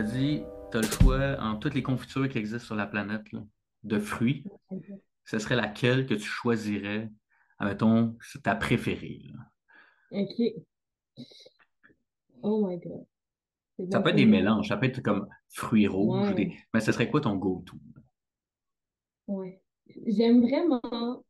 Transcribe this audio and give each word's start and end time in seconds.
te 0.00 0.06
dis, 0.06 0.42
tu 0.70 0.76
as 0.76 0.80
le 0.80 0.86
choix 0.86 1.36
en 1.40 1.56
toutes 1.56 1.74
les 1.74 1.82
confitures 1.82 2.28
qui 2.28 2.38
existent 2.38 2.66
sur 2.66 2.74
la 2.74 2.86
planète 2.86 3.30
là, 3.32 3.40
de 3.84 3.98
fruits, 3.98 4.44
ce 5.24 5.38
serait 5.38 5.56
laquelle 5.56 6.06
que 6.06 6.14
tu 6.14 6.22
choisirais, 6.24 7.10
admettons, 7.58 8.16
c'est 8.20 8.42
ta 8.42 8.54
préférée. 8.54 9.22
là? 9.32 10.20
OK. 10.20 10.42
Oh 12.42 12.66
my 12.66 12.78
God. 12.78 13.04
Ça 13.92 14.00
peut 14.00 14.10
être 14.10 14.16
des 14.16 14.26
mélanges, 14.26 14.68
ça 14.68 14.76
peut 14.76 14.86
être 14.86 15.02
comme 15.02 15.28
fruits 15.48 15.86
rouges, 15.86 16.34
des... 16.34 16.56
Mais 16.74 16.80
ce 16.80 16.90
serait 16.92 17.10
quoi 17.10 17.20
ton 17.20 17.36
go-to? 17.36 17.76
ouais. 19.28 19.60
J'aime 20.06 20.42
vraiment 20.42 21.24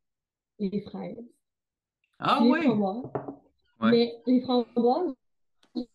les 0.59 0.81
fraises, 0.81 1.17
Ah 2.19 2.39
les 2.41 2.49
oui, 2.49 2.63
framboises. 2.63 3.11
ouais. 3.81 3.91
Mais 3.91 4.13
les 4.25 4.41
framboises, 4.41 5.13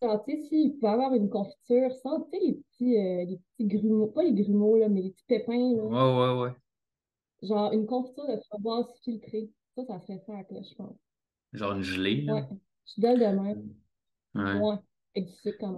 sais, 0.00 0.42
s'il 0.48 0.78
peut 0.78 0.86
avoir 0.86 1.14
une 1.14 1.28
confiture 1.28 1.92
sans, 2.02 2.20
tu 2.22 2.30
sais, 2.30 2.44
les 2.44 2.52
petits, 2.54 2.96
euh, 2.96 3.24
les 3.24 3.38
petits 3.38 3.66
grumeaux, 3.66 4.06
pas 4.08 4.22
les 4.22 4.32
grumeaux, 4.32 4.76
là, 4.78 4.88
mais 4.88 5.02
les 5.02 5.10
petits 5.10 5.24
pépins, 5.26 5.74
là. 5.76 5.82
Ouais, 5.84 6.34
ouais, 6.34 6.42
ouais. 6.42 6.56
Genre, 7.42 7.72
une 7.72 7.86
confiture 7.86 8.26
de 8.26 8.40
framboise 8.48 8.86
filtrée. 9.02 9.50
Ça, 9.76 9.84
ça 9.86 10.00
serait 10.00 10.22
ça 10.26 10.36
à 10.38 10.44
cloche, 10.44 10.66
je 10.70 10.74
pense. 10.76 10.96
Genre 11.52 11.72
une 11.72 11.82
gelée, 11.82 12.22
là. 12.22 12.34
Ouais. 12.34 12.48
Je 12.96 13.00
donne 13.00 13.18
de 13.18 13.24
même. 13.24 13.74
Ouais. 14.34 14.60
Ouais. 14.60 14.76
Avec 15.16 15.28
du 15.28 15.34
sucre 15.36 15.58
quand 15.60 15.72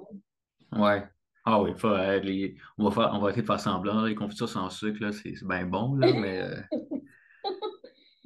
même. 0.72 0.82
Ouais. 0.82 1.04
Ah 1.44 1.62
oui, 1.62 1.70
faut, 1.76 1.88
euh, 1.88 2.18
les... 2.20 2.56
on 2.76 2.88
va 2.88 2.90
faire... 2.90 3.10
on 3.14 3.20
va 3.20 3.30
essayer 3.30 3.42
de 3.42 3.46
faire 3.46 3.60
semblant. 3.60 4.04
Les 4.04 4.14
confitures 4.14 4.48
sans 4.48 4.68
sucre, 4.68 5.00
là, 5.00 5.12
c'est 5.12 5.32
bien 5.44 5.66
bon, 5.66 5.94
là, 5.94 6.12
mais 6.20 6.42
euh, 6.42 6.60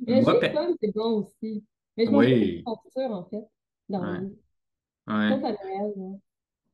Le 0.06 0.22
moi, 0.22 0.38
c'est 0.80 0.94
bon 0.94 1.20
aussi. 1.20 1.64
Mais 1.96 2.06
je 2.06 2.10
oui. 2.10 2.62
confiture, 2.64 3.10
en 3.10 3.24
fait, 3.24 3.44
dans 3.88 4.00
Ouais. 4.00 4.30
Ouais. 5.10 5.30
Sauf 5.30 5.44
à 5.44 5.50
Noël, 5.52 5.92
là. 5.96 6.18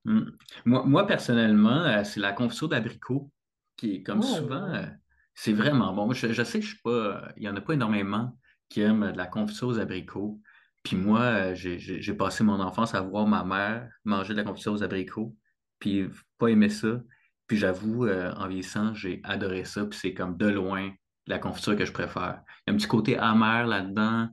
Mm. 0.04 0.30
Moi, 0.66 0.84
moi, 0.84 1.06
personnellement, 1.06 1.82
euh, 1.82 2.04
c'est 2.04 2.20
la 2.20 2.32
confiture 2.32 2.68
d'abricot 2.68 3.30
qui 3.76 3.96
est 3.96 4.02
comme 4.02 4.20
Ah, 4.22 4.26
souvent, 4.26 4.70
ouais. 4.70 4.78
euh, 4.78 4.86
c'est 5.34 5.52
vraiment 5.52 5.92
bon. 5.92 6.12
Je, 6.12 6.32
je 6.32 6.42
sais 6.42 6.60
que 6.60 6.64
je 6.64 6.70
suis 6.70 6.82
pas, 6.82 7.28
il 7.36 7.42
y 7.42 7.48
en 7.48 7.56
a 7.56 7.60
pas 7.60 7.74
énormément 7.74 8.36
qui 8.68 8.80
aiment 8.82 9.02
euh, 9.04 9.12
de 9.12 9.16
la 9.18 9.26
confiture 9.26 9.68
aux 9.68 9.78
abricots. 9.78 10.40
Puis 10.84 10.96
moi, 10.96 11.52
j'ai 11.54 12.14
passé 12.14 12.44
mon 12.44 12.60
enfance 12.60 12.94
à 12.94 13.00
voir 13.00 13.26
ma 13.26 13.42
mère 13.42 13.90
manger 14.04 14.34
de 14.34 14.38
la 14.38 14.44
confiture 14.44 14.72
aux 14.72 14.84
abricots, 14.84 15.34
puis 15.80 16.06
pas 16.38 16.46
aimer 16.48 16.68
ça. 16.68 17.00
Puis 17.48 17.56
j'avoue, 17.56 18.06
euh, 18.06 18.32
en 18.36 18.46
vieillissant, 18.46 18.94
j'ai 18.94 19.20
adoré 19.24 19.64
ça. 19.64 19.84
Puis 19.84 19.98
c'est 20.00 20.14
comme 20.14 20.36
de 20.36 20.46
loin 20.46 20.92
la 21.26 21.40
confiture 21.40 21.76
que 21.76 21.84
je 21.84 21.92
préfère. 21.92 22.40
Il 22.66 22.70
y 22.70 22.70
a 22.70 22.74
un 22.74 22.76
petit 22.76 22.86
côté 22.86 23.18
amer 23.18 23.66
là-dedans. 23.66 24.28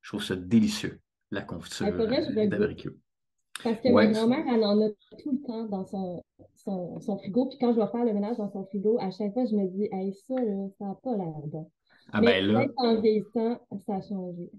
Je 0.00 0.10
trouve 0.10 0.24
ça 0.24 0.36
délicieux, 0.36 1.00
la 1.30 1.42
confiture 1.42 1.86
euh, 1.88 1.98
regoute. 1.98 2.48
d'abricot. 2.48 2.90
Parce 3.62 3.80
que 3.80 3.88
ma 3.92 4.06
grand-mère, 4.06 4.44
elle 4.54 4.64
en 4.64 4.80
a 4.80 4.88
tout 5.22 5.32
le 5.32 5.46
temps 5.46 5.64
dans 5.64 5.84
son, 5.84 6.24
son, 6.54 7.00
son 7.00 7.18
frigo. 7.18 7.46
Puis 7.46 7.58
quand 7.58 7.72
je 7.72 7.80
vais 7.80 7.86
faire 7.88 8.04
le 8.04 8.12
ménage 8.12 8.36
dans 8.38 8.50
son 8.50 8.64
frigo, 8.66 8.98
à 9.00 9.10
chaque 9.10 9.32
fois, 9.32 9.44
je 9.44 9.54
me 9.54 9.66
dis, 9.68 9.88
hey, 9.92 10.14
ça, 10.14 10.34
là, 10.34 10.68
ça 10.78 10.84
n'a 10.86 10.94
pas 11.02 11.16
l'air 11.16 11.32
bon. 11.46 11.70
Ah 12.12 12.20
Mais 12.20 12.40
ben 12.42 12.52
là. 12.52 12.66
qu'en 12.76 13.00
vieillissant, 13.00 13.60
ça 13.86 13.94
a 13.96 14.00
changé. 14.02 14.50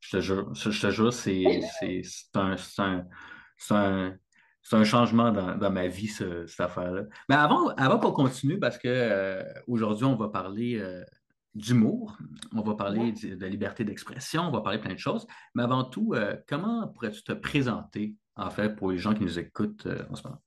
Je 0.00 0.16
te 0.16 0.20
jure, 0.20 0.54
je 0.54 0.68
te 0.80 0.90
jure, 0.90 1.12
c'est 1.12 1.44
c'est- 1.80 2.02
c'est 2.04 2.36
un, 2.38 2.56
c'est 2.58 2.82
un, 2.82 3.06
c'est 3.56 3.74
un, 3.74 4.16
c'est 4.62 4.76
un 4.76 4.84
changement 4.84 5.32
dans, 5.32 5.56
dans 5.56 5.70
ma 5.70 5.86
vie, 5.86 6.08
ce- 6.08 6.46
cette 6.46 6.60
affaire-là. 6.60 7.04
Mais 7.28 7.36
avant, 7.36 7.68
avant 7.76 7.98
qu'on 7.98 8.12
continue, 8.12 8.58
parce 8.58 8.76
que 8.76 8.88
euh, 8.88 9.42
aujourd'hui, 9.66 10.04
on 10.04 10.16
va 10.16 10.28
parler 10.28 10.78
euh, 10.78 11.02
d'humour, 11.54 12.18
on 12.54 12.60
va 12.62 12.74
parler 12.74 13.12
de 13.12 13.46
liberté 13.46 13.84
d'expression, 13.84 14.42
on 14.42 14.50
va 14.50 14.60
parler 14.60 14.78
plein 14.78 14.92
de 14.92 14.98
choses. 14.98 15.26
Mais 15.54 15.62
avant 15.62 15.84
tout, 15.84 16.12
euh, 16.14 16.36
comment 16.48 16.88
pourrais-tu 16.88 17.22
te 17.22 17.32
présenter, 17.32 18.14
en 18.36 18.50
fait, 18.50 18.74
pour 18.76 18.90
les 18.90 18.98
gens 18.98 19.14
qui 19.14 19.22
nous 19.22 19.38
écoutent 19.38 19.86
euh, 19.86 20.04
en 20.10 20.14
ce 20.16 20.26
moment? 20.26 20.40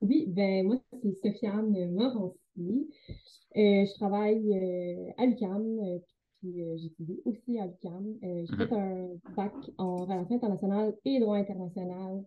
Oui, 0.00 0.26
ben 0.28 0.66
moi, 0.66 0.76
c'est 1.02 1.14
Sofiane 1.14 1.90
Morancy. 1.92 2.90
Euh, 3.56 3.86
je 3.86 3.94
travaille 3.94 4.52
euh, 4.54 5.12
à 5.16 5.26
l'UQAM, 5.26 5.78
euh, 5.80 5.98
puis 6.40 6.62
j'étudie 6.76 7.20
aussi 7.24 7.58
à 7.58 7.66
l'UQAM. 7.66 8.18
Euh, 8.22 8.44
j'ai 8.46 8.56
fait 8.56 8.72
Mhm. 8.74 8.78
un 8.78 9.08
bac 9.34 9.54
en 9.78 10.04
relations 10.04 10.36
internationales 10.36 10.94
et 11.04 11.20
droit 11.20 11.36
international 11.36 12.24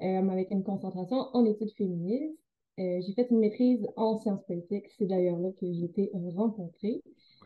avec 0.00 0.52
une 0.52 0.62
concentration 0.62 1.26
en 1.32 1.44
études 1.44 1.72
féministes. 1.76 2.38
J'ai 2.78 3.12
fait 3.16 3.26
une 3.32 3.40
maîtrise 3.40 3.84
en 3.96 4.16
sciences 4.20 4.44
politiques. 4.46 4.86
C'est 4.96 5.06
d'ailleurs 5.06 5.40
là 5.40 5.50
que 5.60 5.66
j'ai 5.72 5.84
été 5.86 6.10
rencontrée. 6.14 7.02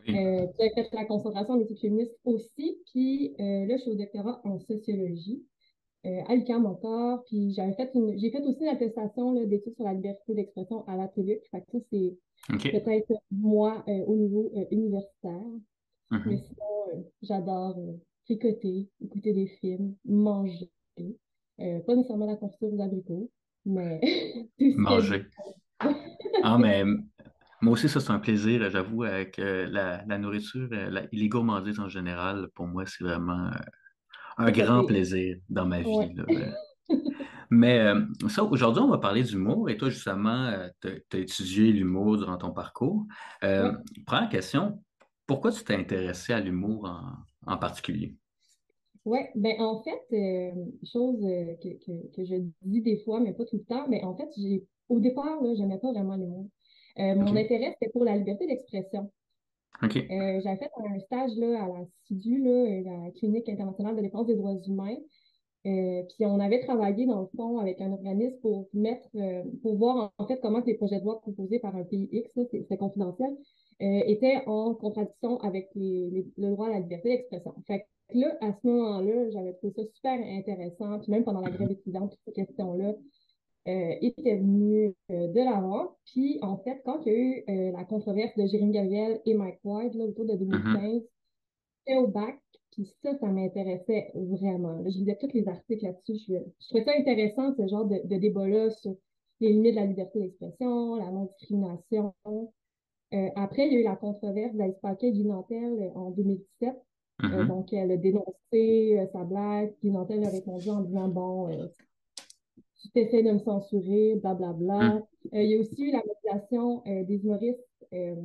Oui. 0.07 0.13
J'ai 0.13 0.69
fait 0.75 0.87
la 0.93 1.05
concentration 1.05 1.55
en 1.55 1.59
études 1.59 1.79
féministes 1.79 2.15
aussi. 2.25 2.77
Puis 2.91 3.33
là, 3.39 3.75
je 3.75 3.81
suis 3.81 3.89
au 3.91 3.95
doctorat 3.95 4.39
en 4.43 4.59
sociologie 4.59 5.43
à 6.03 6.35
l'UQAM 6.35 6.65
encore. 6.65 7.23
Puis 7.25 7.53
j'avais 7.53 7.73
fait 7.73 7.91
une, 7.95 8.17
j'ai 8.19 8.31
fait 8.31 8.41
aussi 8.41 8.61
une 8.61 8.69
attestation 8.69 9.33
là, 9.33 9.45
d'études 9.45 9.75
sur 9.75 9.85
la 9.85 9.93
liberté 9.93 10.33
d'expression 10.33 10.85
à 10.87 10.95
la 10.97 11.07
TVUC. 11.07 11.41
Fait 11.51 11.61
que 11.61 11.65
ça, 11.71 11.79
c'est 11.91 12.17
peut-être 12.71 13.11
moi 13.31 13.83
euh, 13.87 14.05
au 14.05 14.15
niveau 14.15 14.51
euh, 14.55 14.65
universitaire. 14.71 15.41
Mais 16.25 16.37
Mhm. 16.37 16.37
sinon, 16.37 16.65
euh, 16.95 17.01
j'adore 17.21 17.77
euh, 17.79 17.93
tricoter, 18.25 18.89
écouter 19.01 19.33
des 19.33 19.47
films, 19.47 19.95
manger. 20.05 20.69
Euh, 21.59 21.79
pas 21.81 21.95
nécessairement 21.95 22.25
la 22.25 22.35
confiture 22.35 22.73
aux 22.73 22.81
abricots, 22.81 23.29
mais 23.65 24.01
Manger. 24.59 25.25
Ah, 26.43 26.57
mais 26.57 26.83
moi 27.61 27.73
aussi, 27.73 27.87
ça, 27.89 27.99
c'est 27.99 28.11
un 28.11 28.19
plaisir, 28.19 28.69
j'avoue, 28.69 29.03
avec 29.03 29.39
euh, 29.39 29.65
la, 29.67 30.03
la 30.05 30.17
nourriture, 30.17 30.67
euh, 30.71 30.89
la- 30.89 31.07
les 31.11 31.29
gourmandises 31.29 31.79
en 31.79 31.89
général, 31.89 32.49
pour 32.55 32.67
moi, 32.67 32.85
c'est 32.85 33.03
vraiment 33.03 33.47
euh, 33.47 33.51
un 34.37 34.51
grand 34.51 34.85
plaisir 34.85 35.37
dans 35.49 35.65
ma 35.65 35.79
Ouais. 35.81 36.07
vie. 36.07 36.13
là. 36.15 36.25
Euh, 36.29 36.95
Mais 37.49 37.79
euh, 37.79 38.01
ça, 38.29 38.43
aujourd'hui, 38.43 38.81
on 38.81 38.87
va 38.89 38.97
parler 38.97 39.23
d'humour. 39.23 39.69
Et 39.69 39.77
toi, 39.77 39.89
justement, 39.89 40.51
tu 40.81 40.87
as 40.87 41.17
étudié 41.17 41.71
l'humour 41.71 42.17
durant 42.17 42.37
ton 42.37 42.51
parcours. 42.51 43.05
Euh, 43.43 43.71
Ouais. 43.71 43.77
première 44.05 44.29
question, 44.29 44.83
pourquoi 45.27 45.51
tu 45.51 45.63
t'es 45.63 45.75
intéressé 45.75 46.33
à 46.33 46.39
l'humour 46.39 46.85
en, 46.85 47.51
en 47.53 47.57
particulier? 47.57 48.15
Ouais, 49.05 49.29
ben 49.35 49.59
en 49.59 49.83
fait, 49.83 50.01
euh, 50.13 50.65
chose 50.85 51.23
euh, 51.23 51.55
que, 51.61 51.69
que, 51.85 52.15
que 52.15 52.23
je 52.25 52.35
dis 52.61 52.81
des 52.81 52.97
fois, 53.03 53.19
mais 53.19 53.33
pas 53.33 53.43
tout 53.45 53.57
le 53.57 53.65
temps, 53.65 53.85
mais 53.89 54.01
en 54.03 54.15
fait, 54.15 54.29
j'ai 54.37 54.65
au 54.89 54.99
départ, 54.99 55.41
là, 55.43 55.53
j'aimais 55.55 55.77
pas 55.77 55.91
vraiment 55.91 56.15
l'humour. 56.15 56.47
Euh, 56.99 57.15
mon 57.15 57.35
intérêt, 57.35 57.75
c'était 57.79 57.91
pour 57.91 58.05
la 58.05 58.15
liberté 58.15 58.47
d'expression. 58.47 59.11
Euh, 60.11 60.41
j'avais 60.41 60.57
fait 60.57 60.71
un 60.77 60.99
stage 60.99 61.35
là, 61.37 61.63
à 61.63 61.67
la 61.67 61.85
CIDU, 62.05 62.41
là, 62.43 62.49
euh, 62.49 62.83
la 62.83 63.11
Clinique 63.11 63.49
internationale 63.49 63.95
de 63.95 64.01
défense 64.01 64.27
des 64.27 64.35
droits 64.35 64.55
humains. 64.67 64.97
Euh, 65.65 66.03
puis 66.03 66.25
on 66.25 66.39
avait 66.41 66.59
travaillé 66.59 67.05
dans 67.05 67.21
le 67.21 67.27
fond 67.37 67.59
avec 67.59 67.79
un 67.79 67.91
organisme 67.93 68.37
pour 68.41 68.67
mettre, 68.73 69.07
pour 69.61 69.77
voir 69.77 70.11
en 70.17 70.27
fait 70.27 70.39
comment 70.41 70.61
les 70.65 70.73
projets 70.73 70.99
de 70.99 71.05
loi 71.05 71.21
proposés 71.21 71.59
par 71.59 71.73
un 71.75 71.83
pays 71.83 72.09
X, 72.11 72.37
c'était 72.51 72.77
confidentiel, 72.77 73.33
étaient 73.79 74.41
en 74.45 74.73
contradiction 74.75 75.39
avec 75.39 75.69
les, 75.75 76.25
le 76.37 76.49
droit 76.51 76.67
à 76.67 76.71
la 76.71 76.79
liberté 76.79 77.09
d'expression. 77.09 77.55
Fait 77.65 77.85
que 78.09 78.17
là, 78.17 78.37
à 78.41 78.51
ce 78.51 78.67
moment-là, 78.67 79.29
j'avais 79.29 79.53
trouvé 79.53 79.73
ça 79.73 79.83
super 79.93 80.19
intéressant. 80.19 80.99
Puis 80.99 81.11
même 81.11 81.23
pendant 81.23 81.39
la 81.39 81.49
grève 81.49 81.71
étudiante, 81.71 82.11
toutes 82.11 82.19
ces 82.25 82.33
questions-là 82.33 82.93
euh, 83.67 83.95
étaient 84.01 84.37
venues 84.37 84.93
euh, 85.11 85.27
de 85.27 85.39
l'avant. 85.39 85.97
Puis 86.05 86.39
en 86.41 86.57
fait, 86.57 86.81
quand 86.85 87.01
il 87.05 87.13
y 87.13 87.15
a 87.15 87.19
eu 87.19 87.43
euh, 87.49 87.71
la 87.71 87.85
controverse 87.85 88.35
de 88.37 88.45
Jérémy 88.47 88.71
Gabriel 88.73 89.21
et 89.25 89.33
Mike 89.35 89.59
Ward 89.63 89.93
là, 89.95 90.05
autour 90.05 90.25
de 90.25 90.33
Mhm. 90.33 90.39
2015, 90.39 91.01
j'étais 91.87 91.97
au 91.99 92.07
bac, 92.07 92.39
puis 92.71 92.85
ça, 93.03 93.17
ça 93.19 93.27
m'intéressait 93.27 94.11
vraiment. 94.15 94.73
Là, 94.79 94.89
je 94.89 94.97
lisais 94.99 95.17
tous 95.19 95.31
les 95.33 95.47
articles 95.47 95.83
là-dessus. 95.85 96.17
Je, 96.27 96.33
je 96.61 96.67
trouvais 96.69 96.83
ça 96.85 96.91
intéressant, 96.97 97.53
ce 97.55 97.67
genre 97.67 97.85
de, 97.85 98.01
de 98.05 98.17
débat-là 98.17 98.71
sur 98.71 98.95
les 99.39 99.49
limites 99.53 99.75
de 99.75 99.79
la 99.81 99.85
liberté 99.87 100.19
d'expression, 100.19 100.95
la 100.95 101.11
non-discrimination. 101.11 102.13
Après, 103.35 103.67
il 103.67 103.73
y 103.73 103.77
a 103.77 103.79
eu 103.81 103.83
la 103.83 103.95
controverse 103.95 104.55
d'Alice 104.55 104.79
Paquet 104.81 105.11
Guy 105.11 105.23
Nantel 105.25 105.91
en 105.95 106.09
2017. 106.11 106.75
Euh, 107.31 107.43
Mhm. 107.43 107.47
donc, 107.47 107.71
elle 107.73 107.91
a 107.91 107.97
dénoncé 107.97 109.07
sa 109.13 109.23
blague. 109.23 109.73
Guy 109.81 109.91
Nantel 109.91 110.23
a 110.25 110.29
répondu 110.29 110.69
en 110.69 110.81
disant, 110.81 111.07
bon, 111.09 111.47
tu 112.83 112.89
t'essaies 112.91 113.23
de 113.23 113.31
me 113.31 113.39
censurer, 113.39 114.15
blablabla. 114.21 114.79
Mhm. 114.79 115.03
Euh, 115.33 115.41
il 115.41 115.51
y 115.51 115.55
a 115.55 115.59
aussi 115.59 115.81
eu 115.81 115.91
la 115.91 116.01
mobilisation 116.05 116.83
euh, 116.85 117.03
des 117.05 117.23
humoristes 117.23 117.59
euh, 117.93 118.15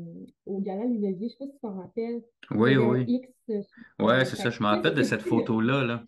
au 0.47 0.59
Gala 0.59 0.85
Olivier. 0.85 1.17
Je 1.21 1.29
sais 1.29 1.37
pas 1.39 1.47
si 1.47 1.53
tu 1.53 1.59
t'en 1.61 1.75
rappelles. 1.75 2.23
Oui, 2.51 2.77
oui. 2.77 3.05
X. 3.07 3.29
Ouais, 4.01 4.25
c'est 4.25 4.37
ça. 4.37 4.51
Je 4.51 4.61
me 4.63 4.67
rappelle 4.67 4.95
de 4.95 5.03
cette 5.03 5.23
photo-là, 5.23 5.85
là. 5.85 6.03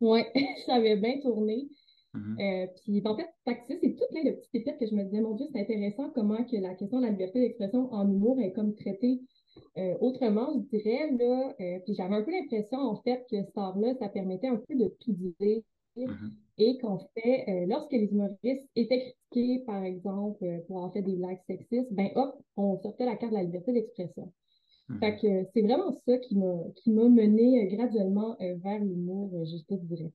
Ouais, 0.00 0.26
ça 0.66 0.74
avait 0.74 0.96
bien 0.96 1.20
tourné. 1.20 1.68
Mhm. 2.14 2.36
Euh, 2.40 2.66
puis 2.82 3.02
en 3.04 3.16
fait, 3.16 3.28
c'est 3.68 3.96
tout 3.96 4.04
plein 4.10 4.24
de 4.24 4.30
petites 4.30 4.52
pépites 4.52 4.78
que 4.78 4.86
je 4.86 4.94
me 4.94 5.04
disais, 5.04 5.20
mon 5.20 5.34
Dieu, 5.34 5.46
c'est 5.52 5.60
intéressant 5.60 6.10
comment 6.14 6.42
que 6.44 6.56
la 6.56 6.74
question 6.74 7.00
de 7.00 7.04
la 7.04 7.10
liberté 7.10 7.40
d'expression 7.40 7.92
en 7.92 8.08
humour 8.08 8.40
est 8.40 8.52
comme 8.52 8.74
traitée 8.74 9.20
euh, 9.76 9.94
autrement, 10.00 10.52
je 10.54 10.78
dirais, 10.78 11.10
là. 11.18 11.54
Euh, 11.60 11.78
puis 11.84 11.94
j'avais 11.94 12.14
un 12.14 12.22
peu 12.22 12.30
l'impression, 12.30 12.78
en 12.78 12.96
fait, 13.02 13.26
que 13.30 13.36
cet 13.36 13.56
art-là, 13.58 13.94
ça 13.98 14.08
permettait 14.08 14.48
un 14.48 14.56
peu 14.56 14.74
de 14.74 14.88
tout 15.00 15.12
dire 15.12 15.62
Mhm. 15.96 16.32
Et 16.58 16.78
qu'en 16.78 16.98
fait, 17.14 17.44
euh, 17.48 17.66
lorsque 17.66 17.92
les 17.92 18.06
humoristes 18.12 18.68
étaient 18.76 19.14
critiqués, 19.30 19.64
par 19.66 19.82
exemple, 19.84 20.44
euh, 20.44 20.60
pour 20.66 20.78
avoir 20.78 20.92
fait 20.92 21.02
des 21.02 21.16
blagues 21.16 21.40
sexistes, 21.48 21.92
ben 21.92 22.10
hop, 22.16 22.36
on 22.56 22.78
sortait 22.82 23.06
la 23.06 23.16
carte 23.16 23.32
de 23.32 23.38
la 23.38 23.44
liberté 23.44 23.72
d'expression. 23.72 24.32
Fait 25.00 25.16
Mhm. 25.16 25.20
que 25.20 25.26
euh, 25.28 25.44
c'est 25.54 25.62
vraiment 25.62 25.92
ça 26.06 26.18
qui 26.18 26.36
m'a 26.36 26.56
qui 26.76 26.90
m'a 26.92 27.08
mené 27.08 27.68
graduellement 27.68 28.36
vers 28.40 28.80
l'humour, 28.80 29.30
je 29.46 29.58
te 29.64 29.74
dirais. 29.74 30.12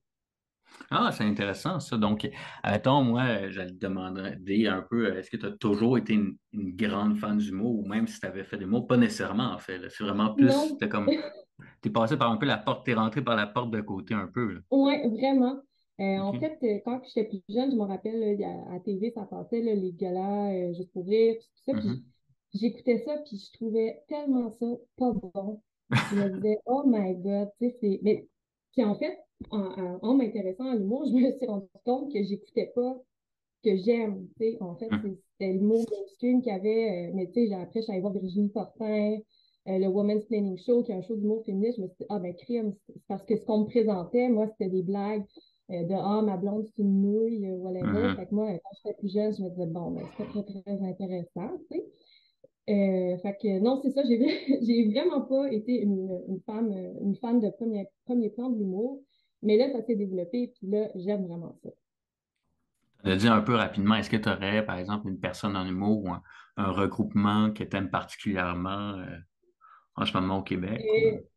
Ah, 0.90 1.10
c'est 1.12 1.24
intéressant 1.24 1.80
ça. 1.80 1.96
Donc, 1.96 2.28
attends, 2.62 3.02
moi, 3.02 3.50
j'allais 3.50 3.72
te 3.72 3.78
demander 3.86 4.66
un 4.66 4.82
peu, 4.82 5.16
est-ce 5.16 5.30
que 5.30 5.36
tu 5.36 5.46
as 5.46 5.50
toujours 5.52 5.98
été 5.98 6.14
une, 6.14 6.36
une 6.52 6.74
grande 6.76 7.18
fan 7.18 7.38
d'humour 7.38 7.78
ou 7.80 7.86
même 7.86 8.06
si 8.06 8.20
tu 8.20 8.26
avais 8.26 8.44
fait 8.44 8.56
des 8.58 8.66
mots? 8.66 8.82
Pas 8.82 8.96
nécessairement, 8.96 9.52
en 9.52 9.58
fait. 9.58 9.78
là. 9.78 9.88
C'est 9.90 10.04
vraiment 10.04 10.34
plus, 10.34 10.76
t'es 10.78 10.88
comme, 10.88 11.12
t'es 11.82 11.90
passé 11.90 12.16
par 12.16 12.30
un 12.32 12.36
peu 12.38 12.46
la 12.46 12.58
porte, 12.58 12.86
t'es 12.86 12.94
rentré 12.94 13.22
par 13.22 13.36
la 13.36 13.46
porte 13.48 13.70
de 13.72 13.80
côté 13.80 14.14
un 14.14 14.28
peu. 14.28 14.62
ouais, 14.70 15.08
vraiment. 15.08 15.62
Euh, 16.00 16.18
en 16.18 16.38
fait, 16.38 16.58
euh, 16.62 16.80
quand 16.84 17.02
j'étais 17.04 17.24
plus 17.28 17.42
jeune, 17.48 17.70
je 17.72 17.76
me 17.76 17.82
rappelle, 17.84 18.38
là, 18.38 18.64
à 18.74 18.80
TV, 18.80 19.10
ça 19.12 19.26
passait, 19.26 19.60
là, 19.62 19.74
les 19.74 19.92
galas, 19.92 20.52
euh, 20.52 20.72
juste 20.74 20.92
pour 20.92 21.04
rire, 21.06 21.36
puis 21.38 21.48
tout 21.56 21.62
ça, 21.64 21.74
puis 21.74 21.88
Mhm. 21.88 22.12
j'écoutais 22.54 22.98
ça, 23.04 23.18
puis 23.26 23.36
je 23.38 23.52
trouvais 23.52 24.02
tellement 24.08 24.50
ça 24.50 24.66
pas 24.96 25.12
bon. 25.12 25.62
Je 26.10 26.16
me 26.16 26.28
disais, 26.30 26.58
oh 26.66 26.82
my 26.86 27.14
God, 27.16 27.50
tu 27.60 27.68
sais, 27.70 27.76
c'est... 27.80 28.00
Mais, 28.02 28.28
puis 28.72 28.84
en 28.84 28.94
fait, 28.96 29.18
en, 29.50 29.58
en, 29.60 29.98
en 30.02 30.14
m'intéressant 30.14 30.66
à 30.70 30.76
l'humour, 30.76 31.06
je 31.06 31.12
me 31.14 31.32
suis 31.36 31.46
rendu 31.46 31.66
compte 31.84 32.12
que 32.12 32.22
j'écoutais 32.22 32.72
pas 32.74 32.96
que 33.64 33.76
j'aime, 33.76 34.28
tu 34.38 34.52
sais. 34.52 34.58
En 34.60 34.76
fait, 34.76 34.92
Mhm. 34.92 35.16
c'était 35.38 35.52
l'humour 35.52 35.86
mainstream 35.90 36.42
qu'il 36.42 36.52
y 36.52 36.54
avait, 36.56 37.08
euh, 37.10 37.12
mais 37.14 37.26
tu 37.30 37.46
sais, 37.48 37.54
après, 37.54 37.80
allée 37.88 38.00
voir 38.00 38.12
Virginie 38.12 38.50
Fortin, 38.50 39.18
euh, 39.68 39.78
le 39.78 39.86
Women's 39.88 40.24
Planning 40.26 40.56
Show, 40.58 40.82
qui 40.82 40.92
est 40.92 40.94
un 40.96 41.02
show 41.02 41.16
d'humour 41.16 41.44
féministe. 41.44 41.76
Je 41.78 41.82
me 41.82 41.88
suis 41.88 41.96
dit, 42.00 42.06
ah 42.08 42.18
ben, 42.18 42.34
crime, 42.34 42.74
c'est 42.86 42.94
parce 43.08 43.24
que 43.24 43.36
ce 43.36 43.44
qu'on 43.44 43.60
me 43.60 43.66
présentait, 43.66 44.28
moi, 44.28 44.46
c'était 44.48 44.70
des 44.70 44.82
blagues 44.82 45.24
de, 45.70 45.94
ah, 45.94 46.22
ma 46.22 46.36
blonde, 46.36 46.66
c'est 46.66 46.82
une 46.82 47.02
nouille, 47.02 47.46
euh, 47.46 47.56
whatever. 47.56 48.10
Fait 48.16 48.26
Mhm. 48.26 48.26
que 48.26 48.34
moi, 48.34 48.46
euh, 48.50 48.58
quand 48.62 48.70
j'étais 48.84 48.96
plus 48.98 49.12
jeune, 49.12 49.34
je 49.34 49.42
me 49.42 49.50
disais, 49.50 49.66
bon, 49.66 49.90
ben, 49.92 50.02
c'est 50.16 50.32
pas 50.32 50.42
très, 50.42 50.62
très 50.62 50.82
intéressant, 50.88 51.58
tu 51.70 51.78
sais. 51.78 51.84
Euh, 52.70 53.18
fait 53.18 53.36
que 53.42 53.58
non, 53.60 53.80
c'est 53.82 53.90
ça, 53.90 54.02
j'ai 54.62 54.88
vraiment 54.90 55.22
pas 55.22 55.52
été 55.52 55.82
une, 55.82 56.22
une 56.28 56.40
femme, 56.42 56.72
euh, 56.72 56.94
une 57.02 57.16
fan 57.16 57.40
de 57.40 57.50
premier, 57.50 57.88
premier 58.06 58.30
plan 58.30 58.50
de 58.50 58.58
l'humour, 58.58 59.02
mais 59.42 59.56
là, 59.58 59.70
ça 59.72 59.82
s'est 59.84 59.96
développé, 59.96 60.48
puis 60.56 60.68
là, 60.70 60.88
j'aime 60.96 61.26
vraiment 61.26 61.54
ça. 61.62 61.70
Tu 63.04 63.10
as 63.10 63.16
dit 63.16 63.28
un 63.28 63.40
peu 63.42 63.54
rapidement, 63.56 63.94
est-ce 63.96 64.08
que 64.10 64.16
tu 64.16 64.28
aurais, 64.28 64.64
par 64.64 64.76
exemple, 64.76 65.08
une 65.08 65.20
personne 65.20 65.56
en 65.56 65.66
humour 65.66 66.04
ou 66.04 66.10
un, 66.12 66.22
un 66.56 66.70
regroupement 66.70 67.52
que 67.52 67.64
tu 67.64 67.76
aimes 67.76 67.90
particulièrement 67.90 68.94
euh, 68.98 69.18
en 69.96 70.06
ce 70.06 70.14
moment 70.18 70.38
au 70.40 70.42
Québec? 70.44 70.86
ou- 70.94 71.29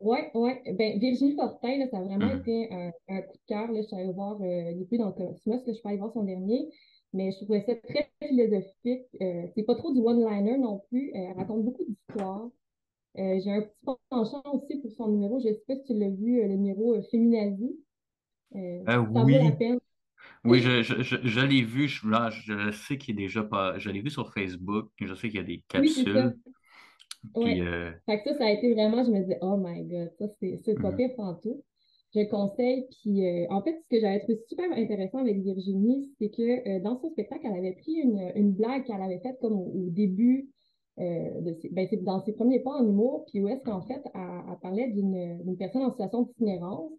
Ouais, 0.00 0.30
ouais. 0.34 0.62
Ben, 0.74 0.98
Virginie 0.98 1.34
Fortin, 1.36 1.78
là, 1.78 1.86
ça 1.88 1.98
a 1.98 2.02
vraiment 2.02 2.28
Mhm. 2.28 2.40
été 2.40 2.72
un, 2.72 2.92
un 3.08 3.22
coup 3.22 3.32
de 3.38 3.42
cœur. 3.46 3.72
Là. 3.72 3.80
Je 3.80 3.86
suis 3.86 3.96
allée 3.96 4.12
voir, 4.12 4.40
euh, 4.42 4.84
plus 4.86 4.98
dans 4.98 5.06
le 5.08 5.12
Cosmos, 5.12 5.40
là, 5.46 5.62
je 5.66 5.72
suis 5.72 5.82
pas 5.82 5.88
allée 5.90 5.98
voir 5.98 6.12
son 6.12 6.24
dernier, 6.24 6.68
mais 7.14 7.32
je 7.32 7.38
trouvais 7.44 7.62
ça 7.62 7.74
très 7.76 8.10
philosophique. 8.22 9.06
Euh, 9.22 9.46
c'est 9.54 9.62
pas 9.64 9.74
trop 9.74 9.92
du 9.94 10.00
one-liner 10.00 10.58
non 10.58 10.80
plus. 10.90 11.10
Euh, 11.10 11.18
elle 11.30 11.36
raconte 11.36 11.64
beaucoup 11.64 11.84
d'histoires. 11.84 12.50
Euh, 13.18 13.40
j'ai 13.44 13.52
un 13.52 13.62
petit 13.62 13.96
penchant 14.10 14.42
aussi 14.54 14.80
pour 14.82 14.92
son 14.92 15.08
numéro. 15.08 15.40
Je 15.40 15.48
sais 15.48 15.64
pas 15.68 15.76
si 15.76 15.84
tu 15.84 15.94
l'as 15.94 16.10
vu, 16.10 16.40
euh, 16.42 16.48
le 16.48 16.56
numéro 16.56 17.02
Féminazie. 17.10 17.76
Ça 19.14 19.24
vaut 19.24 19.38
la 19.38 19.50
oui, 19.50 19.52
peine. 19.52 19.78
oui, 20.44 20.60
je, 20.62 20.82
je, 20.82 21.02
je, 21.02 21.16
je 21.24 21.40
l'ai 21.40 21.62
vu. 21.64 21.88
Je, 21.88 22.08
là, 22.08 22.30
je 22.30 22.72
sais 22.72 22.98
qu'il 22.98 23.14
est 23.14 23.24
déjà 23.24 23.44
pas. 23.44 23.78
Je 23.78 23.90
l'ai 23.90 24.02
vu 24.02 24.10
sur 24.10 24.32
Facebook. 24.34 24.90
Je 25.00 25.14
sais 25.14 25.28
qu'il 25.28 25.36
y 25.38 25.40
a 25.40 25.44
des 25.44 25.64
Oui, 25.74 26.10
Puis, 27.34 27.42
Ouais. 27.42 27.60
euh, 27.60 27.90
Fait 28.06 28.18
que 28.22 28.30
ça, 28.30 28.38
ça 28.38 28.46
a 28.46 28.50
été 28.50 28.72
vraiment, 28.74 29.04
je 29.04 29.10
me 29.10 29.20
disais, 29.20 29.38
oh 29.42 29.56
my 29.58 29.84
God, 29.84 30.10
ça, 30.18 30.26
c'est 30.40 30.60
pas 30.80 30.90
mhm. 30.90 30.96
pire 30.96 31.10
tout. 31.42 31.62
Je 32.14 32.20
le 32.20 32.26
conseille. 32.26 32.86
Puis, 33.02 33.26
euh, 33.26 33.46
en 33.50 33.62
fait, 33.62 33.76
ce 33.82 33.88
que 33.96 34.00
j'avais 34.00 34.20
trouvé 34.20 34.38
super 34.48 34.70
intéressant 34.72 35.18
avec 35.18 35.38
Virginie, 35.42 36.08
c'est 36.18 36.30
que 36.30 36.42
euh, 36.68 36.80
dans 36.80 36.98
son 37.00 37.10
spectacle, 37.10 37.46
elle 37.46 37.58
avait 37.58 37.74
pris 37.74 37.94
une, 37.94 38.32
une 38.34 38.52
blague 38.52 38.84
qu'elle 38.84 39.02
avait 39.02 39.20
faite 39.20 39.38
comme 39.40 39.54
au, 39.54 39.72
au 39.74 39.90
début, 39.90 40.50
de 40.98 41.52
ses, 41.60 41.68
ben, 41.68 41.86
dans 42.04 42.24
ses 42.24 42.32
premiers 42.32 42.60
pas 42.60 42.70
en 42.70 42.86
humour, 42.88 43.26
puis 43.26 43.40
où 43.42 43.48
est-ce 43.48 43.62
qu'en 43.64 43.82
fait, 43.82 44.00
elle, 44.14 44.20
elle 44.50 44.58
parlait 44.62 44.88
d'une 44.92 45.56
personne 45.58 45.82
en 45.82 45.90
situation 45.90 46.22
d'itinérance. 46.22 46.90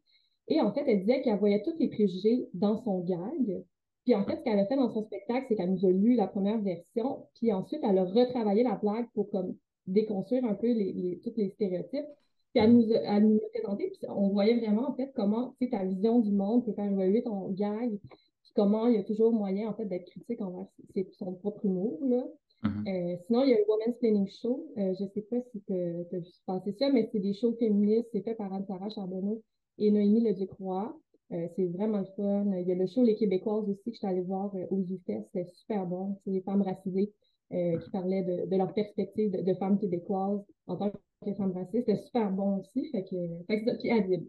Et 0.50 0.62
en 0.62 0.72
fait, 0.72 0.84
elle 0.88 1.00
disait 1.00 1.22
qu'elle 1.24 1.40
voyait 1.40 1.64
tous 1.64 1.76
les 1.80 1.90
préjugés 1.90 2.48
dans 2.54 2.78
son 2.84 3.00
gag. 3.04 3.64
Puis 4.06 4.16
en 4.16 4.24
fait, 4.24 4.38
ce 4.38 4.44
qu'elle 4.44 4.60
a 4.60 4.66
fait 4.68 4.76
dans 4.78 4.92
son 4.94 5.04
spectacle, 5.04 5.48
c'est 5.50 5.56
qu'elle 5.56 5.74
nous 5.74 5.86
a 5.86 5.92
lu 5.92 6.16
la 6.16 6.28
première 6.28 6.62
version, 6.62 7.26
puis 7.36 7.52
ensuite, 7.52 7.82
elle 7.84 7.98
a 7.98 8.06
retravaillé 8.06 8.64
la 8.64 8.76
blague 8.76 9.08
pour 9.14 9.30
comme 9.32 9.56
déconstruire 9.88 10.46
un 10.46 10.54
peu 10.56 10.68
les, 10.68 10.94
les, 10.94 11.20
tous 11.24 11.34
les 11.38 11.50
stéréotypes. 11.50 12.06
Puis 12.54 12.64
elle 12.64 12.74
nous 12.74 12.94
a, 12.94 12.98
elle 12.98 13.28
nous 13.28 13.38
a 13.38 13.50
présenté, 13.54 13.90
puis 13.90 14.10
on 14.10 14.30
voyait 14.30 14.58
vraiment 14.60 14.90
en 14.90 14.96
fait 14.96 15.12
comment 15.16 15.56
ta 15.72 15.84
vision 15.84 16.20
du 16.20 16.32
monde 16.32 16.66
peut 16.66 16.74
faire 16.74 16.90
évoluer 16.92 17.22
ton 17.24 17.50
gag, 17.50 18.00
puis 18.00 18.52
comment 18.56 18.88
il 18.88 18.96
y 18.96 18.98
a 18.98 19.04
toujours 19.04 19.32
moyen 19.34 19.70
en 19.70 19.74
fait 19.74 19.86
d'être 19.86 20.06
critique 20.06 20.42
envers 20.42 20.66
ses- 20.94 21.10
son 21.18 21.34
propre 21.34 21.66
humour. 21.66 22.00
Là. 22.04 22.24
Mhm. 22.64 22.88
Euh, 22.88 23.18
sinon, 23.28 23.44
il 23.44 23.50
y 23.50 23.54
a 23.54 23.58
le 23.58 23.66
Women's 23.68 23.98
Planning 24.00 24.28
Show. 24.28 24.66
Euh, 24.78 24.96
je 24.98 25.04
ne 25.04 25.10
sais 25.10 25.22
pas 25.22 25.38
si 25.52 25.62
tu 25.62 25.74
as 25.74 26.20
vu 26.20 26.26
passer 26.46 26.72
ça, 26.80 26.90
mais 26.92 27.08
c'est 27.12 27.20
des 27.20 27.34
shows 27.34 27.54
féministes. 27.60 28.10
C'est 28.12 28.22
fait 28.22 28.34
par 28.36 28.52
Anne-Sarah 28.52 28.90
Charbonneau 28.90 29.44
et 29.78 29.92
Noémie 29.92 30.22
Leducroix. 30.24 30.98
Euh, 31.34 31.48
c'est 31.56 31.68
vraiment 31.68 32.00
le 32.00 32.06
fun. 32.16 32.46
Il 32.58 32.68
y 32.68 32.72
a 32.72 32.76
le 32.76 32.88
show 32.88 33.04
Les 33.04 33.16
Québécoises 33.16 33.70
aussi 33.70 33.84
que 33.84 33.92
je 33.92 33.98
suis 33.98 34.08
allée 34.08 34.22
voir 34.22 34.56
euh, 34.56 34.66
au 34.72 34.82
ZUFES. 34.82 35.26
C'était 35.34 35.46
super 35.52 35.86
bon. 35.86 36.18
C'est 36.24 36.32
des 36.32 36.42
femmes 36.42 36.62
racisées 36.62 37.12
euh, 37.54 37.78
qui 37.78 37.90
parlaient 37.92 38.24
de, 38.24 38.50
de 38.50 38.56
leur 38.58 38.74
perspective 38.74 39.32
de, 39.32 39.42
de 39.42 39.54
femmes 39.56 39.80
québécoises 39.80 40.42
en 40.68 40.78
tant 40.78 40.92
que 40.92 41.34
femmes 41.36 41.54
racistes. 41.54 41.86
C'était 41.88 42.04
super 42.06 42.32
bon 42.32 42.60
aussi. 42.60 42.90
Fait 42.92 43.04
que, 43.04 43.16
fait 43.48 43.64
que 43.64 43.72
ça. 43.72 43.78
Puis 43.78 43.92
Adib. 43.92 44.28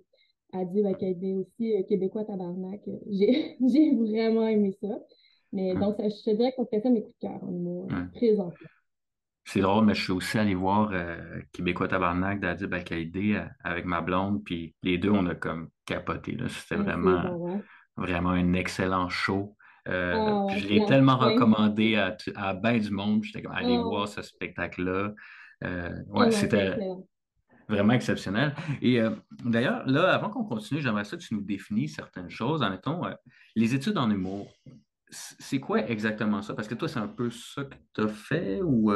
Adib 0.53 0.87
a 0.87 0.93
aidé 1.01 1.35
aussi 1.35 1.77
euh, 1.77 1.83
Québécois 1.85 2.25
tabarnak. 2.25 2.81
J'ai 3.11 3.57
j'ai 3.69 3.95
vraiment 3.95 4.47
aimé 4.47 4.73
ça. 4.83 5.01
Mais 5.53 5.77
donc, 5.77 5.97
ça, 5.97 6.09
je 6.09 6.23
te 6.25 6.31
dirais 6.37 6.53
qu'on 6.57 6.67
fait 6.67 6.81
ça 6.81 6.91
mes 6.91 7.03
coups 7.03 7.15
de 7.19 7.29
cœur 7.29 7.43
en 7.45 7.67
euh, 7.67 7.89
Ouais. 7.91 8.09
présentement. 8.15 8.69
C'est 9.45 9.61
drôle, 9.61 9.87
mais 9.87 9.95
je 9.95 10.03
suis 10.03 10.13
aussi 10.13 10.37
allé 10.39 10.55
voir 10.55 10.91
euh, 10.93 11.41
Québécois 11.53 11.89
Tabarnak 11.89 12.39
d'Adib 12.41 12.75
Al-Kaïdé 12.75 13.35
euh, 13.37 13.47
avec 13.65 13.87
ma 13.87 14.03
blonde, 14.03 14.45
puis 14.45 14.75
les 14.83 14.99
deux, 14.99 15.11
on 15.11 15.27
a 15.27 15.35
comme 15.35 15.71
capoté, 15.87 16.33
là. 16.33 16.49
C'était 16.51 16.77
Ah, 16.77 16.83
vraiment, 16.83 17.23
bon, 17.23 17.69
vraiment 17.97 18.31
un 18.31 18.55
excellent 18.55 19.09
show. 19.11 19.57
Euh, 19.89 20.45
ouais. 20.45 20.59
je 20.59 20.69
l'ai 20.69 20.85
tellement 20.87 21.17
recommandé 21.17 21.97
à, 21.97 22.17
à 22.37 22.55
ben 22.55 22.79
du 22.79 22.91
monde, 22.91 23.25
j'étais 23.25 23.43
comme, 23.43 23.53
allez 23.53 23.77
Ah, 23.79 23.83
voir 23.83 24.09
ce 24.09 24.23
spectacle-là. 24.23 25.15
Euh, 25.65 25.91
ouais, 26.09 26.27
non, 26.27 26.31
c'est 26.31 26.41
c'était 26.41 26.77
vraiment 27.69 27.93
exceptionnel. 27.93 28.55
Et 28.83 29.01
euh, 29.01 29.11
d'ailleurs, 29.45 29.87
là, 29.87 30.15
avant 30.15 30.31
qu'on 30.31 30.45
continue, 30.45 30.81
j'aimerais 30.81 31.05
ça 31.05 31.17
que 31.17 31.23
tu 31.23 31.35
nous 31.35 31.41
définisses 31.41 31.95
certaines 31.97 32.31
choses. 32.31 32.63
Admettons, 32.63 33.03
les 33.57 33.75
études 33.75 33.99
en 33.99 34.11
humour, 34.11 34.53
c'est 35.11 35.61
quoi 35.61 35.87
exactement 35.89 36.43
ça? 36.43 36.55
Parce 36.55 36.69
que 36.69 36.75
toi, 36.75 36.89
c'est 36.89 37.01
un 37.01 37.09
peu 37.09 37.31
ça 37.31 37.65
que 37.65 37.75
tu 37.95 38.01
as 38.03 38.09
fait 38.09 38.61
ou 38.63 38.93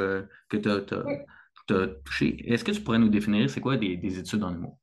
que 0.49 0.57
tu 0.57 0.69
as, 0.69 1.87
touché. 2.05 2.53
Est-ce 2.53 2.65
que 2.65 2.73
tu 2.73 2.81
pourrais 2.83 2.99
nous 2.99 3.09
définir 3.09 3.49
c'est 3.49 3.61
quoi 3.61 3.77
des, 3.77 3.97
des 3.97 4.19
études 4.19 4.43
en 4.43 4.55
humour? 4.55 4.79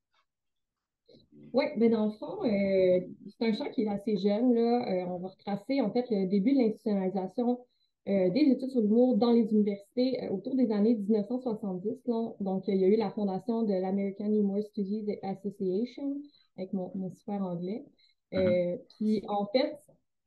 Ouais, 1.53 1.73
mais 1.77 1.89
dans 1.89 2.05
le 2.05 2.11
fond, 2.11 2.43
euh, 2.43 2.99
c'est 3.27 3.47
un 3.47 3.53
champ 3.53 3.69
qui 3.71 3.83
est 3.83 3.87
assez 3.87 4.17
jeune, 4.17 4.53
là. 4.53 4.87
Euh, 4.87 5.05
on 5.07 5.19
va 5.19 5.29
retracer, 5.29 5.81
en 5.81 5.91
fait, 5.91 6.05
le 6.09 6.27
début 6.27 6.53
de 6.53 6.59
l'institutionnalisation 6.59 7.59
euh, 8.07 8.29
des 8.29 8.41
études 8.41 8.71
sur 8.71 8.81
l'humour 8.81 9.17
dans 9.17 9.31
les 9.31 9.51
universités 9.51 10.27
autour 10.29 10.55
des 10.55 10.71
années 10.71 10.95
1970. 10.95 12.07
Là. 12.07 12.33
Donc, 12.39 12.63
il 12.67 12.77
y 12.77 12.85
a 12.85 12.87
eu 12.87 12.95
la 12.95 13.11
fondation 13.11 13.63
de 13.63 13.73
l'American 13.73 14.31
Humor 14.31 14.61
Studies 14.63 15.19
Association, 15.21 16.17
avec 16.57 16.73
mon, 16.73 16.91
mon 16.95 17.11
super 17.11 17.41
anglais. 17.41 17.85
Mhm. 18.31 18.39
Euh, 18.39 18.77
puis, 18.97 19.23
en 19.27 19.45
fait, 19.47 19.77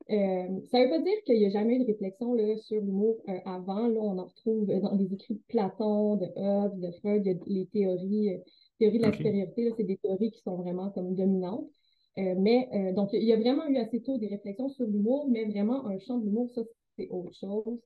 ça 0.07 0.15
ne 0.15 0.83
veut 0.83 0.89
pas 0.89 0.99
dire 0.99 1.23
qu'il 1.25 1.39
n'y 1.39 1.45
a 1.45 1.49
jamais 1.49 1.75
eu 1.75 1.79
de 1.79 1.85
réflexion 1.85 2.33
là, 2.33 2.57
sur 2.57 2.81
l'humour 2.81 3.17
avant. 3.45 3.87
Là, 3.87 3.99
on 4.01 4.17
en 4.17 4.25
retrouve 4.25 4.67
dans 4.67 4.95
les 4.95 5.13
écrits 5.13 5.35
de 5.35 5.41
Platon, 5.47 6.17
de 6.17 6.27
Hobbes, 6.35 6.79
de 6.79 6.91
Freud, 6.99 7.23
il 7.25 7.31
y 7.31 7.35
a 7.35 7.39
les 7.47 7.65
théories, 7.67 8.41
théories 8.83 8.97
de 8.97 9.03
la 9.03 9.09
OK. 9.09 9.15
supériorité. 9.15 9.73
C'est 9.77 9.83
des 9.83 9.97
théories 9.97 10.31
qui 10.31 10.41
sont 10.41 10.55
vraiment 10.57 10.89
comme 10.91 11.15
dominantes. 11.15 11.69
Euh, 12.17 12.35
mais 12.37 12.69
euh, 12.73 12.93
donc, 12.93 13.09
il 13.13 13.23
y 13.23 13.33
a 13.33 13.37
vraiment 13.37 13.65
eu 13.67 13.77
assez 13.77 14.01
tôt 14.01 14.17
des 14.17 14.27
réflexions 14.27 14.69
sur 14.69 14.85
l'humour, 14.85 15.27
mais 15.29 15.45
vraiment 15.45 15.85
un 15.87 15.97
champ 15.99 16.19
de 16.19 16.25
l'humour, 16.25 16.51
ça, 16.53 16.61
c'est 16.97 17.09
autre 17.09 17.33
chose. 17.33 17.79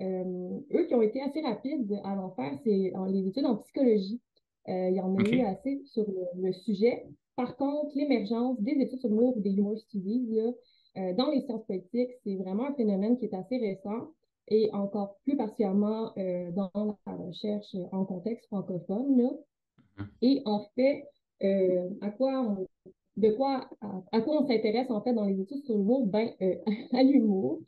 Euh, 0.00 0.60
eux 0.72 0.86
qui 0.86 0.94
ont 0.94 1.02
été 1.02 1.22
assez 1.22 1.40
rapides 1.40 2.00
à 2.04 2.14
l'en 2.14 2.30
faire, 2.30 2.52
c'est 2.64 2.92
les 3.08 3.26
études 3.26 3.46
en 3.46 3.56
psychologie. 3.56 4.20
Il 4.68 4.94
y 4.94 5.00
en 5.00 5.16
a 5.16 5.22
eu 5.22 5.40
assez 5.42 5.80
sur 5.84 6.04
le, 6.10 6.42
le 6.42 6.52
sujet. 6.52 7.06
Par 7.36 7.56
contre, 7.56 7.96
l'émergence 7.96 8.60
des 8.60 8.72
études 8.72 8.98
sur 8.98 9.08
l'humour 9.08 9.36
ou 9.36 9.40
des 9.40 9.52
humor 9.52 9.78
studies 9.78 10.26
là, 10.30 11.12
dans 11.12 11.30
les 11.30 11.40
sciences 11.42 11.64
politiques, 11.66 12.10
c'est 12.24 12.34
vraiment 12.34 12.66
un 12.66 12.74
phénomène 12.74 13.16
qui 13.16 13.26
est 13.26 13.34
assez 13.34 13.58
récent 13.58 14.08
et 14.48 14.68
encore 14.72 15.18
plus 15.24 15.36
particulièrement 15.36 16.12
dans 16.56 16.98
la 17.06 17.12
recherche 17.14 17.76
en 17.92 18.04
contexte 18.04 18.46
francophone. 18.46 19.18
Là. 19.18 19.30
Mhm. 19.98 20.08
Et 20.22 20.42
en 20.44 20.60
fait, 20.74 21.04
euh, 21.42 21.90
à 22.00 22.10
quoi 22.10 22.40
on, 22.42 22.66
de 23.16 23.30
quoi, 23.30 23.68
à, 23.80 24.02
à 24.12 24.20
quoi 24.20 24.42
on 24.42 24.46
s'intéresse 24.46 24.90
en 24.90 25.02
fait 25.02 25.14
dans 25.14 25.24
les 25.24 25.40
études 25.40 25.64
sur 25.64 25.76
l'humour? 25.76 26.06
Ben, 26.06 26.30
euh, 26.42 26.54
à 26.92 27.02
l'humour. 27.02 27.60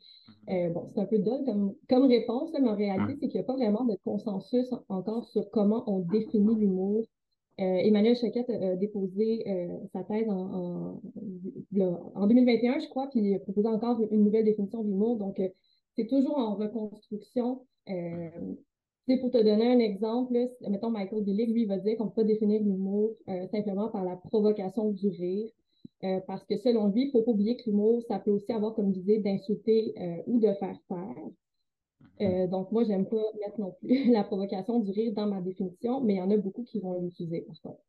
Mhm. 0.47 0.55
Euh, 0.55 0.69
bon, 0.69 0.87
c'est 0.87 0.99
un 0.99 1.05
peu 1.05 1.19
drôle 1.19 1.45
comme, 1.45 1.75
comme 1.89 2.05
réponse, 2.05 2.51
mais 2.59 2.67
en 2.67 2.75
réalité, 2.75 3.17
c'est 3.19 3.27
qu'il 3.27 3.39
n'y 3.39 3.43
a 3.43 3.47
pas 3.47 3.55
vraiment 3.55 3.85
de 3.85 3.95
consensus 4.03 4.71
en- 4.73 4.83
encore 4.89 5.25
sur 5.25 5.49
comment 5.51 5.83
on 5.87 5.99
définit 5.99 6.55
l'humour. 6.55 7.05
Emmanuel 7.61 8.15
Choquette 8.15 8.49
a, 8.49 8.77
déposé 8.77 9.43
sa 9.91 10.01
thèse 10.05 10.29
en, 10.29 11.01
en, 11.81 12.11
en 12.15 12.27
2021, 12.27 12.79
je 12.79 12.87
crois, 12.87 13.09
puis 13.09 13.19
il 13.19 13.35
a 13.35 13.39
proposé 13.39 13.67
encore 13.67 13.99
une 14.11 14.23
nouvelle 14.23 14.45
définition 14.45 14.81
de 14.81 14.87
l'humour. 14.87 15.17
Donc, 15.17 15.41
c'est 15.97 16.07
toujours 16.07 16.37
en 16.37 16.55
reconstruction. 16.55 17.65
Euh, 17.89 18.29
pour 19.17 19.31
te 19.31 19.37
donner 19.37 19.71
un 19.71 19.79
exemple, 19.79 20.33
là, 20.33 20.69
mettons 20.69 20.89
Michael 20.89 21.23
Billig, 21.23 21.51
lui, 21.51 21.63
il 21.63 21.67
va 21.67 21.77
dire 21.77 21.97
qu'on 21.97 22.05
ne 22.05 22.09
peut 22.09 22.21
pas 22.21 22.23
définir 22.23 22.61
l'humour 22.61 23.15
euh, 23.27 23.47
simplement 23.47 23.89
par 23.89 24.03
la 24.03 24.15
provocation 24.15 24.91
du 24.91 25.09
rire. 25.09 25.49
parce 26.27 26.45
que 26.45 26.57
selon 26.57 26.87
lui, 26.87 27.03
il 27.03 27.07
ne 27.07 27.11
faut 27.11 27.23
pas 27.23 27.31
oublier 27.31 27.57
que 27.57 27.69
l'humour, 27.69 28.01
ça 28.07 28.19
peut 28.19 28.31
aussi 28.31 28.51
avoir 28.53 28.73
comme 28.75 28.91
visée 28.91 29.19
d'insulter 29.19 29.93
ou 30.27 30.39
de 30.39 30.53
faire 30.53 30.77
taire. 30.87 31.29
Mm-hmm. 32.19 32.49
donc, 32.49 32.71
moi, 32.71 32.83
j'aime 32.83 33.05
pas 33.05 33.23
mettre 33.41 33.59
non 33.59 33.73
plus 33.81 34.09
la 34.11 34.23
provocation 34.23 34.79
du 34.79 34.91
rire 34.91 35.13
dans 35.13 35.27
ma 35.27 35.41
définition, 35.41 36.01
mais 36.01 36.15
il 36.15 36.17
y 36.17 36.21
en 36.21 36.31
a 36.31 36.37
beaucoup 36.37 36.63
qui 36.63 36.79
vont 36.79 37.01
l'utiliser, 37.01 37.41
par 37.41 37.61
contre. 37.61 37.81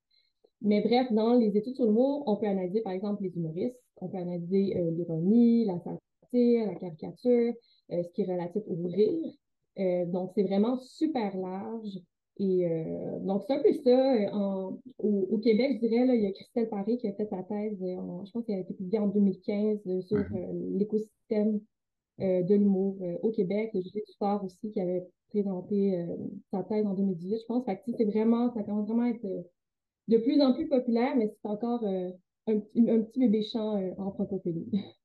Mais 0.63 0.83
bref, 0.83 1.13
dans 1.13 1.35
les 1.35 1.57
études 1.57 1.77
sur 1.77 1.91
mot, 1.91 2.23
on 2.27 2.37
peut 2.37 2.47
analyser, 2.47 2.81
par 2.83 2.93
exemple, 2.93 3.23
les 3.23 3.35
humoristes, 3.37 3.77
on 3.97 4.09
peut 4.09 4.19
analyser 4.19 4.75
l'ironie, 4.93 5.65
la 5.65 5.79
satire, 5.79 6.67
la 6.67 6.75
caricature, 6.75 7.55
ce 7.91 8.09
qui 8.13 8.23
est 8.23 8.33
relatif 8.33 8.63
au 8.67 8.87
rire. 8.87 9.33
Euh, 9.79 10.05
donc, 10.07 10.33
c'est 10.35 10.43
vraiment 10.43 10.77
super 10.79 11.37
large. 11.37 11.99
Et 12.39 12.67
euh, 12.67 13.19
donc, 13.21 13.43
c'est 13.47 13.55
un 13.55 13.63
peu 13.63 13.73
ça. 13.73 14.15
Euh, 14.15 14.71
au, 14.99 15.39
Québec, 15.39 15.79
je 15.81 15.87
dirais, 15.87 16.07
là, 16.07 16.15
il 16.15 16.23
y 16.23 16.27
a 16.27 16.33
Christelle 16.33 16.69
Paris 16.69 16.99
qui 16.99 17.09
a 17.09 17.13
fait 17.13 17.27
sa 17.27 17.43
thèse, 17.43 17.77
je 17.81 18.31
pense 18.33 18.45
qu'elle 18.47 18.57
a 18.57 18.61
été 18.61 18.75
publiée 18.75 18.99
en 18.99 19.09
2015 19.09 19.79
sur 20.03 20.19
mhm. 20.19 20.79
l'écosystème 20.79 21.61
de 22.19 22.55
l'humour 22.55 22.97
au 23.23 23.31
Québec. 23.31 23.71
Le 23.75 23.81
Julie 23.81 24.03
Dufort 24.07 24.45
aussi 24.45 24.71
qui 24.71 24.81
avait 24.81 25.07
présenté 25.29 26.07
sa 26.51 26.63
thèse 26.65 26.87
en 26.87 26.95
2018, 26.95 27.41
je 27.41 27.47
pense. 27.47 27.65
Fait 27.65 27.77
que 27.77 27.93
c'est 27.97 28.05
vraiment, 28.05 28.53
ça 28.53 28.63
commence 28.63 28.87
vraiment 28.87 29.05
à 29.05 29.11
être 29.11 29.27
de 30.09 30.19
plus 30.19 30.41
en 30.43 30.53
plus 30.53 30.69
populaire, 30.69 31.15
mais 31.17 31.29
c'est 31.29 31.49
encore 31.49 31.85
un, 31.85 32.13
un, 32.47 32.61
petit 32.61 33.21
bébé 33.21 33.43
chant 33.43 33.81
en 33.99 34.13
francophonie. 34.13 34.71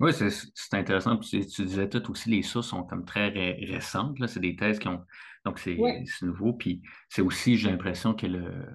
Oui, 0.00 0.12
c'est 0.12 0.74
intéressant. 0.74 1.16
tu 1.18 1.38
disais 1.40 1.88
tout 1.88 2.10
aussi, 2.10 2.30
les 2.30 2.42
sources 2.42 2.68
sont 2.68 2.82
comme 2.84 3.04
très 3.04 3.28
récentes. 3.28 4.16
C'est 4.26 4.40
des 4.40 4.56
thèses 4.56 4.78
qui 4.78 4.88
ont. 4.88 5.04
Donc, 5.44 5.58
c'est 5.58 5.78
nouveau. 6.22 6.52
Puis 6.52 6.82
c'est 7.08 7.22
aussi, 7.22 7.56
j'ai 7.56 7.70
l'impression 7.70 8.14
que 8.14 8.26
le, 8.26 8.66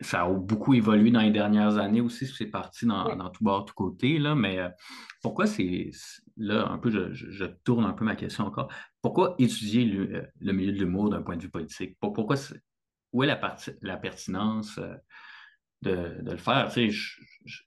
ça 0.00 0.22
a 0.22 0.30
beaucoup 0.30 0.74
évolué 0.74 1.10
dans 1.10 1.20
les 1.20 1.30
dernières 1.30 1.78
années 1.78 2.00
aussi. 2.00 2.26
C'est 2.26 2.46
parti 2.46 2.86
dans, 2.86 3.14
dans, 3.16 3.30
tout 3.30 3.44
bord, 3.44 3.64
tout 3.64 3.74
côté. 3.74 4.18
Là, 4.18 4.34
mais 4.34 4.58
euh, 4.58 4.68
pourquoi 5.22 5.46
c'est. 5.46 5.90
Là, 6.36 6.68
un 6.68 6.78
peu, 6.78 7.12
je, 7.12 7.44
tourne 7.64 7.84
un 7.84 7.92
peu 7.92 8.04
ma 8.04 8.16
question 8.16 8.44
encore. 8.44 8.70
Pourquoi 9.02 9.34
étudier 9.38 9.84
le, 9.84 10.52
milieu 10.52 10.72
de 10.72 10.78
l'humour 10.78 11.10
d'un 11.10 11.22
point 11.22 11.36
de 11.36 11.42
vue 11.42 11.50
politique? 11.50 11.96
Pourquoi 12.00 12.36
où 13.12 13.22
est 13.22 13.26
la, 13.26 13.56
la 13.82 13.96
pertinence 13.96 14.78
euh, 14.78 14.96
de, 15.82 16.30
le 16.30 16.36
faire? 16.36 16.72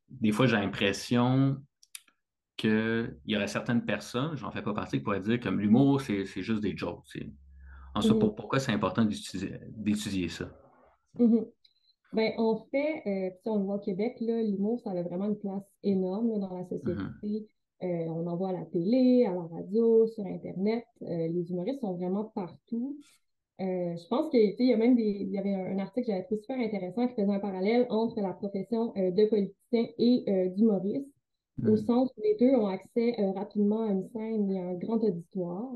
des 0.10 0.32
fois, 0.32 0.48
j'ai 0.48 0.58
l'impression 0.58 1.62
qu'il 2.58 3.16
y 3.28 3.36
aurait 3.36 3.48
certaines 3.48 3.86
personnes, 3.86 4.36
j'en 4.36 4.52
fais 4.52 4.64
pas 4.64 4.74
partie, 4.74 4.98
qui 4.98 5.04
pourraient 5.04 5.22
dire 5.22 5.40
comme 5.40 5.60
l'humour, 5.60 6.02
c'est 6.02 6.26
juste 6.26 6.62
des 6.62 6.76
jokes. 6.76 7.18
En 7.96 8.00
mm 8.00 8.36
pourquoi 8.36 8.60
c'est 8.60 8.72
important 8.72 9.06
d'étudier 9.06 10.30
ça? 10.30 10.46
Mm-hmm. 11.18 11.48
ben, 12.14 12.32
en 12.38 12.58
fait, 12.70 13.02
euh, 13.08 13.32
si 13.42 13.50
on 13.50 13.58
le 13.58 13.64
voit 13.64 13.76
au 13.76 13.80
Québec, 13.80 14.18
l'humour, 14.20 14.80
ça 14.82 14.92
a 14.92 15.02
vraiment 15.02 15.26
une 15.26 15.38
place 15.38 15.64
énorme 15.84 16.40
dans 16.40 16.54
la 16.54 16.64
société. 16.66 16.92
Mm-hmm. 16.92 17.46
Euh, 17.84 18.06
on 18.10 18.28
en 18.28 18.36
voit 18.36 18.50
à 18.50 18.54
la 18.54 18.66
télé, 18.66 19.26
à 19.26 19.34
la 19.34 19.44
radio, 19.48 20.06
sur 20.08 20.26
Internet. 20.26 20.86
Euh, 21.04 21.28
les 21.28 21.52
humoristes 21.52 21.80
sont 21.82 21.96
vraiment 21.96 22.26
partout. 22.26 23.00
je 23.60 24.08
pense 24.10 24.30
qu'il 24.30 24.56
y 24.60 24.74
a 24.74 24.78
même 24.78 24.96
des, 24.96 25.18
il 25.22 25.32
y 25.32 25.40
avait 25.40 25.54
un, 25.54 25.80
article 25.80 26.06
que 26.06 26.12
j'avais 26.12 26.24
trouvé 26.24 26.42
super 26.42 26.60
intéressant 26.60 27.08
qui 27.08 27.16
faisait 27.16 27.34
un 27.34 27.40
parallèle 27.40 27.88
entre 27.90 28.22
la 28.22 28.34
profession 28.34 28.94
de 28.96 29.30
politicien 29.30 29.86
et 29.98 30.52
d'humoriste 30.56 31.08
au 31.66 31.76
sens 31.76 32.12
où 32.18 32.22
les 32.22 32.36
deux 32.36 32.56
ont 32.56 32.68
accès 32.68 33.20
euh, 33.20 33.32
rapidement 33.32 33.82
à 33.82 33.92
une 33.92 34.08
scène 34.10 34.52
et 34.52 34.60
à 34.60 34.64
un 34.64 34.74
grand 34.76 35.04
auditoire. 35.04 35.76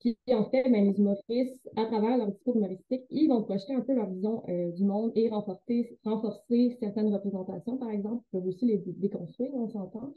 Puis 0.00 0.16
en 0.30 0.44
fait, 0.50 0.62
ben, 0.70 0.84
les 0.84 0.98
humoristes, 0.98 1.68
à 1.76 1.86
travers 1.86 2.18
leur 2.18 2.30
discours 2.30 2.56
humoristique, 2.56 3.02
ils 3.10 3.28
vont 3.28 3.42
projeter 3.42 3.74
un 3.74 3.80
peu 3.80 3.94
leur 3.94 4.08
vision 4.08 4.42
euh, 4.48 4.70
du 4.72 4.84
monde 4.84 5.12
et 5.16 5.28
renforcer, 5.28 5.98
renforcer 6.04 6.76
certaines 6.78 7.12
représentations, 7.12 7.78
par 7.78 7.90
exemple. 7.90 8.22
Ils 8.32 8.38
peuvent 8.38 8.46
aussi 8.46 8.66
les 8.66 8.78
déconstruire, 8.78 9.50
on 9.54 9.68
s'entend, 9.68 10.12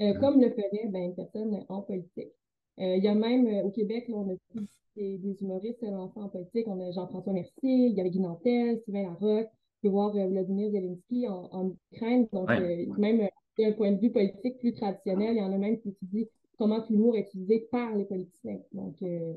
euh, 0.00 0.14
mm. 0.14 0.20
comme 0.20 0.40
le 0.40 0.50
ferait 0.50 0.88
ben, 0.88 1.02
une 1.02 1.14
personne 1.14 1.64
en 1.68 1.82
politique. 1.82 2.32
Il 2.80 3.02
y 3.02 3.08
a 3.08 3.14
même 3.14 3.66
au 3.66 3.70
Québec, 3.70 4.06
là, 4.06 4.18
on 4.18 4.30
a 4.30 4.62
des, 4.94 5.18
des 5.18 5.42
humoristes 5.42 5.82
lancés 5.82 6.20
en 6.20 6.28
politique. 6.28 6.68
On 6.68 6.78
a 6.78 6.92
Jean-François 6.92 7.32
Mercier, 7.32 7.86
il 7.88 7.96
y 7.96 8.00
avait 8.00 8.10
Guy 8.10 8.20
Nantel, 8.20 8.80
Sylvain 8.84 9.02
Larocque, 9.02 9.48
on 9.48 9.82
peut 9.82 9.88
voir 9.88 10.12
Vladimir 10.12 10.70
Zelensky 10.70 11.26
en, 11.26 11.48
en 11.50 11.72
Ukraine. 11.92 12.28
Donc, 12.32 12.48
même 12.96 13.28
d'un 13.58 13.72
point 13.72 13.92
de 13.92 14.00
vue 14.00 14.10
politique 14.10 14.58
plus 14.58 14.72
traditionnel. 14.72 15.36
Il 15.36 15.38
y 15.38 15.42
en 15.42 15.52
a 15.52 15.58
même 15.58 15.78
qui 15.80 15.90
étudient 15.90 16.26
comment 16.58 16.84
l'humour 16.90 17.16
est 17.16 17.20
utilisé 17.20 17.68
par 17.70 17.94
les 17.94 18.04
politiciens. 18.04 18.60
Donc, 18.72 19.00
euh, 19.02 19.34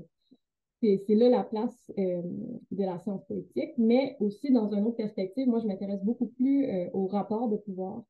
c'est 0.82 1.06
là 1.10 1.30
la 1.30 1.44
place 1.44 1.92
euh, 1.98 2.22
de 2.72 2.84
la 2.84 2.98
science 3.00 3.24
politique, 3.26 3.74
mais 3.78 4.18
aussi 4.20 4.52
dans 4.52 4.70
une 4.74 4.86
autre 4.86 4.98
perspective, 4.98 5.48
moi, 5.48 5.60
je 5.60 5.68
m'intéresse 5.68 6.04
beaucoup 6.04 6.26
plus 6.26 6.66
euh, 6.66 6.90
au 6.94 7.06
rapport 7.08 7.50
de 7.50 7.58
pouvoir 7.58 8.04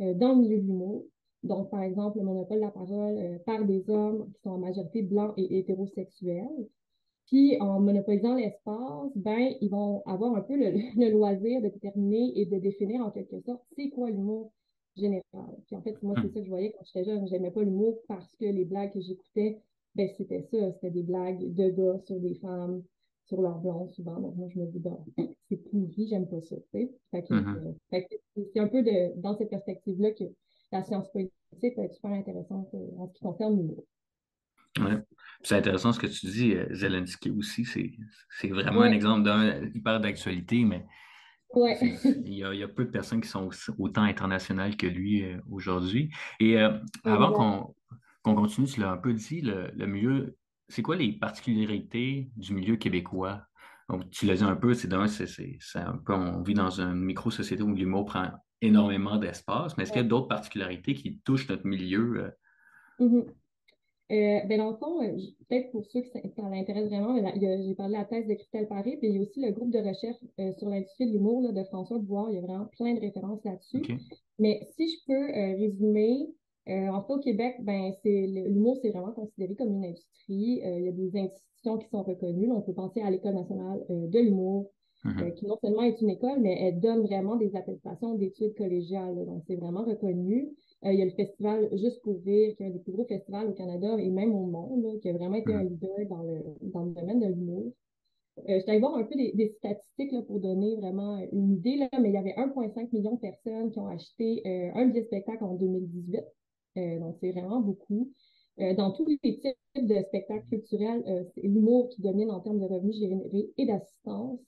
dans 0.00 0.28
le 0.28 0.42
milieu 0.42 0.58
de 0.58 0.62
l'humour. 0.62 1.06
Donc, 1.42 1.70
par 1.70 1.82
exemple, 1.82 2.18
le 2.18 2.24
monopole 2.24 2.58
de 2.58 2.62
la 2.62 2.70
parole 2.70 3.40
par 3.44 3.64
des 3.64 3.90
hommes 3.90 4.30
qui 4.32 4.40
sont 4.42 4.50
en 4.50 4.58
majorité 4.58 5.02
blancs 5.02 5.34
et 5.36 5.58
hétérosexuels. 5.58 6.68
Puis, 7.26 7.60
en 7.60 7.80
monopolisant 7.80 8.36
l'espace, 8.36 9.10
ben, 9.16 9.54
ils 9.60 9.70
vont 9.70 10.04
avoir 10.06 10.36
un 10.36 10.40
peu 10.40 10.56
le, 10.56 10.70
le, 10.96 11.10
loisir 11.10 11.60
de 11.62 11.68
déterminer 11.68 12.32
et 12.36 12.46
de 12.46 12.58
définir 12.58 13.04
en 13.04 13.10
quelque 13.10 13.40
sorte 13.40 13.60
c'est 13.74 13.90
quoi 13.90 14.08
l'humour, 14.08 14.52
général. 14.98 15.56
Puis 15.66 15.76
en 15.76 15.82
fait, 15.82 16.02
moi, 16.02 16.14
c'est 16.16 16.28
hmm. 16.28 16.32
ça 16.32 16.40
que 16.40 16.44
je 16.44 16.50
voyais 16.50 16.72
quand 16.72 16.84
j'étais 16.84 17.04
jeune. 17.04 17.26
J'aimais 17.28 17.50
pas 17.50 17.62
l'humour 17.62 18.00
parce 18.08 18.34
que 18.36 18.44
les 18.44 18.64
blagues 18.64 18.92
que 18.92 19.00
j'écoutais, 19.00 19.60
ben, 19.94 20.08
c'était 20.16 20.42
ça. 20.42 20.72
C'était 20.72 20.90
des 20.90 21.02
blagues 21.02 21.54
de 21.54 21.70
gars 21.70 21.98
sur 22.04 22.20
des 22.20 22.34
femmes, 22.36 22.82
sur 23.26 23.40
leurs 23.42 23.58
blondes, 23.58 23.92
souvent. 23.92 24.20
Donc, 24.20 24.36
moi, 24.36 24.48
je 24.48 24.58
me 24.58 24.66
dis, 24.66 24.78
bon, 24.78 25.04
c'est 25.48 25.56
pourri, 25.70 26.08
j'aime 26.08 26.28
pas 26.28 26.40
ça. 26.40 26.56
Fait 26.72 26.88
que, 27.12 27.34
mm-hmm. 27.34 27.74
euh, 27.92 28.00
c'est 28.52 28.60
un 28.60 28.68
peu 28.68 28.82
de, 28.82 29.20
dans 29.20 29.36
cette 29.36 29.50
perspective-là 29.50 30.12
que 30.12 30.24
la 30.72 30.82
science 30.82 31.10
politique 31.10 31.34
peut 31.60 31.82
être 31.82 31.94
super 31.94 32.12
intéressante 32.12 32.68
euh, 32.74 32.98
en 32.98 33.08
ce 33.08 33.14
qui 33.14 33.20
concerne 33.20 33.56
l'humour. 33.56 33.84
C'est 35.42 35.56
intéressant 35.56 35.92
ce 35.92 35.98
que 35.98 36.06
tu 36.06 36.26
dis, 36.26 36.54
euh, 36.54 36.66
Zelensky 36.74 37.30
aussi. 37.30 37.64
C'est 37.64 38.48
vraiment 38.48 38.82
un 38.82 38.92
exemple 38.92 39.24
d'un 39.24 39.66
hyper 39.74 40.00
d'actualité, 40.00 40.64
mais 40.64 40.84
il, 41.54 42.34
y 42.34 42.44
a, 42.44 42.68
peu 42.68 42.84
de 42.84 42.90
personnes 42.90 43.20
qui 43.20 43.28
sont 43.28 43.48
autant 43.78 44.02
internationales 44.02 44.76
que 44.76 44.86
lui 44.86 45.24
euh, 45.24 45.38
aujourd'hui. 45.50 46.10
Et 46.40 46.58
euh, 46.58 46.78
avant 47.04 47.74
qu'on 48.22 48.34
continue, 48.34 48.66
tu 48.66 48.80
l'as 48.80 48.90
un 48.90 48.96
peu 48.96 49.12
dit, 49.14 49.40
le, 49.40 49.86
milieu, 49.86 50.36
c'est 50.68 50.82
quoi 50.82 50.96
les 50.96 51.12
particularités 51.12 52.30
du 52.36 52.54
milieu 52.54 52.76
québécois? 52.76 53.42
Donc, 53.88 54.10
tu 54.10 54.26
l'as 54.26 54.36
dit 54.36 54.44
un 54.44 54.56
peu, 54.56 54.74
c'est 54.74 54.92
un 54.92 55.96
peu, 55.96 56.12
on 56.12 56.42
vit 56.42 56.54
dans 56.54 56.80
une 56.80 57.00
micro-société 57.00 57.62
où 57.62 57.74
l'humour 57.74 58.04
prend 58.04 58.30
énormément 58.60 59.16
d'espace, 59.16 59.76
mais 59.76 59.84
est-ce 59.84 59.92
qu'il 59.92 60.02
y 60.02 60.04
a 60.04 60.08
d'autres 60.08 60.28
particularités 60.28 60.94
qui 60.94 61.18
touchent 61.20 61.48
notre 61.48 61.66
milieu? 61.66 62.32
Euh? 63.00 63.06
Mm-hmm. 63.06 63.26
Euh, 64.10 64.40
ben 64.46 64.56
dans 64.56 64.70
le 64.70 64.76
fond, 64.76 65.02
euh, 65.02 65.18
peut-être 65.48 65.70
pour 65.70 65.84
ceux 65.84 66.00
qui 66.00 66.08
ça 66.08 66.48
l'intéresse 66.48 66.88
vraiment, 66.88 67.14
j'ai 67.14 67.74
parlé 67.74 67.94
de 67.94 67.98
la 67.98 68.06
thèse 68.06 68.26
de 68.26 68.34
Christelle 68.34 68.66
Paris, 68.66 68.96
puis 68.96 69.08
il 69.08 69.16
y 69.16 69.18
a 69.18 69.20
aussi 69.20 69.40
le 69.40 69.52
groupe 69.52 69.70
de 69.70 69.80
recherche 69.80 70.16
euh, 70.40 70.50
sur 70.54 70.70
l'industrie 70.70 71.08
de 71.08 71.12
l'humour 71.12 71.52
de 71.52 71.64
François 71.64 71.98
Bois. 71.98 72.28
Il 72.30 72.36
y 72.36 72.38
a 72.38 72.40
vraiment 72.40 72.70
plein 72.78 72.94
de 72.94 73.00
références 73.00 73.44
là-dessus. 73.44 73.82
Mais 74.38 74.66
si 74.76 74.88
je 74.88 74.96
peux 75.06 75.32
résumer, 75.60 76.26
en 76.66 77.02
fait, 77.02 77.12
au 77.12 77.18
Québec, 77.18 77.56
ben, 77.60 77.92
l'humour, 78.04 78.78
c'est 78.80 78.90
vraiment 78.90 79.12
considéré 79.12 79.54
comme 79.56 79.74
une 79.74 79.84
industrie. 79.84 80.60
il 80.62 80.84
y 80.84 80.88
a 80.88 80.92
des 80.92 81.18
institutions 81.18 81.76
qui 81.78 81.88
sont 81.88 82.02
reconnues. 82.02 82.50
On 82.50 82.62
peut 82.62 82.74
penser 82.74 83.02
à 83.02 83.10
l'École 83.10 83.34
nationale 83.34 83.84
de 83.90 84.18
l'humour, 84.18 84.70
mm-hmm. 85.04 85.34
qui 85.34 85.46
non 85.46 85.58
seulement 85.60 85.82
est 85.82 86.00
une 86.00 86.10
école, 86.10 86.40
mais 86.40 86.56
elle 86.60 86.80
donne 86.80 87.02
vraiment 87.02 87.36
des 87.36 87.54
attestations 87.56 88.14
d'études 88.14 88.54
collégiales. 88.54 89.26
donc, 89.26 89.42
c'est 89.46 89.56
vraiment 89.56 89.84
reconnu. 89.84 90.50
Euh, 90.84 90.92
il 90.92 90.98
y 90.98 91.02
a 91.02 91.06
le 91.06 91.10
festival 91.10 91.68
Juste 91.76 92.00
pour 92.02 92.20
rire, 92.24 92.54
qui 92.56 92.62
est 92.62 92.66
un 92.66 92.70
des 92.70 92.78
plus 92.78 92.92
gros 92.92 93.04
festivals 93.04 93.48
au 93.48 93.52
Canada 93.52 93.96
et 93.98 94.10
même 94.10 94.32
au 94.32 94.46
monde, 94.46 95.00
qui 95.00 95.08
a 95.08 95.12
vraiment 95.12 95.36
été 95.36 95.52
un 95.52 95.64
mm. 95.64 95.68
leader 95.68 96.06
dans 96.08 96.22
le, 96.22 96.44
dans 96.62 96.84
le 96.84 96.92
domaine 96.92 97.20
de 97.20 97.26
l'humour. 97.26 97.72
Euh, 98.48 98.60
je 98.60 98.66
vais 98.66 98.78
voir 98.78 98.94
un 98.94 99.02
peu 99.02 99.16
des, 99.16 99.54
statistiques 99.58 100.12
là, 100.12 100.22
pour 100.22 100.38
donner 100.38 100.76
vraiment 100.76 101.18
une 101.32 101.54
idée, 101.54 101.76
là, 101.76 101.88
mais 102.00 102.10
il 102.10 102.14
y 102.14 102.18
avait 102.18 102.34
1,5 102.36 102.92
million 102.92 103.14
de 103.14 103.20
personnes 103.20 103.72
qui 103.72 103.80
ont 103.80 103.88
acheté 103.88 104.42
euh, 104.46 104.70
un 104.74 104.86
billet 104.86 105.04
spectacle 105.04 105.42
en 105.42 105.54
2018. 105.54 106.20
donc, 107.00 107.16
c'est 107.20 107.32
vraiment 107.32 107.60
beaucoup. 107.60 108.12
dans 108.58 108.92
tous 108.92 109.04
les 109.06 109.18
types 109.18 109.56
de 109.74 110.00
spectacles 110.06 110.46
culturels, 110.46 111.02
c'est 111.34 111.42
l'humour 111.42 111.88
qui 111.88 112.02
domine 112.02 112.30
en 112.30 112.38
termes 112.38 112.60
de 112.60 112.66
revenus 112.66 112.96
générés 112.96 113.50
et 113.56 113.66
d'assistance. 113.66 114.38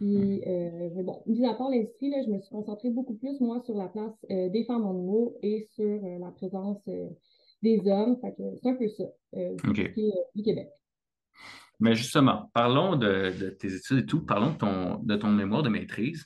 Puis, 0.00 0.42
euh, 0.46 0.88
mais 0.94 1.02
bon, 1.02 1.22
mis 1.26 1.44
à 1.44 1.52
part 1.52 1.68
l'industrie, 1.68 2.10
je 2.24 2.30
me 2.30 2.40
suis 2.40 2.48
concentrée 2.48 2.88
beaucoup 2.88 3.16
plus, 3.16 3.38
moi, 3.38 3.60
sur 3.66 3.76
la 3.76 3.86
place 3.86 4.14
euh, 4.30 4.48
des 4.48 4.64
femmes 4.64 4.86
en 4.86 4.94
humour 4.94 5.34
et 5.42 5.68
sur 5.74 5.84
euh, 5.84 6.18
la 6.18 6.30
présence 6.30 6.82
des 7.62 7.86
hommes. 7.86 8.16
c'est 8.22 8.66
un 8.66 8.76
peu 8.76 8.88
ça, 8.88 9.04
du 9.34 10.42
Québec. 10.42 10.70
Mais 11.80 11.94
justement, 11.94 12.50
parlons 12.54 12.96
de, 12.96 13.50
tes 13.60 13.74
études 13.74 13.98
et 13.98 14.06
tout, 14.06 14.24
parlons 14.24 14.52
de 14.52 14.56
ton, 14.56 15.02
de 15.02 15.16
ton 15.16 15.28
mémoire 15.28 15.62
de 15.62 15.68
maîtrise. 15.68 16.24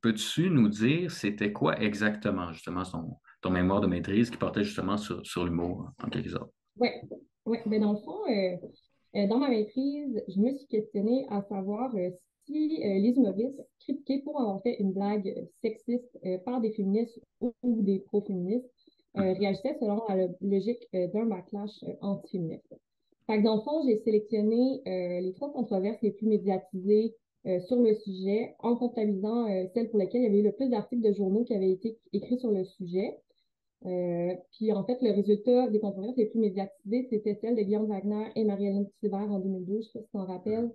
Peux-tu 0.00 0.48
nous 0.48 0.68
dire 0.68 1.10
c'était 1.10 1.52
quoi 1.52 1.78
exactement, 1.78 2.50
justement, 2.50 2.82
ton, 2.84 3.18
ton, 3.42 3.50
mémoire 3.50 3.82
de 3.82 3.86
maîtrise 3.86 4.30
qui 4.30 4.38
portait 4.38 4.64
justement 4.64 4.96
sur, 4.96 5.24
sur 5.26 5.44
l'humour, 5.44 5.90
en 6.02 6.08
quelque 6.08 6.30
sorte? 6.30 6.50
Oui, 6.78 6.88
ouais. 7.44 7.62
Ben, 7.66 7.82
dans 7.82 7.92
le 7.92 7.98
fond, 7.98 8.20
dans 9.28 9.38
ma 9.38 9.50
maîtrise, 9.50 10.22
je 10.28 10.40
me 10.40 10.56
suis 10.56 10.66
questionnée 10.66 11.26
à 11.28 11.42
savoir 11.42 11.90
aussi 12.46 12.78
les 12.78 13.14
humoristes 13.16 13.60
critiqués 13.80 14.22
pour 14.22 14.40
avoir 14.40 14.62
fait 14.62 14.76
une 14.80 14.92
blague 14.92 15.48
sexiste 15.62 16.18
par 16.44 16.60
des 16.60 16.72
féministes 16.72 17.18
ou, 17.40 17.52
des 17.82 18.00
pro-féministes 18.00 18.70
réagissaient 19.14 19.76
selon 19.80 20.02
la 20.08 20.28
logique 20.40 20.88
d'un 20.92 21.26
backlash 21.26 21.84
anti-féministe. 22.00 22.74
dans 23.28 23.56
le 23.56 23.60
fond, 23.62 23.82
j'ai 23.86 23.98
sélectionné 23.98 24.82
les 24.86 25.32
trois 25.34 25.52
controverses 25.52 26.00
les 26.02 26.12
plus 26.12 26.26
médiatisées 26.26 27.14
sur 27.66 27.76
le 27.76 27.94
sujet 27.94 28.54
en 28.60 28.76
comptabilisant 28.76 29.46
celles 29.74 29.90
pour 29.90 29.98
lesquelles 29.98 30.22
il 30.22 30.24
y 30.24 30.28
avait 30.28 30.40
eu 30.40 30.44
le 30.44 30.52
plus 30.52 30.68
d'articles 30.68 31.02
de 31.02 31.12
journaux 31.12 31.44
qui 31.44 31.54
avaient 31.54 31.72
été 31.72 31.98
écrits 32.12 32.38
sur 32.38 32.50
le 32.50 32.64
sujet. 32.64 33.18
Euh, 33.86 34.34
puis 34.52 34.72
en 34.72 34.84
fait, 34.84 34.98
le 35.02 35.10
résultat 35.10 35.68
des 35.68 35.78
controverses 35.78 36.16
les 36.16 36.26
plus 36.26 36.40
médiatisées, 36.40 37.06
c'était 37.10 37.38
celle 37.40 37.54
de 37.54 37.62
Guillaume 37.62 37.86
Wagner 37.86 38.28
et 38.34 38.44
Marie-Hélène 38.44 38.88
en 39.12 39.38
2012, 39.38 39.86
je 39.86 39.90
sais 39.90 39.98
pas 39.98 40.00
si 40.00 40.06
tu 40.06 40.12
t'en 40.12 40.24
rappelles. 40.24 40.70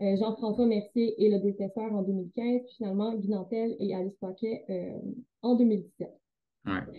Euh, 0.00 0.16
Jean-François 0.16 0.66
Mercier 0.66 1.14
et 1.22 1.30
le 1.30 1.38
détesteur 1.38 1.92
en 1.92 2.02
2015, 2.02 2.62
puis 2.62 2.74
finalement 2.76 3.14
Guy 3.14 3.28
Nantel 3.28 3.76
et 3.78 3.94
Alice 3.94 4.16
Paquet 4.20 4.64
euh, 4.70 4.98
en 5.42 5.56
2017. 5.56 6.08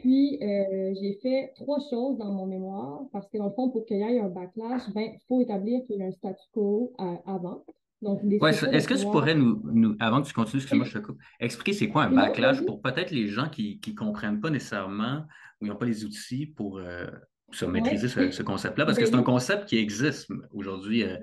Puis 0.02 0.40
j'ai 0.42 1.20
fait 1.22 1.54
trois 1.56 1.80
choses 1.90 2.18
dans 2.18 2.32
mon 2.32 2.48
mémoire, 2.48 3.04
parce 3.14 3.30
que 3.30 3.38
dans 3.38 3.46
le 3.46 3.54
fond, 3.54 3.70
pour 3.70 3.86
qu'il 3.86 3.98
y 3.98 4.02
ait 4.02 4.20
un 4.20 4.28
backlash, 4.28 4.82
il 4.88 4.94
ben, 4.94 5.12
faut 5.28 5.40
établir 5.40 5.84
qu'il 5.86 5.98
y 5.98 6.02
a 6.02 6.08
un 6.08 6.12
statu 6.12 6.42
quo 6.52 6.94
avant. 7.28 7.64
Est-ce 8.04 8.88
que 8.88 8.96
tu 8.96 9.06
pourrais 9.06 9.36
nous, 9.36 9.62
nous, 9.64 9.96
avant 10.00 10.22
que 10.22 10.28
tu 10.28 10.34
continues, 10.34 10.62
excuse-moi, 10.62 10.88
je 10.88 10.98
te 10.98 11.04
coupe, 11.04 11.20
expliquer 11.40 11.74
c'est 11.74 11.90
quoi 11.90 12.06
un 12.06 12.12
backlash 12.12 12.66
pour 12.66 12.82
peut-être 12.82 13.12
les 13.12 13.28
gens 13.28 13.48
qui 13.50 13.80
ne 13.86 13.94
comprennent 13.94 14.42
pas 14.42 14.50
nécessairement 14.50 15.26
ou 15.62 15.68
n'ont 15.68 15.76
pas 15.76 15.86
les 15.86 16.04
outils 16.04 16.48
pour 16.48 16.80
euh, 16.80 17.06
se 17.52 17.66
maîtriser 17.66 18.08
ce, 18.08 18.42
concept-là? 18.42 18.86
Parce 18.86 18.98
que 18.98 19.06
c'est 19.06 19.16
un 19.16 19.24
concept 19.24 19.66
qui 19.66 19.78
existe 19.78 20.32
aujourd'hui 20.52 21.04
euh, 21.04 21.18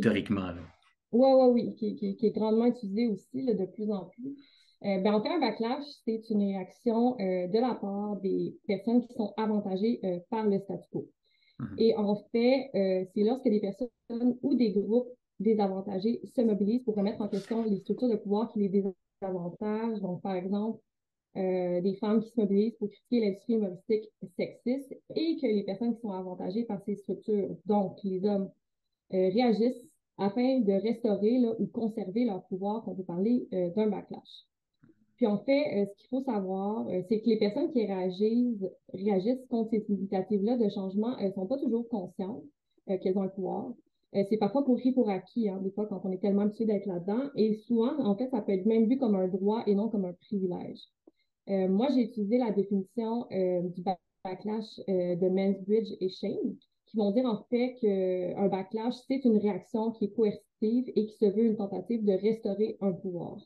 théoriquement. 0.00 0.52
Oui, 1.12 1.28
oui, 1.34 1.74
oui, 1.80 1.96
qui, 1.96 2.26
est 2.26 2.30
grandement 2.30 2.66
utilisé 2.66 3.08
aussi 3.08 3.44
de 3.44 3.66
plus 3.66 3.90
en 3.90 4.06
plus. 4.06 4.36
Euh, 4.84 4.98
ben, 4.98 5.14
en 5.14 5.22
fait, 5.22 5.28
un 5.28 5.38
backlash, 5.38 5.84
c'est 6.04 6.22
une 6.30 6.42
réaction 6.42 7.16
de 7.16 7.60
la 7.60 7.74
part 7.74 8.16
des 8.20 8.56
personnes 8.66 9.06
qui 9.06 9.12
sont 9.14 9.32
avantagées 9.36 10.00
par 10.30 10.46
le 10.46 10.58
statu 10.58 10.88
quo. 10.90 11.08
Mhm. 11.60 11.74
Et 11.78 11.96
en 11.96 12.16
fait, 12.32 12.70
c'est 12.72 13.22
lorsque 13.22 13.44
des 13.44 13.60
personnes 13.60 14.38
ou 14.42 14.54
des 14.54 14.72
groupes 14.72 15.08
désavantagés 15.38 16.20
se 16.24 16.40
mobilisent 16.40 16.84
pour 16.84 16.96
remettre 16.96 17.20
en 17.20 17.28
question 17.28 17.64
les 17.64 17.78
structures 17.78 18.08
de 18.08 18.16
pouvoir 18.16 18.50
qui 18.52 18.60
les 18.60 18.68
désavantagent. 18.68 20.00
Donc, 20.00 20.22
par 20.22 20.34
exemple, 20.34 20.80
euh, 21.36 21.80
des 21.80 21.94
femmes 21.94 22.20
qui 22.22 22.30
se 22.30 22.40
mobilisent 22.40 22.76
pour 22.78 22.90
critiquer 22.90 23.20
l'industrie 23.20 23.54
humoristique 23.54 24.10
sexiste 24.36 24.92
et 25.14 25.38
que 25.40 25.46
les 25.46 25.64
personnes 25.64 25.94
qui 25.94 26.00
sont 26.02 26.12
avantagées 26.12 26.64
par 26.64 26.82
ces 26.84 26.96
structures, 26.96 27.56
donc 27.64 27.98
les 28.04 28.24
hommes, 28.26 28.50
euh, 29.14 29.30
réagissent 29.30 29.82
afin 30.18 30.60
de 30.60 30.72
restaurer 30.72 31.38
ou 31.58 31.66
conserver 31.66 32.24
leur 32.24 32.44
pouvoir, 32.44 32.84
qu'on 32.84 32.94
peut 32.94 33.04
parler 33.04 33.48
euh, 33.52 33.70
d'un 33.70 33.88
backlash. 33.88 34.46
Puis 35.16 35.26
en 35.26 35.38
fait, 35.38 35.86
ce 35.86 35.96
qu'il 35.98 36.08
faut 36.08 36.24
savoir, 36.24 36.84
c'est 37.08 37.20
que 37.20 37.28
les 37.28 37.38
personnes 37.38 37.70
qui 37.70 37.86
réagissent, 37.86 39.46
contre 39.48 39.70
ces 39.70 39.84
initiatives-là 39.88 40.56
de 40.56 40.68
changement, 40.68 41.16
elles 41.18 41.28
ne 41.28 41.34
sont 41.34 41.46
pas 41.46 41.58
toujours 41.58 41.88
conscientes 41.88 42.42
qu'elles 42.86 43.16
ont 43.16 43.22
le 43.22 43.30
pouvoir. 43.30 43.72
Euh, 44.14 44.24
c'est 44.28 44.36
parfois 44.36 44.64
pris 44.64 44.92
pour 44.92 45.08
acquis, 45.08 45.48
hein, 45.48 45.58
des 45.62 45.70
fois, 45.70 45.86
quand 45.86 46.00
on 46.04 46.12
est 46.12 46.18
tellement 46.18 46.42
habitué 46.42 46.66
d'être 46.66 46.86
là-dedans. 46.86 47.30
Et 47.34 47.54
souvent, 47.66 47.98
en 47.98 48.16
fait, 48.16 48.28
ça 48.30 48.42
peut 48.42 48.52
être 48.52 48.66
même 48.66 48.86
vu 48.86 48.98
comme 48.98 49.14
un 49.14 49.28
droit 49.28 49.62
et 49.66 49.74
non 49.74 49.88
comme 49.88 50.04
un 50.04 50.12
privilège. 50.12 50.80
Euh, 51.48 51.68
moi, 51.68 51.88
j'ai 51.94 52.02
utilisé 52.02 52.38
la 52.38 52.50
définition 52.50 53.26
euh, 53.32 53.62
du 53.62 53.82
backlash 53.82 54.78
de 54.86 55.28
Mansbridge 55.28 55.88
et 56.00 56.08
Shane, 56.08 56.56
qui 56.92 56.98
vont 56.98 57.10
dire 57.10 57.24
en 57.24 57.42
fait 57.48 57.74
qu'un 57.80 58.48
backlash, 58.48 58.94
c'est 59.08 59.24
une 59.24 59.38
réaction 59.38 59.92
qui 59.92 60.04
est 60.04 60.12
coercitive 60.12 60.92
et 60.94 61.06
qui 61.06 61.16
se 61.16 61.24
veut 61.24 61.44
une 61.46 61.56
tentative 61.56 62.04
de 62.04 62.12
restaurer 62.12 62.76
un 62.80 62.92
pouvoir. 62.92 63.38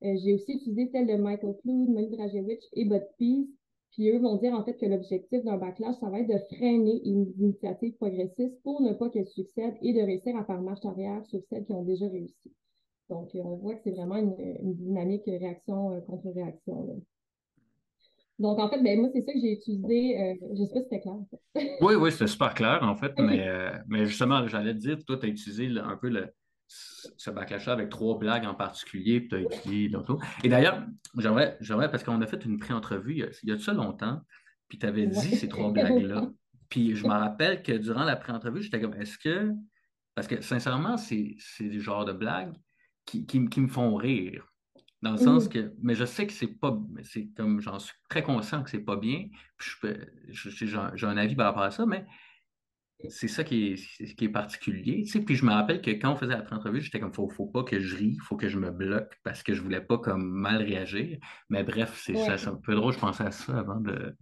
j'ai 0.00 0.32
aussi 0.32 0.54
utilisé 0.54 0.88
celle 0.90 1.06
de 1.06 1.14
Michael 1.14 1.54
Flood, 1.62 2.10
Dragewicz 2.10 2.66
et 2.72 2.86
Bud 2.86 3.06
Pease, 3.18 3.46
puis 3.92 4.08
eux 4.10 4.18
vont 4.18 4.36
dire 4.36 4.54
en 4.54 4.64
fait 4.64 4.74
que 4.74 4.86
l'objectif 4.86 5.44
d'un 5.44 5.58
backlash, 5.58 5.96
ça 5.96 6.08
va 6.08 6.20
être 6.20 6.28
de 6.28 6.56
freiner 6.56 7.02
une 7.04 7.32
initiative 7.38 7.94
progressiste 7.96 8.60
pour 8.62 8.80
ne 8.80 8.94
pas 8.94 9.10
qu'elle 9.10 9.28
succède 9.28 9.74
et 9.82 9.92
de 9.92 10.00
réussir 10.00 10.34
à 10.36 10.44
faire 10.44 10.62
marche 10.62 10.84
arrière 10.86 11.24
sur 11.26 11.42
celles 11.50 11.66
qui 11.66 11.72
ont 11.72 11.84
déjà 11.84 12.08
réussi. 12.08 12.52
Donc, 13.10 13.34
euh, 13.34 13.40
on 13.44 13.56
voit 13.56 13.74
que 13.74 13.80
c'est 13.84 13.92
vraiment 13.92 14.16
une, 14.16 14.74
dynamique 14.74 15.24
réaction 15.26 15.92
euh, 15.92 16.00
contre 16.00 16.30
réaction. 16.30 17.02
Donc, 18.38 18.58
en 18.58 18.68
fait, 18.68 18.82
ben, 18.82 19.00
moi, 19.00 19.08
c'est 19.12 19.22
ça 19.22 19.32
que 19.32 19.40
j'ai 19.40 19.52
utilisé. 19.52 20.20
Euh, 20.20 20.34
je 20.54 20.62
ne 20.62 20.66
sais 20.66 20.74
pas 20.74 20.80
si 20.80 20.84
c'était 20.84 21.00
clair. 21.00 21.16
oui, 21.80 21.94
oui, 21.94 22.12
c'était 22.12 22.28
super 22.28 22.54
clair, 22.54 22.80
en 22.82 22.94
fait. 22.94 23.12
mais, 23.18 23.46
mais 23.88 24.06
justement, 24.06 24.46
j'allais 24.46 24.74
te 24.74 24.78
dire, 24.78 25.04
toi, 25.04 25.16
tu 25.16 25.26
as 25.26 25.28
utilisé 25.28 25.68
un 25.78 25.96
peu 25.96 26.08
le, 26.08 26.28
ce 26.68 27.30
backlash 27.30 27.68
avec 27.68 27.88
trois 27.88 28.18
blagues 28.18 28.44
en 28.44 28.54
particulier, 28.54 29.20
puis 29.20 29.28
tu 29.28 29.34
as 29.36 29.40
étudié 29.40 29.88
d'autres. 29.88 30.18
Et 30.44 30.48
d'ailleurs, 30.48 30.84
j'aimerais, 31.16 31.56
j'aimerais, 31.60 31.90
parce 31.90 32.04
qu'on 32.04 32.20
a 32.20 32.26
fait 32.26 32.44
une 32.44 32.58
pré-entrevue 32.58 33.14
il 33.14 33.48
y 33.48 33.52
a 33.52 33.56
de 33.56 33.60
ça 33.60 33.72
longtemps, 33.72 34.20
puis 34.68 34.78
tu 34.78 34.86
avais 34.86 35.06
dit 35.06 35.36
ces 35.36 35.48
trois 35.48 35.70
blagues-là. 35.72 36.30
Puis 36.68 36.94
je 36.94 37.04
me 37.04 37.12
rappelle 37.12 37.62
que 37.62 37.72
durant 37.72 38.04
la 38.04 38.16
pré-entrevue, 38.16 38.62
j'étais 38.62 38.80
comme, 38.80 38.94
est-ce 38.94 39.18
que. 39.18 39.52
Parce 40.14 40.26
que 40.26 40.40
sincèrement, 40.40 40.96
c'est, 40.96 41.36
c'est 41.38 41.68
du 41.68 41.80
genre 41.80 42.04
de 42.04 42.12
blagues 42.12 42.52
qui, 43.06 43.24
qui, 43.24 43.60
me 43.60 43.68
font 43.68 43.94
rire. 43.94 44.47
Dans 45.00 45.12
le 45.12 45.18
sens 45.18 45.46
mm. 45.46 45.48
que, 45.48 45.72
mais 45.80 45.94
je 45.94 46.04
sais 46.04 46.26
que 46.26 46.32
c'est 46.32 46.58
pas, 46.58 46.76
c'est 47.04 47.28
comme, 47.36 47.60
j'en 47.60 47.78
suis 47.78 47.94
très 48.08 48.22
conscient 48.22 48.62
que 48.62 48.70
c'est 48.70 48.80
pas 48.80 48.96
bien, 48.96 49.28
puis 49.56 49.70
je 50.28 50.50
j'ai, 50.50 50.66
j'ai 50.66 51.06
un 51.06 51.16
avis 51.16 51.36
par 51.36 51.46
rapport 51.46 51.62
à 51.62 51.70
ça, 51.70 51.86
mais 51.86 52.04
c'est 53.08 53.28
ça 53.28 53.44
qui 53.44 53.74
est, 53.74 54.14
qui 54.14 54.24
est 54.24 54.28
particulier. 54.28 55.04
Tu 55.04 55.10
sais. 55.10 55.20
Puis 55.20 55.36
je 55.36 55.44
me 55.44 55.52
rappelle 55.52 55.80
que 55.80 55.90
quand 55.90 56.12
on 56.12 56.16
faisait 56.16 56.32
la 56.32 56.42
pré-entrevue, 56.42 56.80
j'étais 56.80 56.98
comme, 56.98 57.12
faut, 57.12 57.28
faut 57.28 57.46
pas 57.46 57.62
que 57.62 57.78
je 57.78 57.96
rie, 57.96 58.18
faut 58.24 58.36
que 58.36 58.48
je 58.48 58.58
me 58.58 58.70
bloque 58.70 59.16
parce 59.22 59.42
que 59.42 59.54
je 59.54 59.62
voulais 59.62 59.80
pas 59.80 59.98
comme 59.98 60.28
mal 60.28 60.62
réagir. 60.62 61.18
Mais 61.48 61.62
bref, 61.62 62.00
c'est 62.04 62.16
ça, 62.16 62.50
un 62.50 62.56
peu 62.56 62.74
drôle, 62.74 62.92
je 62.92 62.98
pensais 62.98 63.24
à 63.24 63.30
ça 63.30 63.58
avant 63.58 63.80
de. 63.80 64.16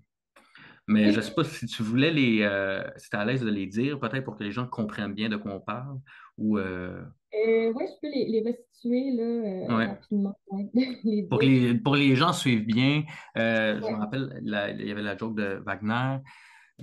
Mais 0.88 1.10
je 1.10 1.20
sais 1.20 1.34
pas 1.34 1.42
si 1.42 1.66
tu 1.66 1.82
voulais 1.82 2.12
les. 2.12 2.42
Euh, 2.42 2.84
si 2.96 3.08
tu 3.08 3.16
à 3.16 3.24
l'aise 3.24 3.40
de 3.40 3.50
les 3.50 3.66
dire, 3.66 3.98
peut-être 3.98 4.24
pour 4.24 4.36
que 4.36 4.44
les 4.44 4.52
gens 4.52 4.66
comprennent 4.66 5.14
bien 5.14 5.28
de 5.28 5.36
quoi 5.36 5.52
on 5.52 5.60
parle. 5.60 5.98
Ou. 6.36 6.58
Euh... 6.58 7.02
euh 7.36 7.72
oui, 7.74 7.84
je 7.86 8.00
peux 8.00 8.14
les, 8.14 8.26
les 8.26 8.40
restituer 8.40 9.10
là, 9.12 9.22
euh, 9.22 9.86
rapidement. 9.88 10.36
pour, 11.30 11.40
les, 11.40 11.74
pour 11.74 11.96
les 11.96 12.16
gens 12.16 12.32
suivent 12.32 12.66
bien, 12.66 13.04
je 13.34 13.90
me 13.90 13.98
rappelle, 13.98 14.40
il 14.42 14.86
y 14.86 14.90
avait 14.90 15.02
la 15.02 15.16
joke 15.16 15.36
de 15.36 15.62
Wagner. 15.64 16.18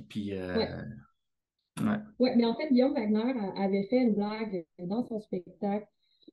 Puis. 0.09 0.33
Oui, 1.81 1.85
ouais, 2.19 2.35
mais 2.35 2.45
en 2.45 2.55
fait, 2.55 2.69
Guillaume 2.71 2.93
Wagner 2.93 3.33
avait 3.57 3.83
fait 3.89 3.97
une 3.97 4.13
blague 4.13 4.65
dans 4.79 5.03
son 5.03 5.19
spectacle 5.19 5.87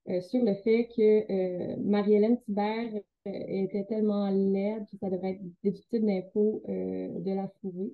euh, 0.09 0.21
sur 0.23 0.43
le 0.43 0.55
fait 0.55 0.89
que 0.97 1.31
euh, 1.31 1.77
Marie-Hélène 1.79 2.41
Thibert 2.41 2.95
euh, 2.95 3.31
était 3.49 3.85
tellement 3.85 4.31
laide 4.31 4.87
que 4.91 4.97
ça 4.97 5.11
devrait 5.11 5.33
être 5.33 5.43
déductible 5.63 6.07
d'impôt 6.07 6.63
de 6.67 7.35
la 7.35 7.49
fourrure. 7.61 7.91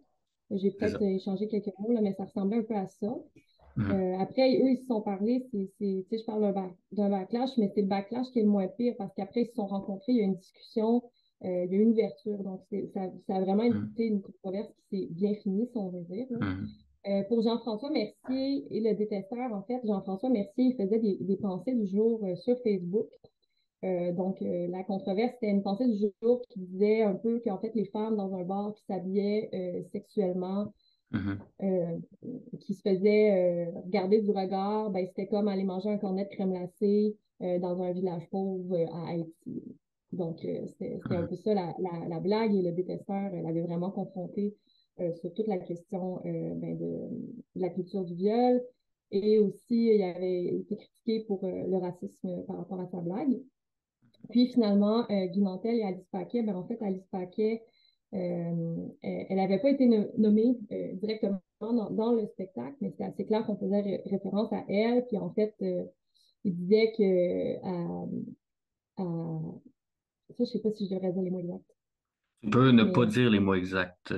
J'ai 0.51 0.71
peut-être 0.71 1.03
échangé 1.03 1.49
quelques 1.49 1.73
mots, 1.79 1.93
là, 1.93 2.01
mais 2.01 2.13
ça 2.13 2.25
ressemblait 2.25 2.59
un 2.59 2.63
peu 2.63 2.77
à 2.77 2.87
ça. 2.87 3.09
Mm-hmm. 3.77 4.21
après, 4.21 4.57
eux, 4.57 4.71
ils 4.71 4.79
se 4.79 4.87
sont 4.87 5.03
parlé, 5.03 5.47
c'est, 5.53 6.07
je 6.11 6.25
parle 6.25 6.55
d'un, 6.93 7.11
backlash, 7.11 7.51
mais 7.59 7.71
c'est 7.75 7.83
le 7.83 7.89
backlash 7.89 8.31
qui 8.31 8.39
est 8.39 8.43
le 8.43 8.49
moins 8.49 8.69
pire 8.69 8.95
parce 8.97 9.13
qu'après, 9.15 9.43
ils 9.43 9.49
se 9.49 9.55
sont 9.55 9.67
rencontrés, 9.67 10.13
il 10.13 10.17
y 10.17 10.21
a 10.23 10.25
une 10.25 10.37
discussion, 10.37 11.03
il 11.43 11.51
y 11.51 11.75
a 11.75 11.79
eu 11.79 11.83
une 11.83 11.93
ouverture. 11.93 12.43
Donc, 12.43 12.63
ça, 12.95 13.11
ça, 13.27 13.37
a 13.37 13.41
vraiment 13.41 13.65
mm-hmm. 13.65 13.93
été 13.93 14.07
une 14.07 14.23
controverse 14.23 14.73
qui 14.89 15.01
s'est 15.01 15.09
bien 15.13 15.35
finie, 15.35 15.67
si 15.71 15.77
on 15.77 15.91
veut 15.91 16.05
dire. 16.05 16.27
Euh, 17.09 17.23
pour 17.29 17.41
Jean-François 17.41 17.91
Mercier 17.91 18.67
et 18.71 18.81
le 18.81 18.95
détesteur, 18.97 19.53
en 19.53 19.63
fait, 19.63 19.81
Jean-François 19.85 20.29
Mercier 20.29 20.75
faisait 20.77 20.99
des, 20.99 21.37
pensées 21.37 21.75
du 21.75 21.87
jour 21.87 22.21
euh, 22.25 22.35
sur 22.37 22.59
Facebook. 22.63 23.07
Euh, 23.85 24.13
donc, 24.13 24.39
la 24.41 24.83
controverse, 24.83 25.35
c'était 25.35 25.53
une 25.53 25.63
pensée 25.63 25.87
du 25.87 25.99
jour 26.21 26.43
qui 26.49 26.61
disait 26.61 27.03
un 27.03 27.15
peu 27.15 27.41
qu'en 27.45 27.59
fait, 27.59 27.73
les 27.75 27.85
femmes 27.87 28.17
dans 28.17 28.35
un 28.35 28.43
bar 28.43 28.75
qui 28.75 28.85
s'habillaient 28.87 29.85
sexuellement, 29.93 30.73
mm-hmm. 31.13 32.59
qui 32.61 32.75
se 32.75 32.83
faisaient 32.83 33.71
regarder 33.85 34.21
du 34.21 34.31
regard, 34.31 34.91
ben, 34.91 35.07
c'était 35.07 35.29
comme 35.29 35.49
aller 35.49 35.65
manger 35.65 35.91
un 35.91 35.99
cornet 35.99 36.25
de 36.25 36.31
crème 36.31 36.53
glacée 36.53 37.17
dans 37.41 37.83
un 37.83 37.93
village 37.93 38.29
pauvre 38.31 38.77
à 38.93 39.11
Haïti. 39.11 39.63
Donc, 40.13 40.39
c'était 40.41 40.99
un 41.11 41.27
peu 41.27 41.37
ça 41.37 41.55
la, 41.55 41.75
la, 42.09 42.21
blague 42.21 42.55
et 42.55 42.63
le 42.63 42.73
détesteur 42.73 43.31
l'avait 43.33 43.63
vraiment 43.63 43.91
confronté 43.91 44.55
euh, 44.99 45.13
sur 45.13 45.35
toute 45.35 45.47
la 45.47 45.59
question 45.59 46.23
euh, 46.25 46.55
ben, 46.55 46.79
de, 46.79 47.11
la 47.55 47.69
culture 47.69 48.03
du 48.03 48.15
viol. 48.15 48.63
Et 49.11 49.39
aussi, 49.39 49.95
il 49.95 50.03
avait 50.03 50.47
été 50.47 50.77
critiqué 50.77 51.25
pour 51.27 51.45
euh, 51.45 51.67
le 51.67 51.77
racisme 51.77 52.45
par 52.47 52.57
rapport 52.57 52.81
à 52.81 52.87
sa 52.87 53.01
blague. 53.01 53.39
Puis 54.31 54.47
finalement, 54.49 55.07
Guy 55.09 55.41
Mantel 55.41 55.77
et 55.77 55.83
Alice 55.83 56.09
Paquet, 56.11 56.43
ben, 56.43 56.57
en 56.57 56.67
fait, 56.67 56.81
Alice 56.81 57.07
Paquet, 57.11 57.63
elle 58.13 59.37
n'avait 59.37 59.59
pas 59.59 59.71
été 59.71 59.87
nommée 60.19 60.57
directement 60.95 61.41
dans, 61.61 62.13
le 62.13 62.27
spectacle, 62.27 62.77
mais 62.81 62.91
c'était 62.91 63.05
assez 63.05 63.27
clair 63.27 63.45
qu'on 63.47 63.57
faisait 63.57 64.03
référence 64.07 64.53
à 64.53 64.65
elle. 64.69 65.07
Puis 65.07 65.19
en 65.19 65.31
fait, 65.33 65.55
il 66.45 66.57
disait 66.57 66.93
que 66.97 67.57
ça, 68.97 69.05
je 70.37 70.43
ne 70.43 70.47
sais 70.47 70.61
pas 70.61 70.71
si 70.73 70.87
je 70.89 70.95
devrais 70.95 71.13
dire 71.13 71.23
les 71.23 71.31
mots 71.31 71.41
exacts. 71.41 71.77
Tu 72.43 72.51
peux 72.51 72.71
ne 72.71 72.85
pas 72.85 73.07
dire 73.07 73.31
les 73.31 73.41
mots 73.41 73.55
exacts. 73.55 74.15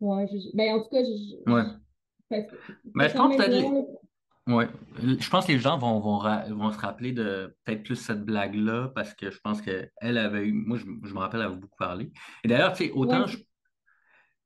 Ouais, 0.00 0.26
ben, 0.54 0.74
en 0.74 0.82
tout 0.82 0.90
cas, 0.90 1.02
je, 1.02 1.50
ouais. 1.50 1.62
mais 2.94 3.08
je 3.08 3.16
pense 3.16 3.36
peut-être. 3.36 4.06
Oui, 4.48 4.64
je 5.02 5.28
pense 5.28 5.46
que 5.46 5.52
les 5.52 5.58
gens 5.58 5.76
vont, 5.76 5.98
vont, 5.98 6.20
vont 6.54 6.72
se 6.72 6.78
rappeler 6.78 7.10
de 7.10 7.56
peut-être 7.64 7.82
plus 7.82 7.96
cette 7.96 8.24
blague-là 8.24 8.92
parce 8.94 9.12
que 9.12 9.30
je 9.30 9.40
pense 9.40 9.60
qu'elle 9.60 9.90
avait 10.18 10.46
eu. 10.46 10.52
Moi, 10.52 10.78
je, 10.78 10.84
je 10.84 11.12
me 11.12 11.18
rappelle 11.18 11.42
avoir 11.42 11.58
beaucoup 11.58 11.76
parlé. 11.76 12.12
Et 12.44 12.48
d'ailleurs, 12.48 12.72
tu 12.72 12.84
sais, 12.84 12.92
autant 12.92 13.26
je, 13.26 13.38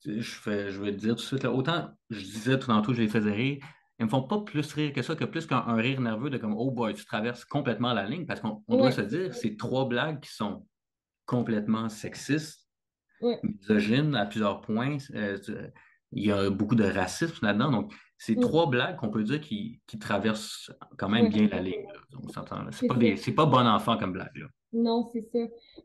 je, 0.05 0.23
fais, 0.23 0.71
je 0.71 0.81
vais 0.81 0.93
te 0.93 0.97
dire 0.97 1.17
tout 1.17 1.23
de 1.23 1.27
suite, 1.27 1.43
là, 1.43 1.53
autant 1.53 1.91
je 2.09 2.21
disais 2.21 2.59
tout 2.59 2.69
tantôt, 2.69 2.95
je 2.95 3.03
les 3.03 3.09
faisais 3.09 3.33
rire, 3.33 3.59
ils 3.99 4.07
me 4.07 4.11
font 4.11 4.23
pas 4.23 4.41
plus 4.41 4.73
rire 4.73 4.95
que 4.95 5.03
ça, 5.03 5.15
que 5.15 5.27
plus 5.27 5.47
qu'un 5.47 5.75
rire 5.75 6.01
nerveux 6.01 6.31
de 6.31 6.39
comme 6.39 6.55
Oh 6.57 6.71
boy, 6.71 6.95
tu 6.95 7.05
traverses 7.05 7.45
complètement 7.45 7.93
la 7.93 8.07
ligne 8.07 8.25
parce 8.25 8.41
qu'on 8.41 8.63
doit 8.69 8.93
se 8.93 9.03
dire, 9.03 9.35
c'est 9.35 9.59
trois 9.59 9.87
blagues 9.87 10.21
qui 10.21 10.33
sont 10.33 10.67
complètement 11.27 11.91
sexistes, 11.91 12.67
misogynes 13.43 14.17
à 14.17 14.25
plusieurs 14.25 14.63
points. 14.63 14.97
Euh, 15.15 15.37
il 16.13 16.27
y 16.27 16.33
a 16.33 16.51
beaucoup 16.51 16.75
de 16.75 16.85
racisme 16.85 17.47
là-dedans. 17.47 17.71
Donc, 17.71 17.93
c'est 18.19 18.39
trois 18.39 18.69
blagues 18.69 18.97
qu'on 18.97 19.11
peut 19.11 19.23
dire 19.23 19.41
qui, 19.41 19.81
traversent 19.99 20.71
quand 20.99 21.09
même 21.09 21.29
bien 21.29 21.49
la 21.49 21.61
ligne. 21.61 21.87
C'est 22.73 22.87
pas, 23.35 23.45
pas 23.45 23.51
bon 23.51 23.67
enfant 23.67 23.97
comme 23.97 24.13
blague. 24.13 24.37
Là. 24.37 24.47
Non, 24.73 25.09
c'est 25.13 25.23
ça. 25.23 25.39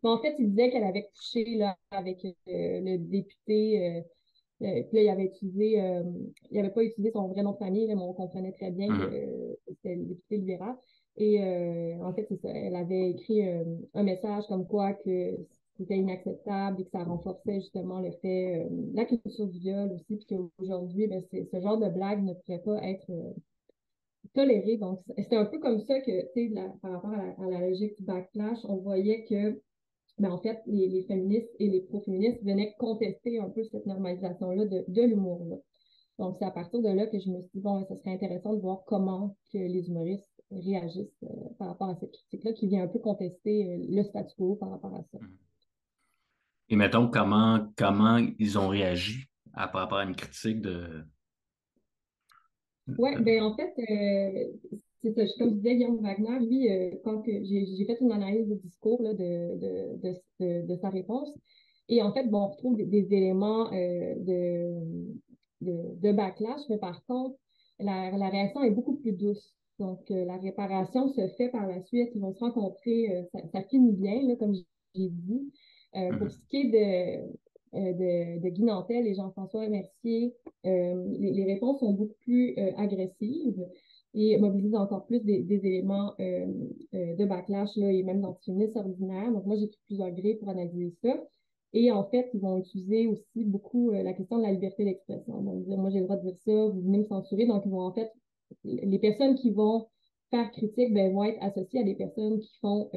Mais 0.04 0.10
en 0.10 0.20
fait, 0.20 0.36
il 0.38 0.50
disait 0.50 0.70
qu'elle 0.70 0.84
avait 0.84 1.10
couché 1.16 1.56
là, 1.56 1.78
avec 1.92 2.24
euh, 2.26 2.34
le 2.48 2.98
député. 2.98 3.90
Euh, 3.90 4.02
euh, 4.62 4.84
puis 4.84 4.98
là, 4.98 5.04
il 5.04 5.10
avait 5.10 5.26
utilisé, 5.26 6.04
il 6.52 6.58
n'avait 6.58 6.74
pas 6.74 6.84
utilisé 6.84 7.12
son 7.12 7.28
vrai 7.28 7.44
nom 7.44 7.54
de 7.54 7.58
famille, 7.58 7.88
mais 7.88 7.96
on 7.96 8.14
comprenait 8.14 8.54
très 8.54 8.72
bien 8.72 8.88
mm-hmm. 8.88 9.10
que 9.10 9.58
c'était 9.68 9.96
le 9.96 10.06
député 10.06 10.38
libéral. 10.38 10.76
Et 11.18 11.42
en 12.02 12.14
fait, 12.14 12.28
ça. 12.42 12.50
Elle 12.50 12.76
avait 12.76 13.12
écrit 13.12 13.42
un 13.94 14.04
message 14.04 14.46
comme 14.48 14.68
quoi 14.68 14.94
que 14.94 15.38
c'était 15.78 15.98
inacceptable 15.98 16.82
et 16.82 16.86
que 16.86 16.92
ça 16.92 17.04
renforçait 17.04 17.60
justement 17.62 18.00
le 18.00 18.12
fait, 18.22 18.68
la 18.94 19.06
culture 19.06 19.48
du 19.48 19.60
viol 19.60 19.92
aussi, 19.92 20.18
puis 20.18 20.26
qu'aujourd'hui, 20.28 21.08
ben, 21.08 21.22
ce 21.32 21.60
genre 21.60 21.78
de 21.78 21.90
blague 21.90 22.24
ne 22.24 22.34
pourrait 22.34 22.64
pas 22.64 22.84
être 22.84 23.12
toléré. 24.34 24.78
Donc, 24.78 25.00
c'était 25.18 25.36
un 25.36 25.46
peu 25.46 25.60
comme 25.60 25.80
ça 25.82 26.00
que, 26.02 26.34
tu 26.34 26.50
sais, 26.50 26.54
par 26.82 26.92
rapport 26.92 27.12
à 27.12 27.50
la, 27.50 27.68
logique 27.68 27.98
du 27.98 28.04
backlash, 28.04 28.60
on 28.66 28.78
voyait 28.78 29.24
que, 29.26 29.62
ben, 30.20 30.32
en 30.32 30.38
fait, 30.38 30.62
les, 30.66 31.04
féministes 31.04 31.52
et 31.60 31.68
les 31.68 31.82
pro-féministes 31.82 32.44
venaient 32.44 32.74
contester 32.80 33.40
un 33.40 33.50
peu 33.50 33.64
cette 33.64 33.86
normalisation-là 33.86 34.66
de, 34.66 34.86
de 34.88 35.02
l'humour. 35.02 35.62
Donc, 36.18 36.38
c'est 36.40 36.46
à 36.46 36.52
partir 36.52 36.82
de 36.82 36.88
là 36.88 37.08
que 37.08 37.20
je 37.20 37.30
me 37.30 37.42
suis 37.42 37.52
dit, 37.56 37.62
bon, 37.62 37.84
ça 37.86 37.96
serait 37.98 38.14
intéressant 38.14 38.54
de 38.54 38.62
voir 38.62 38.84
comment 38.86 39.36
que 39.52 39.58
les 39.58 39.90
humoristes 39.90 40.30
réagissent 40.52 41.24
euh, 41.24 41.50
par 41.60 41.68
rapport 41.70 41.90
à 41.90 41.96
cette 41.96 42.12
critique-là, 42.12 42.54
qui 42.54 42.68
vient 42.68 42.84
un 42.84 42.88
peu 42.88 43.00
contester 43.00 43.66
euh, 43.66 43.86
le 43.90 44.04
statu 44.04 44.34
quo 44.38 44.56
par 44.56 44.70
rapport 44.70 44.94
à 44.94 45.04
ça. 45.12 45.20
Et 46.70 46.76
mettons, 46.76 47.08
comment, 47.08 47.68
comment 47.78 48.18
ils 48.40 48.58
ont 48.58 48.68
réagi 48.68 49.28
à, 49.54 49.68
par 49.68 49.82
rapport 49.82 50.00
à 50.00 50.04
une 50.04 50.16
critique 50.16 50.62
de, 50.62 51.06
oui, 53.00 53.12
ben 53.22 53.42
en 53.42 53.56
fait, 53.56 53.74
euh, 53.80 54.78
c'est 55.02 55.12
ça. 55.14 55.24
Comme 55.40 55.50
je 55.50 55.56
disais, 55.56 55.76
Guillaume 55.76 56.02
Wagner, 56.02 56.40
lui, 56.46 56.72
euh, 56.72 56.92
quand 57.04 57.24
j'ai 57.26 57.86
fait 57.86 57.98
une 58.00 58.12
analyse 58.12 58.48
de 58.48 58.56
discours 58.56 59.02
là, 59.02 59.14
de, 59.14 59.58
de, 59.58 60.14
de, 60.40 60.68
de, 60.68 60.76
sa 60.78 60.90
réponse, 60.90 61.30
et 61.90 62.02
en 62.02 62.14
fait, 62.14 62.26
bon, 62.30 62.44
on 62.44 62.48
retrouve 62.50 62.78
des, 62.78 63.14
éléments 63.14 63.72
euh, 63.74 64.16
de, 64.20 64.72
de, 65.62 66.12
backlash, 66.12 66.62
mais 66.70 66.78
par 66.78 67.04
contre, 67.06 67.38
la, 67.80 68.12
la 68.12 68.30
réaction 68.30 68.64
est 68.64 68.72
beaucoup 68.72 68.96
plus 68.98 69.14
douce. 69.14 69.56
Donc, 69.80 70.00
la 70.10 70.38
réparation 70.38 71.10
se 71.10 71.28
fait 71.38 71.50
par 71.50 71.68
la 71.68 71.82
suite. 71.82 72.10
Ils 72.16 72.22
vont 72.22 72.34
se 72.34 72.40
rencontrer, 72.40 73.28
ça, 73.34 73.40
ça, 73.52 73.62
finit 73.64 73.92
bien, 73.92 74.22
là, 74.26 74.36
comme 74.38 74.54
j'ai 74.54 75.10
dit. 75.10 75.52
Pour 76.18 76.30
ce 76.30 76.38
qui 76.50 76.58
est 76.58 76.70
de, 76.72 77.36
euh, 77.76 77.92
de, 77.92 78.40
de 78.42 78.50
Guy 78.50 78.64
Nantel 78.64 79.06
et 79.06 79.16
Jean-François 79.16 79.68
Mercier, 79.68 80.34
euh, 80.66 81.06
les, 81.20 81.44
réponses 81.44 81.80
sont 81.82 81.92
beaucoup 81.92 82.16
plus 82.22 82.54
euh, 82.58 82.72
agressives 82.78 83.68
et 84.14 84.38
mobilisent 84.38 84.76
encore 84.76 85.06
plus 85.06 85.20
des, 85.20 85.44
éléments 85.50 86.14
de 86.18 87.26
backlash 87.26 87.76
là, 87.76 87.92
et 87.92 88.02
même 88.02 88.22
d'antiféministes 88.22 88.78
ordinaires. 88.78 89.30
Donc, 89.34 89.46
moi, 89.46 89.58
j'ai 89.58 89.68
pris 89.68 89.80
plusieurs 89.88 90.12
grilles 90.12 90.36
pour 90.36 90.48
analyser 90.48 90.96
ça. 91.04 91.22
Et 91.74 91.92
en 91.92 92.06
fait, 92.06 92.30
ils 92.34 92.40
vont 92.40 92.58
utiliser 92.58 93.08
aussi 93.08 93.44
beaucoup 93.44 93.92
la 93.92 94.14
question 94.14 94.38
de 94.38 94.44
la 94.44 94.54
liberté 94.54 94.86
d'expression. 94.86 95.38
Ils 95.42 95.46
vont 95.46 95.60
dire, 95.60 95.78
moi, 95.78 95.90
j'ai 95.90 96.00
le 96.00 96.06
droit 96.06 96.16
de 96.16 96.30
dire 96.30 96.38
ça, 96.46 96.68
vous 96.68 96.82
venez 96.82 97.00
me 97.00 97.04
censurer. 97.04 97.46
Donc, 97.46 97.64
ils 97.66 97.72
vont 97.72 97.82
en 97.82 97.94
fait, 97.94 98.10
les 98.64 99.00
personnes 99.00 99.36
qui 99.36 99.52
vont 99.52 99.88
faire 100.32 100.50
critique 100.52 100.94
ben, 100.94 101.12
vont 101.12 101.26
être 101.26 101.44
associées 101.44 101.82
à 101.82 101.84
des 101.84 101.96
personnes 101.96 102.40
qui 102.40 102.58
font 102.62 102.90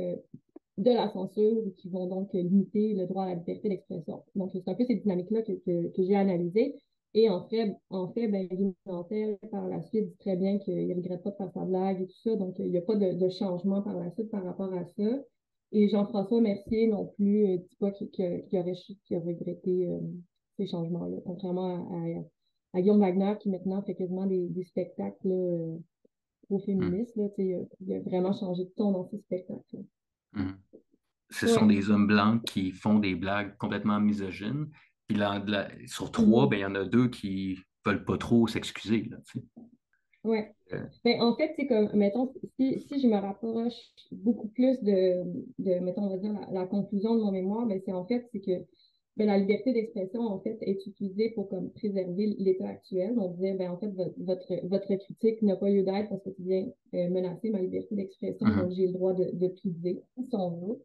de 0.79 0.91
la 0.91 1.09
censure 1.09 1.63
qui 1.77 1.89
vont 1.89 2.07
donc 2.07 2.33
limiter 2.33 2.95
le 2.95 3.07
droit 3.07 3.25
à 3.25 3.31
la 3.31 3.35
liberté 3.35 3.69
d'expression. 3.69 4.23
Donc, 4.37 4.51
c'est 4.53 4.69
un 4.69 4.75
peu 4.75 4.85
ces 4.85 4.97
dynamiques-là 4.97 5.43
que, 5.43 5.53
que, 5.89 6.03
j'ai 6.03 6.15
analysées. 6.15 6.77
Et 7.15 7.29
en 7.29 7.49
fait, 7.49 7.75
en 7.91 8.13
fait 8.13 8.29
ben, 8.29 8.49
par 9.51 9.67
la 9.67 9.83
suite, 9.83 10.09
dit 10.09 10.17
très 10.19 10.37
bien 10.37 10.59
qu'il 10.59 10.89
ne 10.89 10.95
regrette 10.95 11.23
pas 11.23 11.31
de 11.31 11.37
faire 11.37 11.53
sa 11.53 11.65
blague 11.65 12.03
et 12.03 12.07
tout 12.07 12.21
ça. 12.23 12.37
Donc, 12.37 12.55
il 12.59 12.71
n'y 12.71 12.79
a 12.79 12.83
pas 12.83 12.95
de, 12.95 13.13
de, 13.13 13.29
changement 13.29 13.83
par 13.83 13.99
la 13.99 14.11
suite 14.13 14.31
par 14.31 14.45
rapport 14.45 14.73
à 14.73 14.85
ça. 14.85 15.25
Et 15.73 15.89
Jean-François 15.89 16.41
Mercier 16.41 16.87
non 16.87 17.07
plus 17.07 17.47
ne 17.47 17.55
euh, 17.55 17.59
dit 17.59 17.77
pas 17.79 17.91
qu'il 17.91 18.09
aurait, 18.53 18.73
a 18.73 19.21
regretté 19.21 19.89
euh, 19.89 20.01
ces 20.57 20.67
changements-là, 20.67 21.19
contrairement 21.25 21.91
à, 22.75 22.81
Guillaume 22.81 23.01
Wagner 23.01 23.35
qui 23.41 23.49
maintenant 23.51 23.83
fait 23.83 23.95
quasiment 23.95 24.27
des, 24.27 24.49
des 24.49 24.65
spectacles 24.65 25.31
euh, 25.31 25.77
pro-féministes. 26.43 27.19
Il 27.39 27.93
a 27.93 28.01
vraiment 28.01 28.33
changé 28.33 28.65
de 28.65 28.71
ton 28.71 28.93
dans 28.93 29.09
ces 29.09 29.19
spectacles. 29.19 29.85
Mmh. 30.33 30.51
Ce 31.31 31.47
sont 31.47 31.67
des 31.67 31.91
hommes 31.91 32.07
blancs 32.07 32.43
qui 32.45 32.71
font 32.71 32.99
des 32.99 33.15
blagues 33.15 33.57
complètement 33.59 34.01
misogynes. 34.01 34.69
Puis 35.09 35.17
là, 35.17 35.43
sur 35.87 36.11
trois, 36.11 36.47
mmh. 36.47 36.49
ben, 36.51 36.57
il 36.57 36.61
y 36.61 36.67
en 36.67 36.75
a 36.75 36.85
deux 36.85 37.09
qui 37.09 37.59
veulent 37.85 38.05
pas 38.05 38.19
trop 38.19 38.47
s'excuser. 38.47 39.11
Oui. 40.25 40.39
Euh. 40.73 40.85
Ben, 41.05 41.21
en 41.23 41.35
fait, 41.37 41.55
c'est 41.57 41.67
comme, 41.67 41.91
mettons, 41.95 42.33
si, 42.57 42.79
si, 42.81 43.01
je 43.01 43.07
me 43.07 43.17
rapproche 43.17 43.75
beaucoup 44.13 44.49
plus 44.49 44.79
de, 44.83 45.25
de 45.59 45.79
mettons, 45.81 46.03
on 46.03 46.11
va 46.11 46.19
dire, 46.19 46.35
la, 46.51 46.67
conclusion 46.67 47.15
de 47.15 47.23
mon 47.23 47.33
mémoire, 47.33 47.67
ben, 47.67 47.81
c'est 47.85 47.93
en 47.93 48.05
fait, 48.05 48.27
c'est 48.33 48.41
que 48.41 48.67
ben, 49.17 49.27
la 49.27 49.39
liberté 49.39 49.73
d'expression, 49.73 50.21
en 50.21 50.41
fait, 50.41 50.59
est 50.61 50.87
utilisée 50.87 51.31
pour 51.31 51.49
comme, 51.49 51.71
préserver 51.73 52.37
l'état 52.39 52.69
actuel. 52.69 53.15
On 53.19 53.31
disait, 53.31 53.55
ben, 53.55 53.71
en 53.71 53.79
fait, 53.79 53.89
votre, 54.19 54.67
votre, 54.67 54.95
critique 54.97 55.41
n'a 55.43 55.57
pas 55.57 55.71
lieu 55.71 55.83
d'être 55.83 56.09
parce 56.11 56.23
que 56.23 56.31
tu 56.31 56.43
viens 56.43 56.67
euh, 56.95 57.09
menacer 57.11 57.51
ma 57.51 57.61
liberté 57.61 57.95
d'expression, 57.95 58.47
mm-hmm. 58.47 58.61
donc 58.61 58.73
j'ai 58.73 58.87
le 58.89 58.93
droit 58.93 59.15
de, 59.15 59.31
de 59.33 59.49
tout 59.49 59.71
dire, 59.71 60.03
si 60.23 60.35
on 60.35 60.51
veut. 60.51 60.83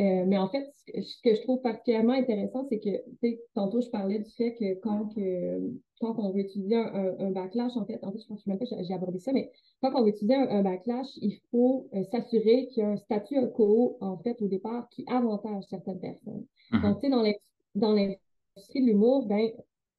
Euh, 0.00 0.24
mais 0.26 0.36
en 0.38 0.48
fait, 0.48 0.72
ce 0.88 1.22
que, 1.22 1.34
je 1.34 1.42
trouve 1.42 1.60
particulièrement 1.60 2.14
intéressant, 2.14 2.66
c'est 2.68 2.80
que, 2.80 2.90
tu 2.90 3.16
sais, 3.20 3.40
tantôt, 3.54 3.80
je 3.80 3.88
parlais 3.90 4.18
du 4.18 4.30
fait 4.30 4.54
que 4.54 4.74
quand, 4.80 5.14
que, 5.14 5.60
quand 6.00 6.18
on 6.18 6.32
veut 6.32 6.40
utiliser 6.40 6.74
un, 6.74 7.14
un, 7.20 7.30
backlash, 7.30 7.76
en 7.76 7.84
fait, 7.84 8.00
en 8.02 8.10
fait, 8.10 8.18
je 8.18 8.26
pense 8.26 8.44
même 8.46 8.58
pas 8.58 8.64
j'ai 8.64 8.92
abordé 8.92 9.20
ça, 9.20 9.32
mais 9.32 9.52
quand 9.80 9.92
on 9.94 10.02
veut 10.02 10.08
utiliser 10.08 10.34
un, 10.34 10.62
backlash, 10.62 11.16
il 11.18 11.38
faut 11.52 11.88
euh, 11.94 12.02
s'assurer 12.10 12.66
qu'il 12.68 12.82
y 12.82 12.86
a 12.86 12.90
un 12.90 12.96
statut 12.96 13.36
quo, 13.54 13.96
en 14.00 14.18
fait, 14.18 14.42
au 14.42 14.48
départ, 14.48 14.88
qui 14.88 15.04
avantage 15.06 15.62
certaines 15.70 16.00
personnes. 16.00 16.44
Mm-hmm. 16.72 16.82
Donc, 16.82 17.00
tu 17.00 17.06
sais, 17.06 17.40
dans 17.76 17.92
l'industrie 17.92 18.80
de 18.80 18.86
l'humour, 18.86 19.26
ben, 19.26 19.48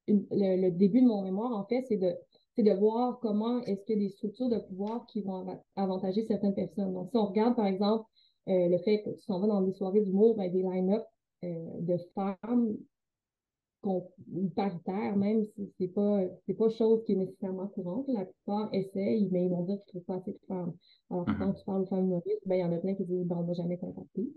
le, 0.08 0.70
début 0.72 1.02
de 1.02 1.08
mon 1.08 1.22
mémoire, 1.22 1.54
en 1.54 1.66
fait, 1.66 1.84
c'est 1.88 1.98
de 1.98 2.14
c'est 2.56 2.64
de 2.64 2.72
voir 2.72 3.20
comment 3.20 3.62
est-ce 3.64 3.84
qu'il 3.84 4.02
y 4.02 4.06
a 4.06 4.08
des 4.08 4.14
structures 4.14 4.48
de 4.48 4.60
pouvoir 4.60 5.06
qui 5.08 5.22
vont 5.22 5.46
avantager 5.76 6.26
certaines 6.26 6.56
personnes. 6.56 6.94
Donc, 6.94 7.10
si 7.10 7.18
on 7.18 7.26
regarde, 7.26 7.54
par 7.54 7.66
exemple, 7.66 8.06
euh, 8.48 8.70
le 8.70 8.78
fait 8.80 9.02
que 9.04 9.10
tu 9.12 9.22
s'en 9.22 9.40
vas 9.40 9.48
dans 9.48 9.62
des 9.62 9.74
soirées 9.74 10.02
d'humour, 10.02 10.36
ben, 10.36 10.52
des 10.52 10.62
line-up 10.62 11.04
euh, 11.44 11.80
de 11.80 11.98
femmes 12.14 12.78
paritaires, 14.56 15.16
même 15.16 15.44
si 15.44 15.72
c'est 15.78 15.88
pas, 15.88 16.22
c'est 16.46 16.56
pas 16.56 16.70
chose 16.70 17.04
qui 17.06 17.14
est 17.14 17.18
nécessairement 17.18 17.68
courante. 17.68 18.08
La 18.08 18.26
plupart 18.26 18.70
essayent, 18.74 19.30
mais 19.32 19.46
ils 19.46 19.50
vont 19.50 19.64
dire 19.64 19.78
qu'ils 19.86 20.00
ne 20.00 20.04
trouvent 20.04 20.06
pas 20.06 20.16
assez 20.16 20.32
de 20.32 20.40
femmes. 20.48 20.74
Alors, 21.10 21.26
quand 21.26 21.34
mm-hmm. 21.34 21.60
tu 21.60 21.66
parles 21.66 21.84
de 21.84 21.90
femmes 21.90 22.06
humoristes, 22.06 22.42
ben, 22.46 22.56
il 22.56 22.62
y 22.62 22.64
en 22.64 22.72
a 22.72 22.78
plein 22.78 22.96
qui 22.96 23.06
disent, 23.06 23.26
ben, 23.26 23.38
on 23.38 23.44
m'a 23.44 23.54
jamais 23.54 23.78
contacté. 23.78 24.28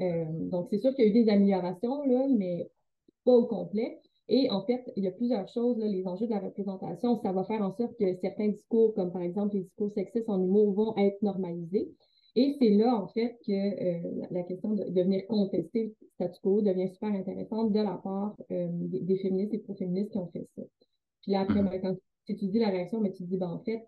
Euh, 0.00 0.24
donc, 0.50 0.68
c'est 0.70 0.78
sûr 0.78 0.94
qu'il 0.94 1.04
y 1.04 1.08
a 1.08 1.10
eu 1.10 1.24
des 1.24 1.30
améliorations, 1.30 2.04
là, 2.04 2.26
mais 2.28 2.68
pas 3.24 3.32
au 3.32 3.46
complet. 3.46 4.00
Et 4.28 4.50
en 4.50 4.62
fait, 4.64 4.82
il 4.96 5.04
y 5.04 5.06
a 5.06 5.12
plusieurs 5.12 5.48
choses, 5.48 5.78
là, 5.78 5.86
les 5.86 6.06
enjeux 6.06 6.26
de 6.26 6.30
la 6.30 6.40
représentation, 6.40 7.20
ça 7.22 7.32
va 7.32 7.44
faire 7.44 7.62
en 7.62 7.74
sorte 7.74 7.94
que 7.98 8.14
certains 8.16 8.48
discours, 8.48 8.94
comme 8.94 9.12
par 9.12 9.22
exemple 9.22 9.54
les 9.54 9.62
discours 9.62 9.90
sexistes 9.92 10.28
en 10.28 10.42
humour, 10.42 10.72
vont 10.72 10.96
être 10.96 11.20
normalisés. 11.22 11.90
Et 12.36 12.56
c'est 12.58 12.70
là, 12.70 12.96
en 12.96 13.06
fait, 13.08 13.38
que 13.46 13.52
euh, 13.52 14.26
la 14.30 14.42
question 14.42 14.74
de, 14.74 14.82
venir 15.02 15.26
contester 15.28 15.94
le 16.00 16.08
statu 16.14 16.40
quo 16.42 16.62
devient 16.62 16.88
super 16.88 17.10
intéressante 17.10 17.72
de 17.72 17.80
la 17.80 17.94
part 18.02 18.34
euh, 18.50 18.68
des, 18.72 19.16
féministes 19.18 19.54
et 19.54 19.58
pro-féministes 19.58 20.10
qui 20.10 20.18
ont 20.18 20.26
fait 20.28 20.48
ça. 20.56 20.62
Puis 21.22 21.32
là, 21.32 21.40
après, 21.42 21.62
mm-hmm. 21.62 21.70
ben, 21.70 21.80
quand 21.80 21.96
tu 22.26 22.46
dis 22.46 22.58
la 22.58 22.70
réaction, 22.70 23.00
ben, 23.00 23.12
tu 23.12 23.22
te 23.22 23.28
dis, 23.28 23.36
ben, 23.36 23.50
en 23.50 23.60
fait, 23.60 23.86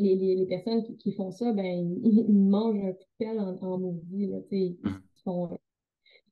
les, 0.00 0.16
les, 0.16 0.34
les 0.34 0.46
personnes 0.46 0.82
qui, 0.82 0.96
qui, 0.96 1.12
font 1.12 1.30
ça, 1.30 1.52
ben, 1.52 1.64
ils, 1.64 2.24
ils, 2.28 2.48
mangent 2.48 2.84
un 2.84 2.92
coup 2.92 3.04
de 3.04 3.24
pelle 3.24 3.38
en, 3.38 3.56
en 3.62 3.78
maudit, 3.78 4.26
là, 4.26 4.38
ils, 4.50 4.72
mm-hmm. 4.72 4.78
ils, 4.84 5.22
font, 5.22 5.48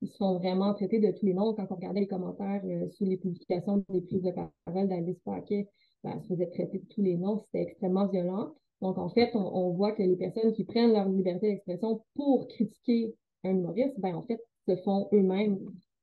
ils 0.02 0.08
se 0.08 0.16
font 0.16 0.38
vraiment 0.38 0.74
traiter 0.74 0.98
de 0.98 1.12
tous 1.12 1.26
les 1.26 1.34
noms. 1.34 1.54
Quand 1.54 1.68
on 1.70 1.76
regardait 1.76 2.00
les 2.00 2.08
commentaires 2.08 2.62
euh, 2.64 2.88
sous 2.90 3.04
les 3.04 3.16
publications 3.16 3.84
des 3.88 4.00
prises 4.00 4.22
de 4.22 4.32
parole 4.32 4.88
d'Alice 4.88 5.20
Paquet, 5.24 5.68
ben, 6.02 6.14
elle 6.16 6.22
se 6.22 6.28
faisait 6.28 6.50
traiter 6.50 6.78
de 6.78 6.86
tous 6.86 7.02
les 7.02 7.16
noms. 7.16 7.38
C'était 7.38 7.62
extrêmement 7.62 8.08
violent. 8.08 8.54
Donc, 8.82 8.98
en 8.98 9.08
fait, 9.08 9.30
on, 9.34 9.72
voit 9.72 9.92
que 9.92 10.02
les 10.02 10.16
personnes 10.16 10.52
qui 10.52 10.64
prennent 10.64 10.92
leur 10.92 11.08
liberté 11.08 11.48
d'expression 11.48 12.04
pour 12.14 12.46
critiquer 12.48 13.14
un 13.44 13.50
humoriste, 13.50 13.98
ben, 13.98 14.14
en 14.14 14.22
fait, 14.22 14.40
se 14.68 14.76
font 14.76 15.08
eux-mêmes 15.12 15.58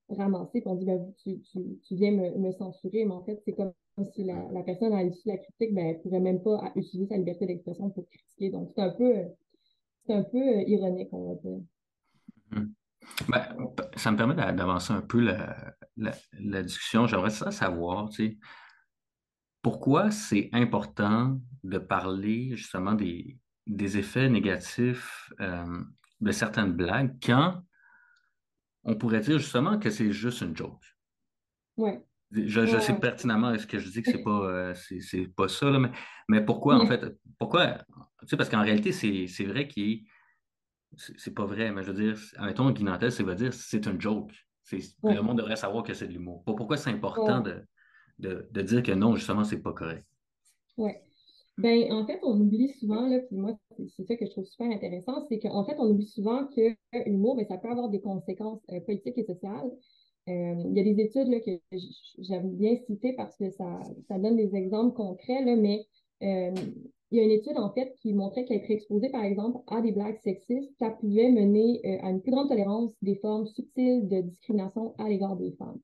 ramassé, 0.09 0.61
puis 0.61 0.67
on 0.67 0.75
dit, 0.75 0.85
ben, 0.85 1.13
tu, 1.23 1.39
tu, 1.41 1.95
viens 1.95 2.11
me, 2.11 2.51
censurer, 2.51 3.05
mais 3.05 3.13
en 3.13 3.23
fait, 3.23 3.41
c'est 3.45 3.53
comme 3.53 3.73
si 4.13 4.23
la, 4.23 4.47
la 4.51 4.63
personne, 4.63 4.93
à 4.93 5.03
l'issue 5.03 5.27
de 5.27 5.33
la 5.33 5.37
critique, 5.37 5.73
ben, 5.73 5.87
elle 5.87 6.01
pourrait 6.01 6.19
même 6.19 6.41
pas 6.41 6.71
utiliser 6.75 7.07
sa 7.07 7.17
liberté 7.17 7.45
d'expression 7.45 7.89
pour 7.91 8.07
critiquer. 8.09 8.49
Donc, 8.49 8.71
c'est 8.75 8.81
un 8.81 8.91
peu, 8.91 9.13
c'est 10.05 10.13
un 10.13 10.23
peu 10.23 10.61
ironique, 10.67 11.09
on 11.11 11.27
va 11.29 11.35
dire. 11.35 11.59
Mm-hmm. 12.51 12.71
Ben, 13.29 13.43
ça 13.95 14.11
me 14.11 14.17
permet 14.17 14.35
d'avancer 14.35 14.93
un 14.93 15.01
peu 15.01 15.19
la, 15.19 15.75
la, 15.97 16.63
discussion. 16.63 17.05
J'aimerais 17.05 17.29
ça 17.29 17.51
savoir, 17.51 18.09
tu 18.09 18.29
sais, 18.29 18.37
pourquoi 19.63 20.11
c'est 20.11 20.49
important 20.51 21.39
de 21.63 21.79
parler 21.79 22.55
justement 22.55 22.93
des, 22.93 23.39
des 23.65 23.97
effets 23.97 24.29
négatifs 24.29 25.31
euh, 25.39 25.81
de 26.19 26.31
certaines 26.31 26.73
blagues 26.73 27.15
quand 27.23 27.63
on 28.83 28.95
pourrait 28.95 29.21
dire 29.21 29.39
justement 29.39 29.79
que 29.79 29.89
c'est 29.89 30.11
juste 30.11 30.41
une 30.41 30.55
joke? 30.55 30.83
Ouais. 31.77 32.05
Je, 32.31 32.79
sais 32.79 32.99
pertinemment 32.99 33.57
ce 33.57 33.65
que 33.65 33.79
je 33.79 33.89
dis 33.89 34.01
que 34.01 34.11
c'est 34.11 34.23
pas, 34.23 34.45
euh, 34.49 34.73
c'est, 34.73 35.27
pas 35.27 35.47
ça, 35.47 35.69
mais, 35.79 35.91
mais 36.27 36.43
pourquoi, 36.43 36.81
en 36.81 36.85
fait, 36.85 37.01
pourquoi, 37.37 37.77
tu 38.21 38.27
sais, 38.27 38.37
parce 38.37 38.49
qu'en 38.49 38.63
réalité, 38.63 38.91
c'est, 38.91 39.45
vrai 39.45 39.67
qu'il 39.67 40.03
c'est 40.97 41.33
pas 41.33 41.45
vrai, 41.45 41.71
mais 41.71 41.83
je 41.83 41.91
veux 41.91 42.03
dire, 42.03 42.19
admettons, 42.37 42.71
Guy 42.71 42.83
Nantel, 42.83 43.11
ça 43.11 43.23
veut 43.23 43.35
dire 43.35 43.53
c'est 43.53 43.85
une 43.85 44.01
joke. 44.01 44.33
Le 44.71 45.21
monde 45.21 45.37
devrait 45.37 45.55
savoir 45.55 45.83
que 45.83 45.93
c'est 45.93 46.07
de 46.07 46.13
l'humour. 46.13 46.43
Pourquoi 46.43 46.75
c'est 46.75 46.89
important 46.89 47.39
de, 47.39 47.63
de, 48.19 48.61
dire 48.61 48.83
que 48.83 48.91
non, 48.91 49.15
justement, 49.15 49.43
c'est 49.43 49.61
pas 49.61 49.73
correct? 49.73 50.05
Oui. 50.77 50.91
Ben, 51.57 51.91
en 51.91 52.05
fait, 52.05 52.19
on 52.23 52.39
oublie 52.39 52.69
souvent, 52.69 53.07
là, 53.07 53.19
puis 53.19 53.35
moi, 53.35 53.55
c'est 53.95 54.07
ça 54.07 54.15
que 54.15 54.25
je 54.25 54.31
trouve 54.31 54.45
super 54.45 54.71
intéressant, 54.71 55.23
c'est 55.29 55.39
qu'en 55.39 55.63
fait, 55.65 55.75
on 55.77 55.87
oublie 55.91 56.07
souvent 56.07 56.47
que 56.47 56.75
l'humour, 57.05 57.35
ben, 57.35 57.45
ça 57.45 57.57
peut 57.57 57.69
avoir 57.69 57.89
des 57.89 58.01
conséquences 58.01 58.61
euh, 58.71 58.79
politiques 58.79 59.17
et 59.17 59.23
sociales. 59.23 59.69
Euh, 60.29 60.55
il 60.65 60.75
y 60.75 60.79
a 60.79 60.83
des 60.83 60.99
études 60.99 61.27
là, 61.27 61.39
que 61.41 61.51
j'aime 62.17 62.55
bien 62.55 62.75
citer 62.87 63.13
parce 63.13 63.35
que 63.35 63.51
ça, 63.51 63.81
ça 64.07 64.17
donne 64.17 64.37
des 64.37 64.55
exemples 64.55 64.95
concrets, 64.95 65.43
là, 65.45 65.55
mais 65.55 65.85
euh, 66.23 66.55
il 67.11 67.17
y 67.17 67.19
a 67.19 67.23
une 67.23 67.31
étude, 67.31 67.57
en 67.57 67.71
fait, 67.71 67.93
qui 68.01 68.13
montrait 68.13 68.45
qu'être 68.45 68.71
exposé, 68.71 69.09
par 69.09 69.23
exemple, 69.23 69.59
à 69.67 69.81
des 69.81 69.91
blagues 69.91 70.17
sexistes, 70.23 70.71
ça 70.79 70.89
pouvait 70.89 71.29
mener 71.29 71.81
à 72.01 72.09
une 72.09 72.21
plus 72.21 72.31
grande 72.31 72.49
tolérance 72.49 72.93
des 73.03 73.15
formes 73.17 73.45
subtiles 73.45 74.07
de 74.07 74.21
discrimination 74.21 74.95
à 74.97 75.07
l'égard 75.07 75.35
des 75.35 75.51
femmes. 75.51 75.79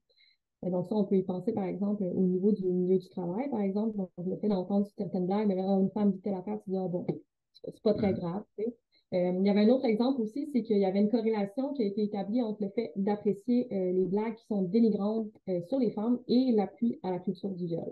Donc, 0.64 0.88
ça, 0.88 0.96
on 0.96 1.06
peut 1.06 1.16
y 1.16 1.24
penser, 1.24 1.54
par 1.54 1.64
exemple, 1.64 2.04
au 2.04 2.22
niveau 2.22 2.52
du 2.52 2.66
milieu 2.66 2.98
du 2.98 3.08
travail, 3.10 3.50
par 3.50 3.62
exemple. 3.62 3.96
Donc, 3.96 4.10
le 4.18 4.36
fait 4.38 4.50
d'entendre 4.50 4.88
certaines 4.98 5.26
blagues, 5.26 5.48
mais 5.48 5.56
là, 5.56 5.64
une 5.64 5.90
femme 5.92 6.12
dit 6.12 6.20
telle 6.20 6.34
affaire, 6.34 6.60
tu 6.64 6.72
dis, 6.72 6.78
ah 6.78 6.88
bon, 6.88 7.06
c'est 7.54 7.82
pas 7.82 7.94
très 7.94 8.14
grave. 8.14 8.44
Tu 8.58 8.66
sais. 8.66 8.76
Euh, 9.14 9.34
il 9.40 9.46
y 9.46 9.50
avait 9.50 9.62
un 9.62 9.70
autre 9.70 9.86
exemple 9.86 10.22
aussi, 10.22 10.48
c'est 10.54 10.62
qu'il 10.62 10.78
y 10.78 10.86
avait 10.86 11.00
une 11.00 11.10
corrélation 11.10 11.74
qui 11.74 11.82
a 11.82 11.86
été 11.86 12.04
établie 12.04 12.44
entre 12.44 12.62
le 12.62 12.70
fait 12.70 12.92
d'apprécier 12.96 13.68
euh, 13.72 13.92
les 13.92 14.06
blagues 14.06 14.36
qui 14.36 14.46
sont 14.46 14.62
dénigrantes 14.62 15.32
euh, 15.48 15.62
sur 15.68 15.80
les 15.80 15.90
femmes 15.92 16.20
et 16.28 16.52
l'appui 16.52 17.00
à 17.02 17.10
la 17.10 17.20
culture 17.20 17.50
du 17.50 17.66
viol. 17.66 17.92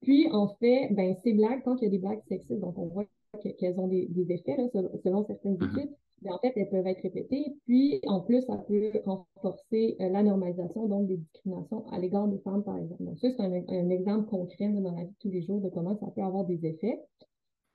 Puis, 0.00 0.28
en 0.32 0.48
fait, 0.48 0.88
ben, 0.92 1.14
ces 1.22 1.34
blagues, 1.34 1.62
quand 1.64 1.76
il 1.78 1.84
y 1.84 1.86
a 1.88 1.90
des 1.90 1.98
blagues 1.98 2.22
sexistes, 2.28 2.60
donc 2.60 2.78
on 2.78 2.86
voit 2.86 3.04
qu'elles 3.58 3.78
ont 3.78 3.88
des, 3.88 4.08
effets 4.30 4.56
là, 4.56 4.68
selon, 5.04 5.26
certaines 5.26 5.56
mm-hmm. 5.56 5.90
Études, 6.18 6.32
en 6.32 6.38
fait, 6.38 6.52
elles 6.56 6.68
peuvent 6.68 6.86
être 6.86 7.02
répétées. 7.02 7.56
Puis, 7.66 8.00
en 8.06 8.20
plus, 8.20 8.42
ça 8.42 8.56
peut 8.56 8.92
renforcer 9.04 9.96
euh, 10.00 10.08
la 10.08 10.22
normalisation, 10.22 10.86
donc 10.86 11.06
des 11.06 11.16
discriminations 11.16 11.86
à 11.88 11.98
l'égard 11.98 12.28
des 12.28 12.38
femmes, 12.38 12.64
par 12.64 12.78
exemple. 12.78 13.04
Donc, 13.04 13.18
ça, 13.18 13.28
c'est 13.30 13.42
un, 13.42 13.90
exemple 13.90 14.28
concret 14.28 14.68
dans 14.68 14.92
la 14.92 15.04
vie 15.04 15.10
de 15.10 15.14
tous 15.20 15.30
les 15.30 15.42
jours 15.42 15.60
de 15.60 15.68
comment 15.68 15.96
ça 15.96 16.06
peut 16.14 16.22
avoir 16.22 16.44
des 16.44 16.64
effets. 16.66 17.00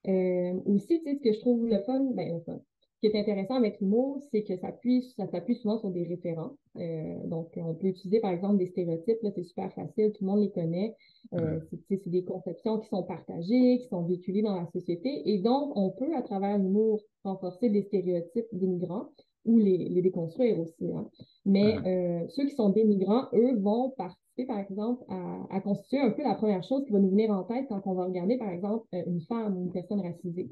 Euh, 0.08 0.60
aussi, 0.66 1.02
tu 1.02 1.04
sais, 1.04 1.16
ce 1.16 1.22
que 1.22 1.34
je 1.34 1.40
trouve 1.40 1.68
le 1.68 1.80
fun, 1.84 2.12
ben, 2.14 2.34
le 2.34 2.40
fun, 2.42 2.60
qui 3.02 3.08
est 3.08 3.20
intéressant 3.20 3.56
avec 3.56 3.80
l'humour, 3.82 4.22
c'est 4.32 4.44
que 4.44 4.56
ça 4.58 4.62
s'appuie 4.68 5.02
ça 5.18 5.26
souvent 5.56 5.80
sur 5.80 5.90
des 5.90 6.04
référents. 6.04 6.52
Euh, 6.78 7.18
donc, 7.26 7.52
on 7.58 7.74
peut 7.74 7.88
utiliser, 7.88 8.20
par 8.20 8.30
exemple, 8.32 8.58
des 8.58 8.68
stéréotypes. 8.68 9.18
Là, 9.24 9.32
c'est 9.34 9.44
super 9.44 9.74
facile, 9.74 10.12
tout 10.12 10.24
le 10.24 10.30
monde 10.30 10.42
les 10.42 10.52
connaît. 10.52 10.96
Euh, 11.34 11.60
c'est 11.90 12.08
des 12.08 12.24
conceptions 12.24 12.80
qui 12.80 12.88
sont 12.90 13.02
partagées, 13.02 13.80
qui 13.80 13.88
sont 13.88 14.04
véhiculées 14.04 14.44
dans 14.44 14.56
la 14.56 14.68
société. 14.68 15.24
Et 15.26 15.40
donc, 15.40 15.76
on 15.76 15.90
peut, 15.90 16.16
à 16.16 16.22
travers 16.22 16.60
l'humour, 16.60 17.02
renforcer 17.24 17.70
des 17.70 17.82
stéréotypes 17.82 18.46
des 18.52 18.68
migrants 18.68 19.10
ou 19.46 19.58
les, 19.58 19.90
les 19.90 20.02
déconstruire 20.04 20.60
aussi. 20.60 20.94
Hein. 20.94 21.10
Mais 21.44 21.76
euh, 21.88 22.28
ceux 22.30 22.46
qui 22.46 22.54
sont 22.54 22.70
des 22.70 22.84
migrants, 22.84 23.26
eux, 23.34 23.58
vont 23.58 23.90
participer, 23.98 24.46
par 24.46 24.60
exemple, 24.60 25.04
à, 25.10 25.48
à, 25.50 25.60
constituer 25.62 26.00
un 26.00 26.12
peu 26.12 26.22
la 26.22 26.36
première 26.36 26.62
chose 26.62 26.86
qui 26.86 26.92
va 26.92 27.00
nous 27.00 27.10
venir 27.10 27.32
en 27.32 27.44
tête 27.46 27.66
quand 27.68 27.82
on 27.88 27.96
va 27.96 28.06
regarder, 28.06 28.38
par 28.38 28.52
exemple, 28.52 28.86
une 28.92 29.22
femme 29.22 29.58
ou 29.58 29.64
une 29.64 29.72
personne 29.72 30.02
racisée 30.02 30.52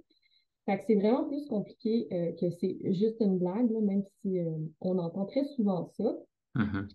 c'est 0.87 0.95
vraiment 0.95 1.25
plus 1.25 1.45
compliqué 1.47 2.07
euh, 2.11 2.31
que 2.33 2.49
c'est 2.59 2.77
juste 2.93 3.19
une 3.19 3.37
blague, 3.39 3.71
même 3.71 4.03
si 4.21 4.39
euh, 4.39 4.51
on 4.81 4.97
entend 4.97 5.25
très 5.25 5.43
souvent 5.55 5.89
ça. 5.97 6.17
Mm-hmm. 6.55 6.87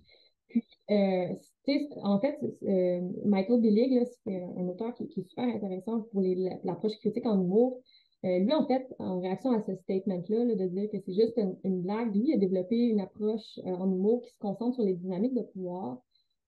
Puis, 0.49 0.65
euh, 0.91 1.35
en 2.03 2.21
fait, 2.21 2.39
Michael 3.25 3.61
Billig, 3.61 4.05
c'est 4.25 4.45
un 4.57 4.69
auteur 4.69 4.95
qui, 4.95 5.05
est 5.05 5.29
super 5.29 5.45
intéressant 5.45 6.03
pour 6.13 6.23
l'approche 6.63 6.97
critique 6.99 7.27
en 7.27 7.43
humour. 7.43 7.81
lui, 8.23 8.53
en 8.53 8.67
fait, 8.67 8.87
en 8.99 9.21
réaction 9.21 9.51
à 9.53 9.63
ce 9.63 9.75
statement-là, 9.75 10.55
de 10.55 10.67
dire 10.69 10.91
que 10.91 10.99
c'est 11.05 11.15
juste 11.15 11.41
une, 11.65 11.83
blague, 11.83 12.15
lui 12.15 12.35
a 12.35 12.37
développé 12.37 12.77
une 12.77 13.01
approche 13.01 13.59
en 13.65 13.91
humour 13.91 14.23
qui 14.23 14.31
se 14.31 14.39
concentre 14.39 14.77
sur 14.77 14.85
les 14.85 14.95
dynamiques 14.95 15.35
de 15.35 15.43
pouvoir, 15.43 16.01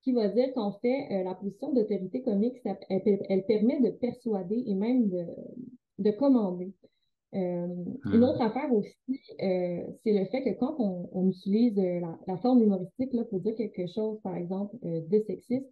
qui 0.03 0.13
va 0.13 0.29
dire 0.29 0.53
qu'en 0.55 0.73
fait, 0.81 1.25
la 1.25 1.35
position 1.35 1.73
d'autorité 1.73 2.23
comique, 2.23 2.61
elle, 2.89 3.45
permet 3.47 3.81
de 3.81 3.91
persuader 3.91 4.63
et 4.67 4.75
même 4.75 5.09
de, 5.09 5.27
de 5.99 6.11
commander. 6.13 6.73
Euh, 7.35 7.67
une 8.05 8.21
hmm. 8.21 8.23
autre 8.23 8.41
affaire 8.41 8.73
aussi, 8.73 9.21
euh, 9.43 9.85
c'est 10.03 10.13
le 10.13 10.25
fait 10.27 10.45
que 10.45 10.59
quand 10.59 10.77
on, 10.79 11.29
utilise 11.29 11.79
euh, 11.79 12.01
la, 12.27 12.37
forme 12.39 12.63
humoristique 12.63 13.13
là, 13.13 13.25
pour 13.25 13.41
dire 13.41 13.57
quelque 13.57 13.87
chose, 13.87 14.21
par 14.23 14.37
exemple, 14.37 14.77
de 14.83 15.21
sexiste, 15.27 15.67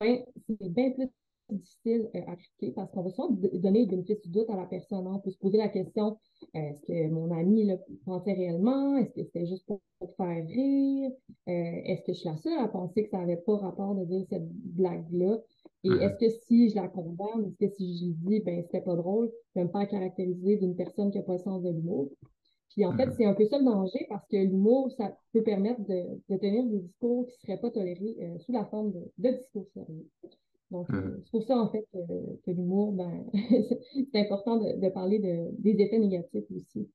ben, 0.00 0.18
c'est 0.46 0.72
bien 0.72 0.90
plus 0.90 1.08
difficile 1.50 2.10
à 2.26 2.36
critiquer 2.36 2.72
parce 2.72 2.90
qu'on 2.90 3.02
va 3.02 3.10
souvent 3.10 3.30
donner 3.30 3.84
le 3.84 3.90
bénéfice 3.90 4.20
du 4.22 4.30
doute 4.30 4.48
à 4.50 4.56
la 4.56 4.66
personne. 4.66 5.06
Hein. 5.06 5.14
On 5.16 5.20
peut 5.20 5.30
se 5.30 5.38
poser 5.38 5.58
la 5.58 5.68
question 5.68 6.18
est-ce 6.52 6.80
que 6.82 7.08
mon 7.08 7.30
ami 7.30 7.64
le 7.66 7.76
pensait 8.04 8.32
réellement? 8.32 8.96
Est-ce 8.96 9.12
que 9.12 9.24
c'était 9.24 9.46
juste 9.46 9.66
pour, 9.66 9.80
faire 10.16 10.46
rire? 10.46 11.10
Est-ce 11.46 12.02
que 12.02 12.12
je 12.12 12.18
suis 12.18 12.28
la 12.28 12.36
seule 12.36 12.58
à 12.58 12.68
penser 12.68 13.04
que 13.04 13.10
ça 13.10 13.18
n'avait 13.18 13.36
pas 13.38 13.56
rapport 13.56 13.94
de 13.94 14.04
dire 14.04 14.24
cette 14.28 14.48
blague-là? 14.48 15.38
Et 15.84 15.88
est-ce 15.88 16.18
que 16.18 16.30
si 16.46 16.70
je 16.70 16.76
la 16.76 16.88
condamne, 16.88 17.46
est-ce 17.46 17.58
que 17.58 17.74
si 17.74 17.98
je 17.98 18.04
lui 18.06 18.14
dis, 18.14 18.40
ben, 18.40 18.62
c'était 18.62 18.80
pas 18.80 18.96
drôle, 18.96 19.30
je 19.54 19.60
vais 19.60 19.66
me 19.66 19.70
faire 19.70 19.88
caractériser 19.88 20.56
d'une 20.56 20.74
personne 20.74 21.10
qui 21.10 21.18
n'a 21.18 21.24
pas 21.24 21.34
le 21.34 21.38
sens 21.38 21.62
de 21.62 21.70
l'humour? 21.70 22.10
Puis 22.70 22.84
en 22.84 22.96
fait, 22.96 23.06
mm-hmm. 23.06 23.14
c'est 23.16 23.24
un 23.26 23.34
peu 23.34 23.44
ça 23.44 23.58
le 23.58 23.64
danger 23.64 24.06
parce 24.08 24.26
que 24.26 24.36
l'humour, 24.36 24.90
ça 24.96 25.16
peut 25.32 25.42
permettre 25.42 25.80
de, 25.82 26.36
tenir 26.38 26.64
des 26.64 26.80
discours 26.80 27.26
qui 27.26 27.32
ne 27.32 27.46
seraient 27.46 27.60
pas 27.60 27.70
tolérés 27.70 28.16
euh, 28.20 28.38
sous 28.38 28.52
la 28.52 28.64
forme 28.64 28.92
de, 28.92 29.30
discours 29.30 29.66
sérieux. 29.74 30.08
Donc, 30.70 30.90
euh, 30.90 31.00
mm-hmm. 31.00 31.20
c'est 31.22 31.30
pour 31.30 31.42
ça, 31.44 31.56
en 31.56 31.70
fait, 31.70 31.86
que, 31.92 32.50
l'humour, 32.50 32.92
ben, 32.92 33.24
c'est 34.12 34.20
important 34.20 34.56
de, 34.56 34.88
parler 34.88 35.18
des 35.18 35.80
effets 35.80 35.98
négatifs 35.98 36.44
aussi. 36.50 36.88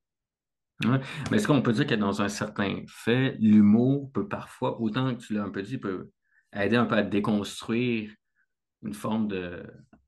Ouais. 0.86 0.99
Mais 1.30 1.38
est-ce 1.38 1.47
qu'on 1.47 1.62
peut 1.62 1.73
dire 1.73 1.88
que 1.88 1.95
dans 1.95 2.21
un 2.21 2.30
certain 2.30 2.84
fait, 2.88 3.36
l'humour 3.39 4.10
peut 4.13 4.28
parfois, 4.28 4.82
autant 4.82 5.13
que 5.13 5.21
tu 5.21 5.34
l'as 5.34 5.43
un 5.43 5.49
peu 5.49 5.62
dit, 5.62 5.78
peut 5.78 6.10
aider 6.54 6.78
un 6.78 6.86
peu 6.86 6.95
à 6.95 7.04
déconstruire 7.04 8.12
une 8.83 8.93
forme 8.93 9.27
de. 9.27 9.63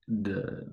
de 0.08 0.66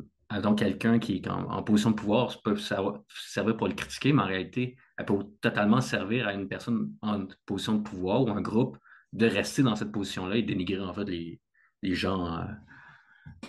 donc, 0.43 0.59
quelqu'un 0.59 0.99
qui 0.99 1.17
est 1.17 1.29
en, 1.29 1.63
position 1.63 1.91
de 1.91 1.97
pouvoir 1.97 2.43
peut 2.43 2.57
servir 2.57 3.57
pour 3.57 3.67
le 3.67 3.75
critiquer, 3.75 4.13
mais 4.13 4.23
en 4.23 4.27
réalité, 4.27 4.77
elle 4.99 5.07
peut 5.07 5.25
totalement 5.41 5.81
servir 5.81 6.29
à 6.29 6.35
une 6.35 6.49
personne 6.49 6.93
en 7.01 7.27
position 7.47 7.77
de 7.77 7.83
pouvoir 7.83 8.25
ou 8.25 8.29
un 8.29 8.43
groupe 8.43 8.77
de 9.15 9.27
rester 9.27 9.63
dans 9.63 9.75
cette 9.75 9.91
position-là 9.91 10.37
et 10.37 10.43
dénigrer 10.43 10.83
en 10.83 10.93
fait 10.93 11.05
les, 11.05 11.41
les 11.83 11.95
gens 11.95 12.27
euh, 12.27 12.45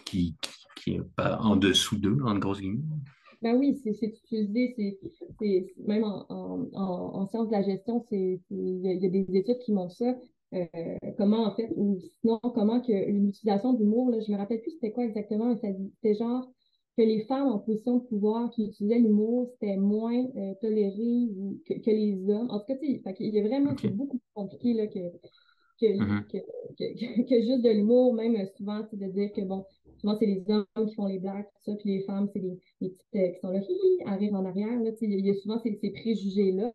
qui, 0.06 0.38
qui, 0.76 1.00
en 1.18 1.56
dessous 1.58 1.98
d'eux, 1.98 2.18
en 2.24 2.38
grosse 2.38 2.62
guillemets. 2.62 2.84
Ben 3.42 3.56
oui, 3.56 3.80
c'est 3.84 3.92
utilisé, 4.06 5.00
c'est 5.40 5.74
même 5.86 6.04
en, 6.04 6.26
en, 6.30 6.70
en, 6.74 7.28
sciences 7.28 7.48
de 7.48 7.54
la 7.54 7.62
gestion, 7.62 8.06
il 8.12 8.42
y, 8.52 9.06
a 9.06 9.10
des 9.10 9.26
études 9.34 9.60
qui 9.60 9.72
montrent 9.72 9.96
ça. 9.96 10.14
Euh, 10.54 10.66
comment 11.18 11.46
en 11.46 11.56
fait, 11.56 11.70
ou 11.76 12.00
sinon 12.22 12.40
comment 12.40 12.82
que 12.82 12.92
l'utilisation 12.92 13.74
d'humour, 13.74 14.12
je 14.20 14.32
me 14.32 14.38
rappelle 14.38 14.62
plus 14.62 14.72
c'était 14.72 14.92
quoi 14.92 15.06
exactement, 15.06 15.56
c'était 15.56 16.16
genre 16.16 16.50
que 16.98 17.04
les 17.04 17.24
femmes 17.26 17.48
en 17.48 17.60
position 17.60 17.98
de 17.98 18.04
pouvoir 18.06 18.50
qui 18.50 18.66
utilisaient 18.66 19.00
l'humour, 19.00 19.48
c'était 19.54 19.78
moins 19.78 20.26
euh, 20.36 20.54
toléré 20.60 21.30
que, 21.68 21.74
que, 21.80 21.92
les 21.92 22.30
hommes. 22.30 22.50
En 22.50 22.60
tout 22.60 22.66
cas, 22.68 22.76
il 22.82 23.34
y 23.34 23.40
a 23.40 23.44
vraiment, 23.44 23.76
c'est 23.80 23.90
beaucoup 23.90 24.18
plus 24.18 24.34
compliqué 24.34 24.74
là, 24.74 24.88
que, 24.88 25.00
mm-hmm. 25.82 26.24
que, 26.28 26.38
que, 26.78 27.30
que, 27.30 27.42
juste 27.42 27.64
de 27.64 27.70
l'humour, 27.70 28.14
même 28.14 28.36
euh, 28.36 28.46
souvent, 28.58 28.82
c'est 28.90 28.98
de 28.98 29.06
dire 29.06 29.32
que 29.34 29.42
bon, 29.42 29.66
souvent 30.00 30.16
c'est 30.18 30.26
les 30.26 30.44
hommes 30.50 30.66
qui 30.88 30.96
font 30.96 31.06
les 31.06 31.20
blagues, 31.20 31.46
tout 31.46 31.72
ça, 31.72 31.76
puis 31.78 31.98
les 31.98 32.04
femmes, 32.04 32.28
c'est 32.34 32.40
les, 32.40 32.60
les 32.82 32.90
petites 32.90 33.34
qui 33.36 33.40
sont 33.40 33.52
là, 33.52 33.60
hi, 33.62 34.04
à 34.06 34.16
rire 34.16 34.34
en 34.34 34.46
arrière. 34.46 34.80
Là, 34.82 34.92
il 35.02 35.26
y 35.26 35.30
a 35.30 35.34
souvent 35.36 35.60
ces, 35.60 35.78
ces 35.82 35.92
préjugés-là. 35.92 36.72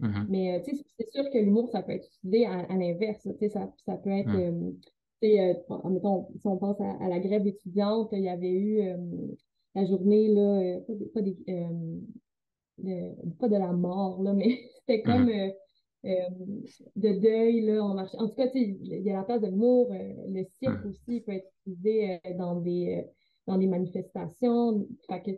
Mm-hmm. 0.00 0.26
Mais 0.28 0.56
euh, 0.56 0.60
c'est 0.64 1.10
sûr 1.10 1.24
que 1.30 1.38
l'humour, 1.38 1.68
ça 1.70 1.82
peut 1.82 1.92
être 1.92 2.06
utilisé 2.06 2.46
à, 2.46 2.66
l'inverse. 2.76 3.26
Ça, 3.50 3.72
ça 3.84 3.96
peut 3.96 4.10
être, 4.10 4.28
mm. 4.28 4.74
euh, 5.24 5.54
euh, 5.70 5.90
mettons, 5.90 6.28
si 6.38 6.46
on 6.46 6.56
pense 6.56 6.80
à, 6.80 7.08
la 7.08 7.18
grève 7.18 7.46
étudiante, 7.46 8.10
il 8.12 8.22
y 8.22 8.28
avait 8.28 8.52
eu 8.52 8.82
la 9.74 9.84
journée, 9.84 10.28
là, 10.28 10.80
pas, 10.86 10.92
pas, 11.14 11.22
de, 11.22 11.32
pas, 13.38 13.48
de, 13.48 13.56
la 13.56 13.72
mort, 13.72 14.22
là, 14.22 14.32
mais 14.34 14.60
c'était 14.80 15.02
comme 15.02 15.28
mm-hmm. 15.28 15.54
De 16.04 17.20
deuil 17.20 17.62
là, 17.62 17.82
en 17.82 17.94
marché. 17.94 18.16
En 18.18 18.28
tout 18.28 18.34
cas, 18.34 18.48
il 18.54 19.02
y 19.02 19.10
a 19.10 19.14
la 19.14 19.24
place 19.24 19.40
de 19.40 19.48
l'humour. 19.48 19.88
le 19.90 20.44
cirque 20.60 20.84
aussi 20.86 21.20
peut 21.20 21.32
être 21.32 21.50
utilisé 21.66 22.20
dans 22.38 22.56
des 22.56 23.04
dans 23.48 23.56
des 23.56 23.66
manifestations. 23.66 24.86
Fait 25.08 25.22
que, 25.22 25.30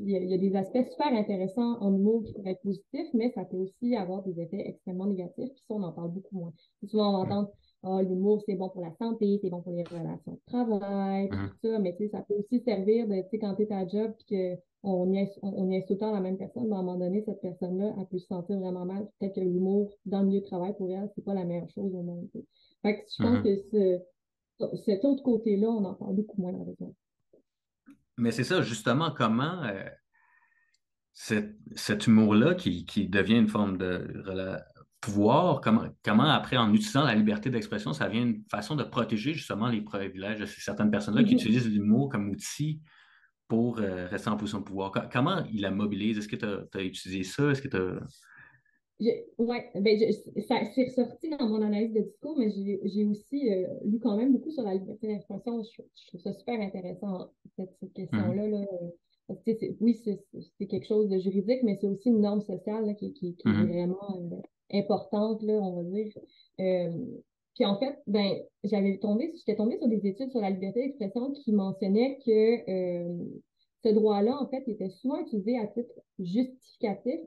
il, 0.00 0.10
y 0.10 0.34
a, 0.34 0.38
des 0.38 0.56
aspects 0.56 0.90
super 0.90 1.12
intéressants 1.12 1.78
en 1.80 1.94
humour 1.94 2.24
qui 2.24 2.32
pourraient 2.32 2.52
être 2.52 2.62
positifs, 2.62 3.08
mais 3.12 3.30
ça 3.34 3.44
peut 3.44 3.58
aussi 3.58 3.94
avoir 3.94 4.22
des 4.22 4.40
effets 4.40 4.66
extrêmement 4.66 5.06
négatifs. 5.06 5.50
Puis 5.54 5.64
ça, 5.68 5.74
on 5.74 5.82
en 5.82 5.92
parle 5.92 6.10
beaucoup 6.10 6.34
moins. 6.34 6.52
souvent, 6.86 7.22
on 7.22 7.46
oh, 7.82 8.00
l'humour, 8.00 8.42
c'est 8.46 8.54
bon 8.54 8.68
pour 8.68 8.82
la 8.82 8.92
santé, 8.98 9.38
c'est 9.42 9.50
bon 9.50 9.62
pour 9.62 9.72
les 9.72 9.84
relations 9.84 10.32
de 10.32 10.40
travail, 10.46 11.28
tout 11.28 11.68
ça. 11.68 11.78
Mais 11.78 11.96
ça 12.10 12.22
peut 12.22 12.34
aussi 12.34 12.60
servir 12.60 13.06
de, 13.06 13.22
quand 13.38 13.54
tu 13.54 13.62
es 13.62 13.72
à 13.72 13.86
job 13.86 14.12
et 14.30 14.58
qu'on 14.82 15.12
y, 15.12 15.28
on, 15.42 15.70
y 15.70 15.84
tout 15.86 15.94
le 15.94 15.98
temps 15.98 16.12
la 16.12 16.20
même 16.20 16.38
personne, 16.38 16.68
mais 16.68 16.76
à 16.76 16.78
un 16.78 16.82
moment 16.82 16.98
donné, 16.98 17.22
cette 17.24 17.40
personne-là, 17.40 17.94
elle 17.98 18.06
peut 18.06 18.18
se 18.18 18.26
sentir 18.26 18.58
vraiment 18.58 18.84
mal. 18.84 19.08
Peut-être 19.18 19.36
que 19.36 19.40
l'humour 19.40 19.92
dans 20.06 20.20
le 20.20 20.26
milieu 20.26 20.40
de 20.40 20.46
travail, 20.46 20.74
pour 20.76 20.90
elle, 20.90 21.10
c'est 21.14 21.24
pas 21.24 21.34
la 21.34 21.44
meilleure 21.44 21.70
chose 21.70 21.94
au 21.94 22.02
monde. 22.02 22.28
Fait 22.82 23.00
que 23.00 23.06
je 23.16 23.22
pense 23.22 23.42
que 23.42 23.56
ce, 23.70 24.76
cet 24.84 25.04
autre 25.04 25.22
côté-là, 25.22 25.68
on 25.68 25.84
en 25.84 25.94
parle 25.94 26.14
beaucoup 26.14 26.40
moins, 26.40 26.52
malheureusement. 26.52 26.94
Mais 28.16 28.32
c'est 28.32 28.44
ça, 28.44 28.62
justement, 28.62 29.12
comment 29.16 29.62
euh, 29.62 29.84
cet, 31.12 32.06
humour-là 32.06 32.54
qui, 32.54 33.08
devient 33.08 33.38
une 33.38 33.48
forme 33.48 33.78
de 33.78 34.12
pouvoir, 35.00 35.60
comment, 35.60 35.84
comment 36.04 36.24
après, 36.24 36.56
en 36.56 36.72
utilisant 36.72 37.04
la 37.04 37.14
liberté 37.14 37.50
d'expression, 37.50 37.92
ça 37.92 38.08
vient 38.08 38.22
une 38.22 38.42
façon 38.50 38.74
de 38.76 38.82
protéger 38.82 39.32
justement 39.32 39.68
les 39.68 39.80
privilèges 39.80 40.40
de 40.40 40.46
certaines 40.46 40.90
personnes-là 40.90 41.22
qui 41.22 41.34
mm-hmm. 41.34 41.40
utilisent 41.40 41.68
l'humour 41.68 42.08
comme 42.08 42.30
outil 42.30 42.80
pour 43.46 43.78
euh, 43.78 44.06
rester 44.08 44.28
en 44.28 44.36
position 44.36 44.58
de 44.58 44.64
pouvoir. 44.64 44.92
Comment 45.12 45.42
il 45.52 45.62
la 45.62 45.70
mobilise? 45.70 46.18
Est-ce 46.18 46.28
que 46.28 46.36
tu 46.36 46.44
as, 46.44 46.82
utilisé 46.82 47.22
ça? 47.22 47.50
Est-ce 47.50 47.62
que 47.62 47.68
tu 47.68 47.76
as... 47.76 47.98
Oui, 49.38 49.58
ben 49.76 49.96
ça 50.48 50.64
s'est 50.64 50.86
ressorti 50.86 51.30
dans 51.30 51.48
mon 51.48 51.62
analyse 51.62 51.92
de 51.92 52.00
discours, 52.00 52.36
mais 52.36 52.50
j'ai 52.50 53.04
aussi 53.04 53.48
euh, 53.48 53.68
lu 53.84 54.00
quand 54.00 54.16
même 54.16 54.32
beaucoup 54.32 54.50
sur 54.50 54.64
la 54.64 54.74
liberté 54.74 55.06
d'expression. 55.06 55.62
Je, 55.62 56.08
trouve 56.08 56.20
ça 56.20 56.32
super 56.32 56.60
intéressant, 56.60 57.30
cette, 57.54 57.92
question-là. 57.94 58.48
Là. 58.48 58.66
oui, 59.80 59.94
c'est 59.94 60.66
quelque 60.66 60.86
chose 60.86 61.08
de 61.08 61.18
juridique, 61.20 61.60
mais 61.62 61.78
c'est 61.80 61.86
aussi 61.86 62.08
une 62.08 62.22
norme 62.22 62.40
sociale 62.40 62.96
qui, 62.96 63.12
qui, 63.12 63.28
est 63.28 63.48
mm-hmm. 63.48 63.68
vraiment 63.68 64.32
euh, 64.32 64.36
importante, 64.72 65.42
là, 65.42 65.54
on 65.54 65.82
va 65.82 65.82
dire. 65.84 66.12
Euh, 66.60 66.90
puis 67.54 67.64
en 67.64 67.78
fait, 67.78 67.98
ben, 68.06 68.32
j'avais 68.64 68.98
tombé, 68.98 69.32
j'étais 69.36 69.56
tombée 69.56 69.78
sur 69.78 69.88
des 69.88 70.06
études 70.06 70.30
sur 70.30 70.40
la 70.40 70.50
liberté 70.50 70.80
d'expression 70.80 71.32
qui 71.32 71.52
mentionnaient 71.52 72.18
que 72.24 73.18
ce 73.84 73.88
droit-là, 73.88 74.36
en 74.40 74.48
fait, 74.48 74.62
était 74.68 74.90
souvent 74.90 75.18
utilisé 75.18 75.58
à 75.58 75.66
titre 75.66 75.92
justificatif 76.18 77.20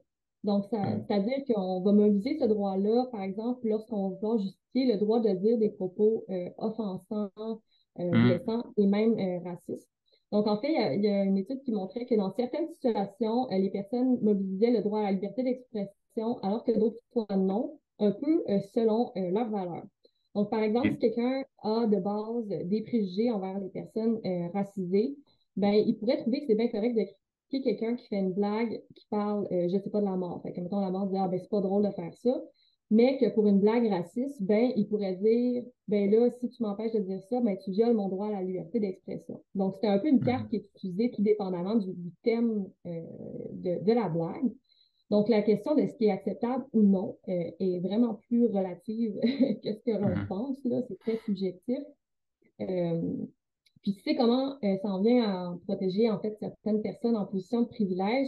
donc, 0.44 0.66
c'est-à-dire 0.72 1.44
qu'on 1.48 1.82
va 1.82 1.92
mobiliser 1.92 2.38
ce 2.40 2.46
droit-là, 2.46 3.06
par 3.12 3.22
exemple, 3.22 3.68
lorsqu'on 3.68 4.18
va 4.22 4.38
justifier 4.38 4.92
le 4.92 4.98
droit 4.98 5.20
de 5.20 5.30
dire 5.34 5.58
des 5.60 5.70
propos 5.70 6.26
euh, 6.30 6.50
offensants, 6.58 7.32
euh, 7.38 8.04
mm. 8.04 8.28
blessants 8.28 8.64
et 8.78 8.88
même 8.88 9.20
euh, 9.20 9.40
racistes. 9.44 9.91
Donc, 10.32 10.48
en 10.48 10.58
fait, 10.58 10.72
il 10.72 11.04
y, 11.04 11.08
a, 11.08 11.24
une 11.24 11.38
étude 11.38 11.62
qui 11.64 11.72
montrait 11.72 12.06
que 12.06 12.16
dans 12.16 12.32
certaines 12.32 12.68
situations, 12.70 13.48
les 13.50 13.70
personnes 13.70 14.20
mobilisaient 14.22 14.72
le 14.72 14.82
droit 14.82 15.00
à 15.00 15.04
la 15.04 15.12
liberté 15.12 15.44
d'expression, 15.44 16.38
alors 16.42 16.64
que 16.64 16.72
d'autres 16.72 17.02
fois 17.12 17.28
non, 17.36 17.80
un 18.00 18.12
peu 18.12 18.44
selon 18.74 19.12
leurs 19.16 19.50
valeurs. 19.50 19.86
Donc, 20.34 20.50
par 20.50 20.64
exemple, 20.64 20.92
si 20.94 21.00
quelqu'un 21.00 21.44
a 21.64 21.86
de 21.86 21.98
base 21.98 22.48
des 22.48 22.82
préjugés 22.84 23.30
envers 23.30 23.60
les 23.60 23.70
personnes 23.70 24.22
racisées, 24.54 25.18
ben, 25.58 25.74
il 25.74 25.98
pourrait 25.98 26.22
trouver 26.22 26.40
que 26.40 26.48
c'est 26.48 26.56
bien 26.56 26.70
correct 26.70 26.96
de 26.96 27.04
quelqu'un 27.60 27.96
qui 27.96 28.08
fait 28.08 28.20
une 28.20 28.34
blague 28.34 28.82
qui 28.96 29.06
parle, 29.10 29.48
je 29.52 29.56
euh, 29.56 29.70
je 29.70 29.78
sais 29.78 29.90
pas, 29.90 30.00
de 30.00 30.06
la 30.06 30.16
mort. 30.16 30.42
Fait 30.42 30.54
que, 30.54 30.62
mettons, 30.62 30.80
la 30.80 30.92
mort 30.92 31.08
dit, 31.08 31.18
ah, 31.18 31.28
ben, 31.28 31.40
c'est 31.40 31.50
pas 31.50 31.62
drôle 31.62 31.84
de 31.84 31.92
faire 31.92 32.14
ça. 32.14 32.42
Mais 32.92 33.18
que 33.18 33.34
pour 33.34 33.48
une 33.48 33.60
blague 33.60 33.88
raciste, 33.88 34.44
ben, 34.44 34.72
il 34.76 34.86
pourrait 34.88 35.16
dire, 35.16 35.64
ben 35.88 36.12
là, 36.12 36.30
si 36.30 36.50
tu 36.50 36.62
m'empêches 36.62 36.92
de 36.92 37.00
dire 37.00 37.24
ça, 37.24 37.40
ben, 37.40 37.58
tu 37.58 37.72
violes 37.72 37.96
mon 37.96 38.10
droit 38.10 38.28
à 38.28 38.32
la 38.32 38.44
liberté 38.44 38.82
d'expression. 38.82 39.42
Donc, 39.56 39.76
c'est 39.80 39.88
un 39.88 39.98
peu 39.98 40.10
une 40.10 40.24
carte 40.24 40.50
qui 40.50 40.58
est 40.58 40.70
utilisée 40.76 41.10
tout 41.12 41.22
dépendamment 41.22 41.76
du, 41.76 41.94
thème 42.22 42.68
euh, 42.86 43.02
de, 43.54 43.94
la 43.94 44.10
blague. 44.10 44.52
Donc, 45.10 45.30
la 45.30 45.42
question 45.42 45.74
de 45.74 45.86
ce 45.88 45.96
qui 45.96 46.06
est 46.06 46.12
acceptable 46.12 46.66
ou 46.74 46.84
non 46.84 47.18
euh, 47.30 47.52
est 47.60 47.80
vraiment 47.80 48.16
plus 48.28 48.48
relative 48.48 49.18
que 49.64 49.74
ce 49.74 49.80
que 49.84 49.92
l'on 49.92 50.10
mm-hmm. 50.10 50.28
pense. 50.28 50.58
Là, 50.66 50.82
c'est 50.88 51.00
très 51.00 51.18
subjectif. 51.26 51.80
Puis 53.84 53.96
tu 53.96 54.02
sais 54.02 54.16
comment 54.16 54.58
euh, 54.64 54.78
ça 54.78 54.90
en 54.90 55.02
vient 55.02 55.24
à 55.24 55.58
protéger 55.66 56.10
en 56.10 56.20
fait 56.20 56.38
certaines 56.40 56.82
personnes 56.82 57.18
en 57.18 57.26
position 57.26 57.62
de 57.62 57.68
privilège? 57.68 58.28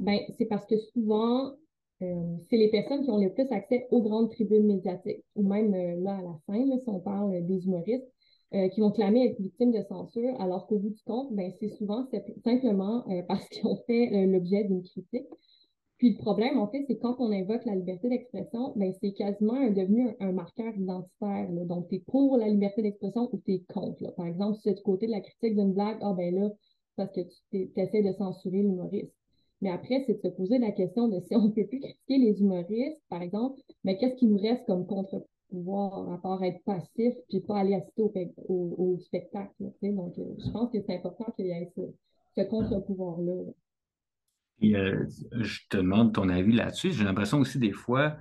Ben, 0.00 0.20
c'est 0.38 0.46
parce 0.46 0.66
que 0.66 0.78
souvent, 0.78 1.54
euh, 2.12 2.36
c'est 2.48 2.56
les 2.56 2.70
personnes 2.70 3.04
qui 3.04 3.10
ont 3.10 3.18
le 3.18 3.32
plus 3.32 3.50
accès 3.50 3.86
aux 3.90 4.02
grandes 4.02 4.30
tribunes 4.30 4.66
médiatiques, 4.66 5.24
ou 5.36 5.42
même 5.48 5.74
euh, 5.74 5.96
là 6.02 6.16
à 6.16 6.22
la 6.22 6.38
fin, 6.46 6.78
si 6.78 6.88
on 6.88 7.00
parle 7.00 7.44
des 7.46 7.64
humoristes, 7.66 8.08
qui 8.72 8.80
vont 8.80 8.92
clamer 8.92 9.26
être 9.26 9.40
victimes 9.40 9.72
de 9.72 9.82
censure, 9.88 10.40
alors 10.40 10.68
qu'au 10.68 10.78
bout 10.78 10.90
du 10.90 11.02
compte, 11.02 11.34
ben, 11.34 11.50
c'est 11.58 11.70
souvent 11.70 12.06
simplement 12.44 13.04
parce 13.28 13.48
qu'ils 13.48 13.66
ont 13.66 13.82
fait 13.88 14.26
l'objet 14.28 14.62
d'une 14.62 14.84
critique. 14.84 15.26
Puis 15.98 16.10
le 16.10 16.18
problème, 16.18 16.58
en 16.58 16.68
fait, 16.68 16.84
c'est 16.86 16.98
quand 16.98 17.16
on 17.18 17.32
invoque 17.32 17.64
la 17.64 17.74
liberté 17.74 18.08
d'expression, 18.08 18.72
ben, 18.76 18.92
c'est 19.00 19.12
quasiment 19.12 19.60
devenu 19.70 20.14
un, 20.20 20.30
marqueur 20.30 20.72
identitaire. 20.76 21.48
Donc, 21.50 21.88
tu 21.88 21.96
es 21.96 21.98
pour 22.06 22.36
la 22.36 22.48
liberté 22.48 22.82
d'expression 22.82 23.28
ou 23.32 23.40
tu 23.44 23.54
es 23.54 23.64
contre. 23.72 24.14
Par 24.14 24.26
exemple, 24.26 24.56
si 24.58 24.62
tu 24.62 24.68
es 24.68 24.74
du 24.74 24.82
côté 24.82 25.06
de 25.06 25.12
la 25.12 25.20
critique 25.20 25.56
d'une 25.56 25.72
blague, 25.72 25.98
ah 26.02 26.14
ben 26.16 26.32
là, 26.32 26.50
parce 26.96 27.10
que 27.12 27.20
tu 27.50 27.72
essaies 27.76 28.02
de 28.02 28.12
censurer 28.12 28.62
l'humoriste. 28.62 29.12
Mais 29.64 29.70
après, 29.70 30.04
c'est 30.06 30.12
de 30.12 30.18
se 30.18 30.28
poser 30.28 30.58
la 30.58 30.72
question 30.72 31.08
de 31.08 31.18
si 31.20 31.34
on 31.34 31.44
ne 31.44 31.48
peut 31.48 31.66
plus 31.66 31.80
critiquer 31.80 32.18
les 32.18 32.38
humoristes, 32.38 33.00
par 33.08 33.22
exemple, 33.22 33.58
mais 33.82 33.96
qu'est-ce 33.96 34.16
qui 34.16 34.26
nous 34.26 34.36
reste 34.36 34.66
comme 34.66 34.86
contre-pouvoir 34.86 36.12
à 36.12 36.20
part 36.20 36.44
être 36.44 36.62
passif 36.64 37.14
puis 37.30 37.40
pas 37.40 37.60
aller 37.60 37.74
assister 37.74 38.02
au, 38.46 38.98
spectacle. 39.00 39.54
Donc, 39.82 40.18
euh, 40.18 40.34
je 40.44 40.50
pense 40.50 40.70
que 40.70 40.82
c'est 40.82 40.94
important 40.94 41.32
qu'il 41.34 41.46
y 41.46 41.50
ait 41.50 41.72
ce, 41.74 42.42
contre-pouvoir-là. 42.42 43.32
là 44.60 44.78
euh, 44.78 45.06
je 45.32 45.60
te 45.70 45.78
demande 45.78 46.12
ton 46.12 46.28
avis 46.28 46.52
là-dessus. 46.52 46.92
J'ai 46.92 47.04
l'impression 47.04 47.38
aussi 47.38 47.58
des 47.58 47.72
fois, 47.72 48.18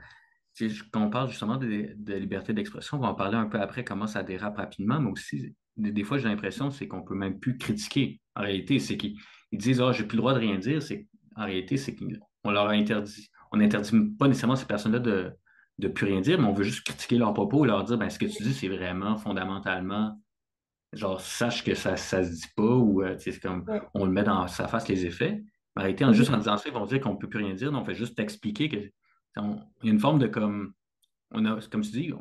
quand 0.94 1.06
on 1.06 1.10
parle 1.10 1.30
justement 1.30 1.58
de, 1.58 2.14
liberté 2.14 2.54
d'expression, 2.54 3.00
on 3.00 3.02
va 3.02 3.10
en 3.10 3.16
parler 3.16 3.36
un 3.36 3.48
peu 3.48 3.60
après 3.60 3.84
comment 3.84 4.08
ça 4.08 4.24
dérape 4.24 4.56
rapidement, 4.56 5.02
mais 5.02 5.12
aussi, 5.12 5.54
des, 5.76 6.04
fois, 6.06 6.20
j'ai 6.20 6.30
l'impression 6.30 6.72
c'est 6.72 6.88
qu'on 6.88 7.04
peut 7.04 7.16
même 7.16 7.38
plus 7.38 7.58
critiquer. 7.58 8.22
En 8.34 8.44
réalité, 8.44 8.80
c'est 8.80 8.96
qu'ils 8.96 9.18
disent 9.52 9.82
Ah, 9.82 9.92
j'ai 9.92 10.06
plus 10.06 10.16
le 10.16 10.22
droit 10.22 10.34
de 10.34 10.40
rien 10.40 10.58
dire. 10.58 10.82
C'est, 10.82 11.06
en 11.36 11.46
réalité, 11.46 11.78
c'est 11.78 11.96
qu'on 11.96 12.52
leur 12.52 12.68
a 12.68 12.72
interdit. 12.72 13.30
On 13.52 13.58
n'interdit 13.58 13.92
pas 14.18 14.28
nécessairement 14.28 14.56
ces 14.56 14.66
personnes-là 14.66 15.00
de, 15.00 15.32
de 15.80 15.88
plus 15.88 16.06
rien 16.06 16.22
dire, 16.22 16.40
mais 16.40 16.48
on 16.48 16.54
veut 16.54 16.64
juste 16.64 16.86
critiquer 16.86 17.18
leurs 17.18 17.34
propos 17.34 17.66
et 17.66 17.68
leur 17.68 17.84
dire 17.84 17.98
ben, 17.98 18.10
ce 18.10 18.20
que 18.20 18.26
tu 18.26 18.44
dis, 18.44 18.54
c'est 18.54 18.70
vraiment 18.70 19.18
fondamentalement 19.18 20.18
genre 20.94 21.20
sache 21.20 21.64
que 21.64 21.74
ça 21.74 21.92
ne 21.92 21.98
se 21.98 22.32
dit 22.32 22.48
pas 22.56 22.76
ou 22.76 23.02
euh, 23.02 23.16
c'est 23.18 23.40
comme 23.40 23.66
on 23.94 24.06
le 24.06 24.12
met 24.12 24.24
dans 24.24 24.48
sa 24.48 24.68
face 24.68 24.88
les 24.88 25.06
effets. 25.06 25.44
Arrêter 25.76 26.06
en, 26.06 26.14
juste 26.14 26.32
en 26.32 26.38
disant 26.38 26.58
ça, 26.58 26.70
ils 26.70 26.74
vont 26.74 26.86
dire 26.86 27.02
qu'on 27.02 27.14
ne 27.14 27.18
peut 27.18 27.28
plus 27.28 27.44
rien 27.44 27.56
dire. 27.56 27.72
Donc, 27.72 27.82
on 27.82 27.86
fait 27.86 27.96
juste 27.96 28.16
t'expliquer 28.16 28.70
qu'il 28.70 28.92
y 29.36 29.40
a 29.40 29.66
une 29.84 30.00
forme 30.00 30.20
de 30.20 30.28
comme. 30.28 30.74
On 31.32 31.46
a, 31.46 31.60
comme 31.72 31.82
tu 31.82 31.92
dis, 31.92 32.12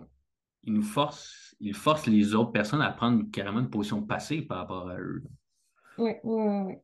ils 0.63 0.73
nous 0.73 0.83
forcent, 0.83 1.55
ils 1.61 1.75
forcent 1.75 2.07
les 2.07 2.35
autres 2.35 2.51
personnes 2.51 2.81
à 2.81 2.91
prendre 2.91 3.31
carrément 3.31 3.61
une 3.61 3.69
position 3.69 4.03
passive 4.03 4.47
par 4.47 4.59
rapport 4.59 4.89
à 4.89 4.97
eux. 4.99 5.23
Oui, 5.99 6.13
oui, 6.25 6.43
oui. 6.67 6.75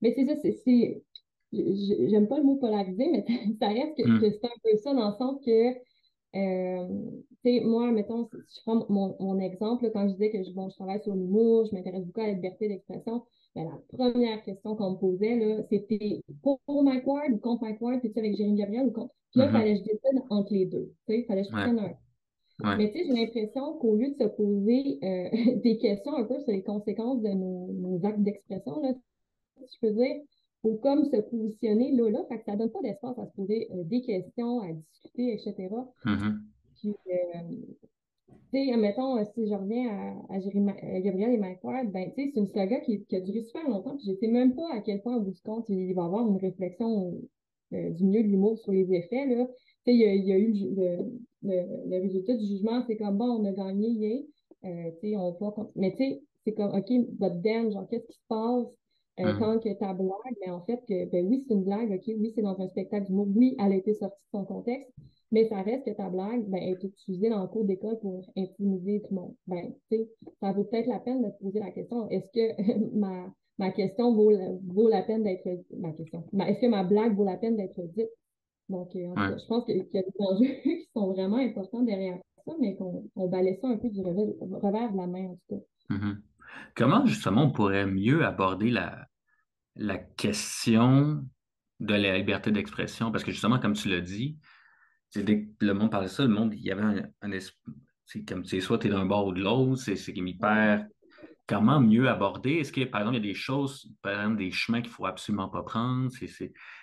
Mais 0.00 0.14
c'est 0.14 0.26
ça, 0.26 0.34
c'est. 0.40 1.02
J'aime 2.08 2.28
pas 2.28 2.38
le 2.38 2.44
mot 2.44 2.56
polarisé, 2.56 3.08
mais 3.10 3.24
ça 3.60 3.68
reste 3.68 3.96
que, 3.96 4.08
hmm. 4.08 4.20
que 4.20 4.30
c'est 4.30 4.44
un 4.44 4.60
peu 4.62 4.76
ça 4.76 4.94
dans 4.94 5.10
le 5.10 5.16
sens 5.16 5.40
que 5.44 5.74
euh, 6.36 6.88
moi, 7.64 7.92
mettons, 7.92 8.28
je 8.32 8.60
prends 8.62 8.84
mon, 8.88 9.14
mon 9.20 9.38
exemple, 9.38 9.90
quand 9.92 10.08
je 10.08 10.12
disais 10.14 10.30
que 10.30 10.42
je, 10.42 10.50
bon, 10.52 10.68
je 10.68 10.74
travaille 10.74 11.02
sur 11.02 11.14
l'humour, 11.14 11.66
je 11.66 11.74
m'intéresse 11.74 12.04
beaucoup 12.04 12.22
à 12.22 12.26
la 12.26 12.32
liberté 12.32 12.68
d'expression, 12.68 13.22
ben, 13.54 13.64
la 13.64 13.96
première 13.96 14.42
question 14.42 14.74
qu'on 14.74 14.92
me 14.92 14.96
posait, 14.96 15.64
c'était 15.70 16.20
pour, 16.42 16.60
Mike 16.82 17.06
Ward 17.06 17.32
ou 17.32 17.38
contre 17.38 17.62
Mike 17.62 17.80
Ward, 17.80 18.00
puis 18.00 18.12
tu 18.12 18.18
avec 18.18 18.36
Jérémy 18.36 18.58
Gabriel 18.58 18.88
ou 18.88 18.90
contre? 18.90 19.14
Puis 19.30 19.40
là, 19.40 19.46
il 19.46 19.48
mm-hmm. 19.48 19.52
fallait 19.52 19.74
que 19.74 19.78
je 19.78 19.84
décide 19.84 20.22
entre 20.30 20.52
les 20.52 20.66
deux. 20.66 20.92
Il 21.08 21.24
fallait 21.24 21.42
que 21.42 21.48
je 21.48 21.52
prenne 21.52 21.78
un. 21.78 22.76
Mais 22.76 22.90
tu 22.90 22.98
sais, 22.98 23.04
j'ai 23.06 23.12
l'impression 23.12 23.78
qu'au 23.78 23.96
lieu 23.96 24.08
de 24.08 24.14
se 24.14 24.28
poser 24.28 24.98
euh, 25.02 25.60
des 25.62 25.78
questions 25.78 26.16
un 26.16 26.24
peu 26.24 26.38
sur 26.40 26.52
les 26.52 26.62
conséquences 26.62 27.20
de 27.22 27.28
nos, 27.28 27.72
nos 27.72 28.04
actes 28.06 28.22
d'expression, 28.22 28.80
si 29.56 29.76
je 29.76 29.86
peux 29.86 29.92
dire, 29.92 30.16
faut 30.64 30.76
comme 30.76 31.04
se 31.04 31.16
positionner 31.18 31.92
là, 31.92 32.08
là, 32.08 32.24
fait 32.28 32.38
que 32.38 32.44
ça 32.46 32.56
donne 32.56 32.70
pas 32.70 32.80
d'espace 32.80 33.18
à 33.18 33.26
se 33.26 33.32
poser 33.32 33.68
euh, 33.72 33.84
des 33.84 34.00
questions, 34.00 34.60
à 34.60 34.72
discuter, 34.72 35.34
etc. 35.34 35.68
Mm-hmm. 36.06 36.38
Puis, 36.80 36.94
euh, 37.08 37.56
tu 38.50 38.64
sais, 38.64 38.76
mettons, 38.78 39.18
euh, 39.18 39.24
si 39.34 39.46
je 39.46 39.54
reviens 39.54 40.16
à, 40.30 40.34
à, 40.34 41.00
Gabriel 41.00 41.32
et 41.32 41.36
Mike 41.36 41.62
Ward, 41.62 41.92
ben, 41.92 42.10
tu 42.16 42.24
sais, 42.24 42.30
c'est 42.32 42.40
une 42.40 42.48
saga 42.48 42.80
qui, 42.80 43.04
qui, 43.04 43.16
a 43.16 43.20
duré 43.20 43.42
super 43.42 43.68
longtemps, 43.68 43.94
puis 43.96 44.06
je 44.08 44.14
sais 44.14 44.26
même 44.26 44.54
pas 44.54 44.72
à 44.72 44.80
quel 44.80 45.02
point, 45.02 45.16
au 45.16 45.20
bout 45.20 45.32
du 45.32 45.42
compte, 45.42 45.68
il 45.68 45.92
va 45.94 46.02
y 46.02 46.04
avoir 46.06 46.26
une 46.26 46.38
réflexion 46.38 47.12
du 47.70 48.04
milieu 48.04 48.22
de 48.22 48.28
l'humour 48.28 48.56
sur 48.58 48.72
les 48.72 48.90
effets, 48.94 49.26
là. 49.26 49.46
Tu 49.84 49.90
sais, 49.90 49.94
il 49.94 50.00
y 50.00 50.04
a, 50.04 50.14
il 50.14 50.24
y 50.24 50.32
a 50.32 50.38
eu 50.38 50.52
le, 50.52 50.96
le, 51.42 51.90
le, 51.90 52.02
résultat 52.02 52.36
du 52.36 52.46
jugement, 52.46 52.82
c'est 52.86 52.96
comme, 52.96 53.18
bon, 53.18 53.40
on 53.40 53.44
a 53.44 53.52
gagné, 53.52 53.88
yeah. 54.62 54.92
tu 54.92 54.98
sais, 55.00 55.16
on 55.16 55.32
va 55.32 55.70
Mais 55.74 55.90
tu 55.90 55.98
sais, 55.98 56.22
c'est 56.44 56.54
comme, 56.54 56.72
OK, 56.72 56.88
but 56.88 57.42
then, 57.42 57.70
genre, 57.70 57.86
qu'est-ce 57.88 58.06
qui 58.06 58.14
se 58.14 58.26
passe? 58.28 58.68
Euh, 59.20 59.32
mm. 59.32 59.38
Quand 59.38 59.58
que 59.60 59.72
ta 59.78 59.92
blague, 59.92 60.36
mais 60.40 60.50
en 60.50 60.62
fait, 60.62 60.80
que, 60.88 61.10
ben 61.10 61.26
oui, 61.26 61.44
c'est 61.46 61.54
une 61.54 61.64
blague, 61.64 61.90
OK, 61.92 62.02
oui, 62.06 62.32
c'est 62.34 62.42
dans 62.42 62.60
un 62.60 62.68
spectacle 62.68 63.06
d'humour, 63.06 63.28
oui, 63.34 63.56
elle 63.64 63.72
a 63.72 63.76
été 63.76 63.94
sortie 63.94 64.20
de 64.32 64.38
son 64.38 64.44
contexte, 64.44 64.90
mais 65.30 65.48
ça 65.48 65.62
reste 65.62 65.84
que 65.84 65.90
ta 65.90 66.08
blague 66.08 66.44
ben, 66.48 66.58
est 66.58 66.82
utilisée 66.82 67.30
dans 67.30 67.42
le 67.42 67.48
cours 67.48 67.64
d'école 67.64 67.98
pour 68.00 68.24
intimider 68.36 69.02
tout 69.02 69.14
le 69.14 69.20
monde. 69.20 69.34
Ben, 69.46 69.72
ça 70.40 70.52
vaut 70.52 70.64
peut-être 70.64 70.88
la 70.88 70.98
peine 70.98 71.22
de 71.22 71.30
se 71.30 71.38
poser 71.38 71.60
la 71.60 71.70
question, 71.70 72.08
est-ce 72.10 72.30
que 72.32 72.96
ma, 72.96 73.32
ma 73.58 73.70
question 73.70 74.14
vaut, 74.14 74.32
vaut 74.66 74.88
la 74.88 75.02
peine 75.02 75.22
d'être 75.22 75.48
ma 75.78 75.92
question. 75.92 76.24
Est-ce 76.46 76.60
que 76.60 76.66
ma 76.66 76.82
blague 76.82 77.14
vaut 77.14 77.24
la 77.24 77.36
peine 77.36 77.56
d'être 77.56 77.80
dite? 77.94 78.10
Donc, 78.68 78.96
euh, 78.96 79.14
je 79.16 79.46
pense 79.46 79.64
qu'il 79.64 79.76
y 79.76 79.98
a 79.98 80.02
des 80.02 80.12
enjeux 80.18 80.54
qui 80.62 80.88
sont 80.94 81.12
vraiment 81.12 81.36
importants 81.36 81.82
derrière 81.82 82.18
ça, 82.46 82.52
mais 82.60 82.76
qu'on 82.76 83.04
on 83.16 83.30
ça 83.30 83.68
un 83.68 83.76
peu 83.76 83.88
du 83.88 84.00
revers, 84.00 84.92
de 84.92 84.96
la 84.96 85.06
main, 85.06 85.26
en 85.26 85.34
tout 85.34 85.56
cas. 85.56 85.94
Mm-hmm. 85.94 86.16
Comment, 86.74 87.06
justement, 87.06 87.44
on 87.44 87.50
pourrait 87.50 87.86
mieux 87.86 88.24
aborder 88.24 88.70
la, 88.70 89.06
la 89.76 89.98
question 89.98 91.24
de 91.80 91.94
la 91.94 92.16
liberté 92.16 92.50
d'expression? 92.50 93.12
Parce 93.12 93.24
que, 93.24 93.32
justement, 93.32 93.58
comme 93.58 93.74
tu 93.74 93.88
l'as 93.88 94.00
dit, 94.00 94.38
dès 95.14 95.44
que 95.44 95.64
le 95.64 95.74
monde 95.74 95.90
parlait 95.90 96.08
de 96.08 96.12
ça, 96.12 96.22
le 96.22 96.28
monde, 96.28 96.54
il 96.54 96.62
y 96.62 96.70
avait 96.70 96.82
un, 96.82 97.02
un 97.22 97.38
c'est 98.06 98.24
comme, 98.24 98.44
c'est 98.44 98.60
soit 98.60 98.78
tu 98.78 98.88
es 98.88 98.90
d'un 98.90 99.06
bord 99.06 99.26
ou 99.26 99.32
de 99.32 99.40
l'autre, 99.40 99.80
c'est 99.80 99.96
hyper 100.08 100.86
comment 101.46 101.80
mieux 101.80 102.08
aborder? 102.08 102.52
Est-ce 102.54 102.72
que, 102.72 102.84
par 102.84 103.02
exemple, 103.02 103.18
il 103.18 103.26
y 103.26 103.28
a 103.28 103.32
des 103.32 103.38
choses, 103.38 103.90
par 104.02 104.12
exemple, 104.12 104.38
des 104.38 104.50
chemins 104.50 104.80
qu'il 104.80 104.90
ne 104.90 104.94
faut 104.94 105.06
absolument 105.06 105.48
pas 105.48 105.62
prendre? 105.62 106.10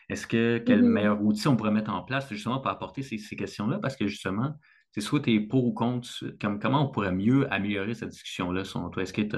est-ce 0.10 0.28
que 0.28 0.60
quel 0.60 0.82
mm-hmm. 0.82 0.88
meilleur 0.88 1.22
outil 1.22 1.48
on 1.48 1.56
pourrait 1.56 1.72
mettre 1.72 1.92
en 1.92 2.04
place 2.04 2.30
justement 2.30 2.60
pour 2.60 2.70
apporter 2.70 3.02
ces, 3.02 3.18
questions-là? 3.36 3.80
Parce 3.80 3.96
que 3.96 4.08
justement, 4.08 4.56
c'est 4.92 5.02
soit 5.02 5.22
tu 5.22 5.34
es 5.34 5.40
pour 5.40 5.66
ou 5.66 5.74
contre, 5.74 6.10
comme, 6.40 6.60
comment 6.60 6.88
on 6.88 6.92
pourrait 6.92 7.12
mieux 7.12 7.52
améliorer 7.52 7.94
cette 7.94 8.10
discussion-là 8.10 8.64
selon 8.64 8.90
toi? 8.90 9.04
Est-ce 9.04 9.14
que 9.14 9.22
tu 9.22 9.38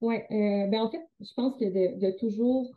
Oui, 0.00 0.16
euh, 0.16 0.66
ben 0.68 0.80
en 0.80 0.90
fait, 0.90 1.02
je 1.20 1.32
pense 1.34 1.56
que 1.56 1.64
de, 1.64 2.18
toujours, 2.18 2.70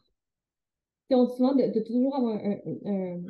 souvent 1.09 1.55
de, 1.55 1.71
de, 1.71 1.79
toujours 1.81 2.15
avoir 2.15 2.35
un, 2.35 3.21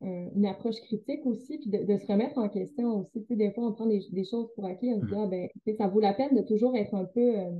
une 0.00 0.46
approche 0.46 0.80
critique 0.82 1.24
aussi, 1.24 1.58
puis 1.58 1.70
de, 1.70 1.96
se 1.96 2.06
remettre 2.06 2.38
en 2.38 2.48
question 2.48 3.00
aussi. 3.00 3.22
Tu 3.22 3.26
sais, 3.28 3.36
des 3.36 3.52
fois, 3.52 3.66
on 3.66 3.72
prend 3.72 3.86
des, 3.86 4.24
choses 4.24 4.48
pour 4.54 4.66
acquis, 4.66 4.92
on 4.92 5.00
se 5.00 5.06
dit, 5.06 5.12
mm. 5.12 5.18
ah, 5.18 5.26
ben, 5.26 5.48
ça 5.76 5.88
vaut 5.88 6.00
la 6.00 6.12
peine 6.12 6.34
de 6.34 6.42
toujours 6.42 6.76
être 6.76 6.94
un 6.94 7.04
peu, 7.04 7.38
euh, 7.38 7.50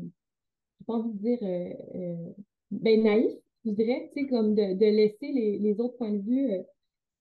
je 0.81 0.85
pas 0.85 0.95
envie 0.95 1.13
de 1.13 1.19
dire, 1.19 1.39
euh, 1.43 1.73
euh, 1.95 2.33
ben, 2.71 3.03
naïf, 3.03 3.33
je 3.65 3.71
dirais, 3.71 4.11
tu 4.15 4.23
sais, 4.23 4.29
comme 4.29 4.55
de, 4.55 4.79
laisser 4.79 5.33
les, 5.33 5.81
autres 5.81 5.97
points 5.97 6.13
de 6.13 6.23
vue 6.23 6.51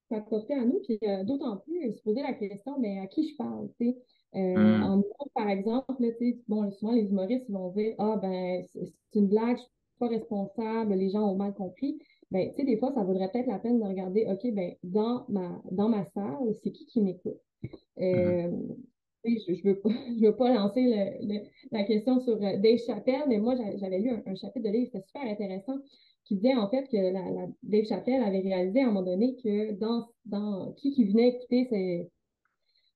s'apporter 0.09 0.53
à 0.53 0.65
nous, 0.65 0.79
puis 0.83 0.99
d'autant 1.25 1.57
plus 1.57 1.93
se 1.93 2.01
poser 2.01 2.21
la 2.21 2.33
question, 2.33 2.79
ben, 2.79 2.99
à 2.99 3.07
qui 3.07 3.29
je 3.29 3.35
parle, 3.35 3.69
tu 3.79 3.87
sais? 3.87 3.97
Mm. 4.33 4.83
En 4.83 5.03
par 5.33 5.49
exemple, 5.49 5.93
bon, 6.47 6.71
souvent 6.71 6.91
les 6.91 7.05
humoristes 7.05 7.49
vont 7.49 7.71
dire, 7.71 7.95
ah, 7.99 8.17
ben, 8.21 8.63
c'est 8.63 8.91
une 9.13 9.27
blague, 9.27 9.57
je 9.57 9.61
suis 9.61 9.71
pas 9.99 10.07
responsable, 10.07 10.93
les 10.93 11.09
gens 11.09 11.31
ont 11.31 11.35
mal 11.35 11.53
compris 11.53 11.99
ben, 12.31 12.49
tu 12.51 12.57
sais, 12.57 12.65
des 12.65 12.77
fois, 12.77 12.91
ça 12.93 13.03
vaudrait 13.03 13.29
peut-être 13.31 13.47
la 13.47 13.59
peine 13.59 13.79
de 13.79 13.85
regarder, 13.85 14.25
OK, 14.27 14.51
ben, 14.53 14.73
dans 14.83 15.25
ma, 15.29 15.61
dans 15.71 15.89
ma 15.89 16.05
salle, 16.05 16.53
c'est 16.63 16.71
qui 16.71 16.85
qui 16.85 17.01
m'écoute? 17.01 17.39
Euh, 17.99 18.51
je 19.23 19.51
ne 19.51 19.63
veux, 19.63 19.79
pas, 19.79 19.89
je 20.19 20.25
veux 20.25 20.35
pas 20.35 20.53
lancer 20.53 20.81
le, 20.83 21.39
la 21.71 21.83
question 21.83 22.19
sur 22.19 22.35
euh, 22.35 22.57
Dave 22.57 22.77
Chappelle, 22.79 23.23
mais 23.27 23.37
moi, 23.37 23.55
j'avais 23.55 23.99
lu 23.99 24.11
un, 24.25 24.35
chapitre 24.35 24.65
de 24.65 24.69
livre, 24.69 24.89
c'était 24.91 25.05
super 25.05 25.21
intéressant, 25.23 25.77
qui 26.25 26.35
disait 26.35 26.55
en 26.55 26.69
fait 26.69 26.87
que 26.87 26.97
la, 26.97 27.47
Dave 27.63 27.85
Chappelle 27.85 28.23
avait 28.23 28.39
réalisé 28.39 28.81
à 28.81 28.83
un 28.83 28.87
moment 28.87 29.03
donné 29.03 29.35
que 29.43 29.73
dans, 29.73 30.07
dans 30.25 30.73
qui 30.73 30.91
qui 30.91 31.05
venait 31.05 31.29
écouter 31.29 32.09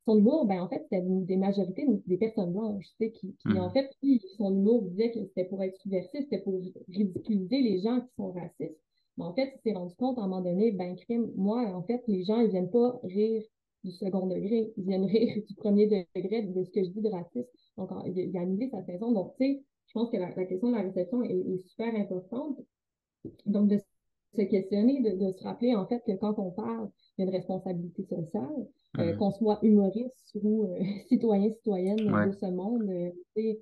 son 0.06 0.18
humour, 0.18 0.46
ben 0.46 0.62
en 0.62 0.68
fait, 0.68 0.82
c'était 0.84 1.04
des 1.04 1.38
majorités 1.38 1.86
des 2.08 2.18
personnes 2.18 2.52
blanches, 2.52 2.88
tu 2.98 3.06
sais, 3.06 3.12
qui, 3.12 3.36
qui 3.36 3.60
en 3.60 3.70
fait, 3.70 3.92
son 4.38 4.52
humour 4.52 4.82
disait 4.84 5.12
que 5.12 5.20
c'était 5.26 5.46
pour 5.46 5.62
être 5.62 5.76
subversif, 5.78 6.22
c'était 6.22 6.42
pour 6.42 6.60
ridiculiser 6.88 7.62
les 7.62 7.82
gens 7.82 8.02
qui 8.02 8.08
sont 8.18 8.32
racistes. 8.32 8.80
Mais 9.18 9.26
en 9.26 9.34
fait, 9.34 9.54
il 9.54 9.62
s'est 9.62 9.78
rendu 9.78 9.94
compte 9.96 10.18
à 10.18 10.22
un 10.22 10.28
moment 10.28 10.42
donné, 10.42 10.72
ben, 10.72 10.96
crime, 10.96 11.32
moi, 11.36 11.62
en 11.76 11.84
fait, 11.84 12.02
les 12.08 12.24
gens, 12.24 12.40
ils 12.40 12.50
viennent 12.50 12.72
pas 12.72 13.00
rire 13.04 13.44
du 13.84 13.92
second 13.92 14.28
degré, 14.28 14.74
ils 14.78 14.84
viennent 14.84 15.06
rire 15.06 15.44
du 15.48 15.56
premier 15.56 15.88
degré 15.88 16.42
de 16.42 16.64
ce 16.64 16.72
que 16.72 16.84
je 16.84 16.90
dis 16.90 17.02
de 17.02 17.10
racisme. 17.10 17.50
Donc, 17.78 17.90
il 18.08 18.38
a 18.38 18.42
annulé 18.42 18.70
sa 18.70 18.84
saison. 18.84 19.12
Donc, 19.12 19.36
tu 19.38 19.46
sais, 19.46 19.64
je 19.88 19.94
pense 19.94 20.10
que 20.10 20.18
la, 20.18 20.32
question 20.46 20.70
de 20.70 20.76
la 20.76 20.84
réception 20.84 21.22
est, 21.24 21.58
super 21.68 21.94
importante. 21.96 22.60
Donc, 23.46 23.68
de 23.68 23.80
se 24.36 24.42
questionner, 24.44 25.02
de, 25.02 25.32
se 25.32 25.44
rappeler, 25.44 25.76
en 25.76 25.88
fait, 25.88 26.02
que 26.06 26.14
quand 26.14 26.38
on 26.38 26.52
parle, 26.52 26.90
il 27.18 27.22
y 27.22 27.28
a 27.28 27.30
une 27.30 27.36
responsabilité 27.36 28.04
sociale, 28.04 28.68
euh, 28.98 29.02
mm-hmm. 29.02 29.18
qu'on 29.18 29.32
soit 29.32 29.60
humoriste 29.64 30.38
ou 30.42 30.66
euh, 30.66 30.80
citoyen, 31.10 31.52
citoyenne 31.52 31.98
de 31.98 32.32
ce 32.32 32.46
monde. 32.46 32.90
Euh, 32.90 33.54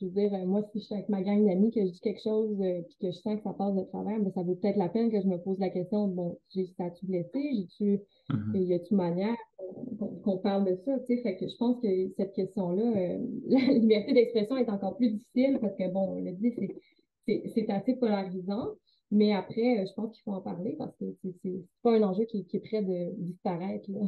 je 0.00 0.06
veux 0.06 0.12
dire, 0.12 0.34
euh, 0.34 0.44
moi, 0.44 0.62
si 0.72 0.80
je 0.80 0.86
suis 0.86 0.94
avec 0.94 1.08
ma 1.08 1.22
gang 1.22 1.44
d'amis, 1.46 1.70
que 1.70 1.80
je 1.80 1.90
dis 1.90 2.00
quelque 2.00 2.22
chose, 2.22 2.60
et 2.60 2.78
euh, 2.78 2.82
que 3.00 3.12
je 3.12 3.18
sens 3.18 3.36
que 3.36 3.42
ça 3.42 3.52
passe 3.52 3.74
de 3.74 3.82
travers, 3.84 4.18
mais 4.18 4.24
ben, 4.24 4.32
ça 4.32 4.42
vaut 4.42 4.56
peut-être 4.56 4.76
la 4.76 4.88
peine 4.88 5.10
que 5.10 5.20
je 5.20 5.26
me 5.26 5.38
pose 5.38 5.58
la 5.58 5.70
question, 5.70 6.08
bon, 6.08 6.38
j'ai 6.50 6.66
tu 6.66 7.06
blessé, 7.06 7.50
j'ai-tu, 7.54 8.00
mm-hmm. 8.30 8.56
y 8.56 8.74
a-tu 8.74 8.94
manière 8.94 9.36
qu'on 10.24 10.38
parle 10.38 10.64
de 10.64 10.76
ça, 10.84 10.98
tu 11.00 11.06
sais, 11.06 11.22
fait 11.22 11.36
que 11.36 11.46
je 11.46 11.56
pense 11.56 11.80
que 11.80 11.88
cette 12.16 12.32
question-là, 12.32 13.18
la 13.46 13.72
liberté 13.72 14.14
d'expression 14.14 14.56
est 14.56 14.68
encore 14.68 14.96
plus 14.96 15.10
difficile 15.10 15.58
parce 15.60 15.76
que, 15.76 15.88
bon, 15.92 16.16
on 16.16 16.24
l'a 16.24 16.32
dit, 16.32 16.52
c'est 17.26 17.70
assez 17.70 17.94
polarisant, 17.94 18.70
mais 19.10 19.34
après, 19.34 19.86
je 19.86 19.92
pense 19.94 20.14
qu'il 20.14 20.22
faut 20.24 20.32
en 20.32 20.40
parler 20.40 20.74
parce 20.78 20.96
que 20.96 21.04
c'est 21.22 21.64
pas 21.82 21.96
un 21.96 22.02
enjeu 22.02 22.24
qui, 22.24 22.46
est 22.52 22.60
prêt 22.60 22.82
de 22.82 23.12
disparaître, 23.18 23.90
là. 23.90 24.00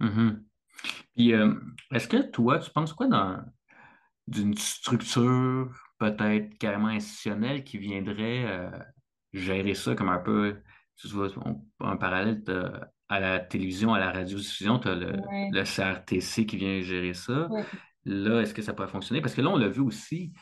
Mm-hmm. 0.00 0.42
Puis, 1.14 1.32
est-ce 1.92 2.08
que 2.08 2.22
toi, 2.30 2.58
tu 2.58 2.70
penses 2.70 2.92
quoi 2.92 3.06
dans 3.06 3.42
d'une 4.30 4.56
structure 4.56 5.70
peut-être 5.98 6.56
carrément 6.58 6.88
institutionnelle 6.88 7.64
qui 7.64 7.78
viendrait 7.78 8.46
euh, 8.46 8.70
gérer 9.32 9.74
ça 9.74 9.94
comme 9.94 10.08
un 10.08 10.18
peu, 10.18 10.56
tu 10.96 11.08
vois, 11.08 11.28
un 11.80 11.96
parallèle 11.96 12.42
à 13.08 13.20
la 13.20 13.40
télévision, 13.40 13.92
à 13.92 13.98
la 13.98 14.12
radiodiffusion, 14.12 14.78
tu 14.78 14.88
as 14.88 14.94
le, 14.94 15.64
CRTC 15.64 16.46
qui 16.46 16.56
vient 16.56 16.80
gérer 16.80 17.12
ça. 17.12 17.48
Là, 18.04 18.40
est-ce 18.40 18.54
que 18.54 18.62
ça 18.62 18.72
pourrait 18.72 18.88
fonctionner? 18.88 19.20
Parce 19.20 19.34
que 19.34 19.42
là, 19.42 19.50
on 19.50 19.56
l'a 19.56 19.68
vu 19.68 19.80
aussi. 19.80 20.32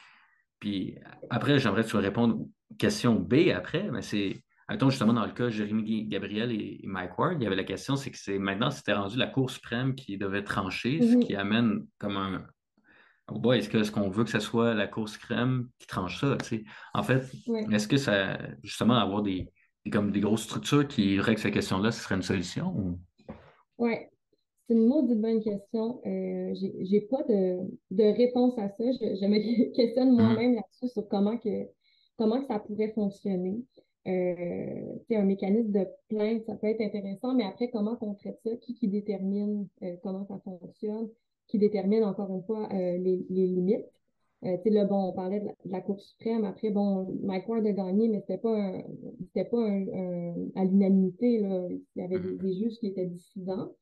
Puis 0.60 0.96
après, 1.30 1.58
j'aimerais 1.58 1.82
que 1.82 1.88
tu 1.88 1.96
répondes 1.96 2.48
aux 2.70 2.74
questions 2.74 3.14
B 3.14 3.50
après, 3.54 3.90
mais 3.90 4.02
c'est. 4.02 4.36
Attends, 4.70 4.90
justement, 4.90 5.14
dans 5.14 5.24
le 5.24 5.32
cas 5.32 5.48
Jérémy 5.48 6.04
Gabriel 6.04 6.52
et 6.52 6.80
Mike 6.84 7.18
Ward, 7.18 7.38
il 7.40 7.44
y 7.44 7.46
avait 7.46 7.56
la 7.56 7.64
question, 7.64 7.96
c'est 7.96 8.10
que 8.10 8.18
c'est 8.18 8.38
maintenant, 8.38 8.70
c'était 8.70 8.92
rendu 8.92 9.16
la 9.16 9.26
Cour 9.26 9.50
suprême 9.50 9.94
qui 9.94 10.18
devait 10.18 10.44
trancher, 10.44 11.00
ce 11.00 11.16
qui 11.16 11.34
amène 11.34 11.86
comme 11.98 12.18
un, 12.18 12.46
Oh 13.30 13.52
est-ce 13.52 13.68
que 13.68 13.90
qu'on 13.90 14.08
veut 14.08 14.24
que 14.24 14.30
ce 14.30 14.40
soit 14.40 14.74
la 14.74 14.86
course 14.86 15.18
crème 15.18 15.68
qui 15.78 15.86
tranche 15.86 16.20
ça? 16.20 16.36
En 16.94 17.02
fait, 17.02 17.24
est-ce 17.72 17.86
que 17.86 17.98
ça, 17.98 18.38
justement, 18.62 18.94
avoir 18.94 19.22
des, 19.22 19.50
comme 19.92 20.12
des 20.12 20.20
grosses 20.20 20.44
structures 20.44 20.88
qui 20.88 21.20
règlent 21.20 21.40
cette 21.40 21.52
question-là, 21.52 21.90
ce 21.90 22.02
serait 22.02 22.14
une 22.14 22.22
solution? 22.22 22.98
Oui, 23.76 23.92
c'est 24.66 24.74
une 24.74 24.86
maudite 24.86 25.20
bonne 25.20 25.42
question. 25.42 26.00
Euh, 26.06 26.54
j'ai 26.54 27.02
pas 27.02 27.22
de, 27.28 28.16
réponse 28.16 28.58
à 28.58 28.68
ça. 28.70 28.74
Je, 28.78 29.26
me 29.26 29.72
questionne 29.76 30.12
mm-hmm. 30.12 30.22
moi-même 30.22 30.54
là-dessus 30.54 30.88
sur 30.88 31.06
comment 31.08 31.36
que, 31.36 31.66
comment 32.18 32.42
ça 32.42 32.58
pourrait 32.58 32.92
fonctionner. 32.92 33.62
Euh, 34.06 34.96
un 35.10 35.24
mécanisme 35.24 35.72
de 35.72 35.86
plainte, 36.08 36.44
ça 36.44 36.54
peut 36.54 36.68
être 36.68 36.80
intéressant, 36.80 37.34
mais 37.34 37.44
après, 37.44 37.70
comment 37.70 37.96
on 38.00 38.14
traite 38.14 38.38
ça? 38.44 38.56
Qui, 38.56 38.74
qui 38.74 38.88
détermine 38.88 39.66
euh, 39.82 39.96
comment 40.02 40.24
ça 40.26 40.38
fonctionne? 40.44 41.08
qui 41.48 41.58
détermine 41.58 42.04
encore 42.04 42.30
une 42.30 42.42
fois 42.42 42.68
euh, 42.72 42.98
les, 42.98 43.24
limites? 43.30 43.86
Euh, 44.44 44.56
là, 44.66 44.84
bon, 44.84 45.08
on 45.08 45.12
parlait 45.12 45.40
de 45.40 45.48
la, 45.64 45.80
Cour 45.80 46.00
suprême. 46.00 46.44
Après, 46.44 46.70
bon, 46.70 47.18
Mike 47.22 47.48
Ward 47.48 47.66
a 47.66 47.72
gagné, 47.72 48.08
mais 48.08 48.20
c'était 48.20 48.38
pas, 48.38 48.72
c'était 49.26 49.48
pas 49.48 49.64
à 49.64 50.64
l'unanimité. 50.64 51.40
Il 51.40 51.80
y 51.96 52.02
avait 52.02 52.20
des, 52.20 52.52
juges 52.52 52.78
qui 52.78 52.88
étaient 52.88 53.06
dissidents. 53.06 53.72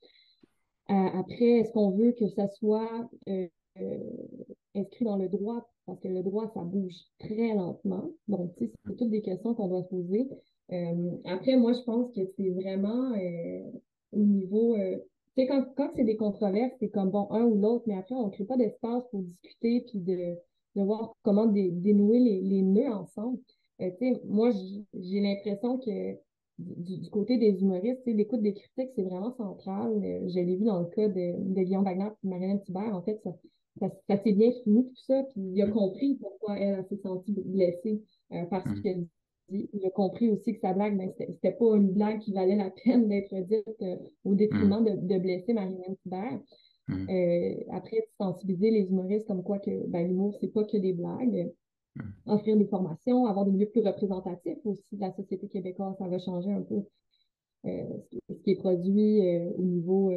Euh, 0.88 0.94
après, 0.94 1.58
est-ce 1.58 1.72
qu'on 1.72 1.90
veut 1.90 2.12
que 2.12 2.28
ça 2.28 2.48
soit 2.48 3.10
inscrit 4.74 5.04
dans 5.04 5.16
le 5.16 5.28
droit? 5.28 5.68
Parce 5.86 6.00
que 6.00 6.08
le 6.08 6.22
droit, 6.22 6.50
ça 6.54 6.62
bouge 6.62 6.94
très 7.18 7.54
lentement. 7.54 8.10
Donc, 8.28 8.52
c'est 8.58 8.72
toutes 8.98 9.10
des 9.10 9.22
questions 9.22 9.54
qu'on 9.54 9.68
doit 9.68 9.84
se 9.84 9.88
poser. 9.88 10.28
après, 11.24 11.56
moi, 11.56 11.72
je 11.72 11.82
pense 11.82 12.12
que 12.12 12.20
c'est 12.36 12.50
vraiment 12.50 13.12
au 14.12 14.18
niveau 14.18 14.76
sais, 15.36 15.46
quand, 15.46 15.64
quand 15.76 15.90
c'est 15.94 16.04
des 16.04 16.16
controverses, 16.16 16.72
c'est 16.80 16.88
comme 16.88 17.10
bon, 17.10 17.28
un 17.30 17.44
ou 17.44 17.60
l'autre, 17.60 17.84
mais 17.86 17.96
après, 17.96 18.14
on 18.14 18.26
ne 18.26 18.32
crée 18.32 18.44
pas 18.44 18.56
d'espace 18.56 19.04
pour 19.10 19.22
discuter 19.22 19.84
puis 19.88 20.00
de, 20.00 20.34
de 20.76 20.82
voir 20.82 21.14
comment 21.22 21.46
dénouer 21.46 22.18
les, 22.18 22.40
les, 22.42 22.62
nœuds 22.62 22.92
ensemble. 22.92 23.38
Euh, 23.80 23.90
moi, 24.24 24.50
j'ai 24.94 25.20
l'impression 25.20 25.78
que 25.78 26.16
du, 26.58 27.10
côté 27.10 27.36
des 27.36 27.60
humoristes, 27.60 28.00
l'écoute 28.06 28.40
des 28.40 28.54
critiques, 28.54 28.92
c'est 28.96 29.02
vraiment 29.02 29.34
central. 29.36 29.92
Euh, 30.02 30.28
je 30.28 30.34
l'ai 30.40 30.56
vu 30.56 30.64
dans 30.64 30.80
le 30.80 30.86
cas 30.86 31.08
de, 31.08 31.34
de 31.38 31.62
Guillaume 31.62 31.84
Wagner 31.84 32.08
et 32.24 32.28
Marianne 32.28 32.62
Thibert. 32.62 32.94
En 32.94 33.02
fait, 33.02 33.20
ça, 33.22 33.30
ça, 33.80 34.16
s'est 34.22 34.32
bien 34.32 34.52
fini, 34.62 34.86
tout 34.86 34.96
ça. 35.06 35.22
Puis 35.30 35.40
il 35.40 35.62
a 35.62 35.68
compris 35.68 36.14
pourquoi 36.16 36.58
elle, 36.58 36.84
s'est 36.88 37.00
sentie 37.02 37.32
blessée 37.32 38.02
euh, 38.32 38.44
parce 38.50 38.64
ce 38.64 38.80
qu'elle 38.80 39.00
mmh 39.00 39.08
il 39.48 39.86
a 39.86 39.90
compris 39.90 40.28
aussi 40.28 40.54
que 40.54 40.58
sa 40.58 40.72
blague, 40.72 40.98
ben, 40.98 41.12
c'était 41.16 41.52
pas 41.52 41.76
une 41.76 41.92
blague 41.92 42.18
qui 42.18 42.32
valait 42.32 42.56
la 42.56 42.70
peine 42.84 43.06
d'être 43.06 43.32
dite 43.46 43.80
euh, 43.80 43.96
au 44.24 44.34
détriment 44.34 44.82
de, 44.84 44.96
de, 44.96 45.18
blesser 45.20 45.52
Marie-Hélène 45.52 46.40
mm. 46.88 47.08
euh, 47.08 47.54
après, 47.70 48.08
sensibiliser 48.18 48.72
les 48.72 48.88
humoristes 48.88 49.28
comme 49.28 49.44
quoi 49.44 49.60
que 49.60 49.86
ben, 49.86 50.08
l'humour, 50.08 50.36
c'est 50.40 50.52
pas 50.52 50.64
que 50.64 50.76
des 50.76 50.92
blagues. 50.92 51.52
Mm. 51.94 52.02
Offrir 52.26 52.56
des 52.56 52.66
formations, 52.66 53.26
avoir 53.26 53.44
des 53.44 53.52
milieux 53.52 53.68
plus 53.68 53.82
représentatifs 53.82 54.58
aussi 54.64 54.96
de 54.96 55.00
la 55.00 55.14
société 55.14 55.46
québécoise, 55.46 55.94
ça 55.96 56.08
va 56.08 56.18
changer 56.18 56.50
un 56.50 56.62
peu 56.62 56.82
ce 57.64 58.42
qui 58.42 58.50
est 58.50 58.56
produit 58.56 59.20
au 59.56 59.62
niveau 59.62 60.12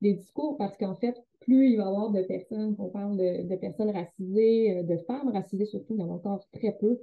des 0.00 0.14
discours, 0.14 0.56
parce 0.56 0.76
qu'en 0.76 0.94
fait, 0.94 1.14
plus 1.40 1.70
il 1.70 1.76
va 1.76 1.84
y 1.84 1.86
avoir 1.86 2.10
de 2.10 2.22
personnes, 2.22 2.76
qu'on 2.76 2.88
parle 2.88 3.16
de, 3.16 3.56
personnes 3.56 3.90
racisées, 3.90 4.82
de 4.82 4.96
femmes 4.98 5.30
racisées 5.30 5.66
surtout, 5.66 5.94
il 5.94 6.00
y 6.00 6.02
en 6.02 6.10
a 6.10 6.14
encore 6.14 6.46
très 6.52 6.76
peu 6.78 6.98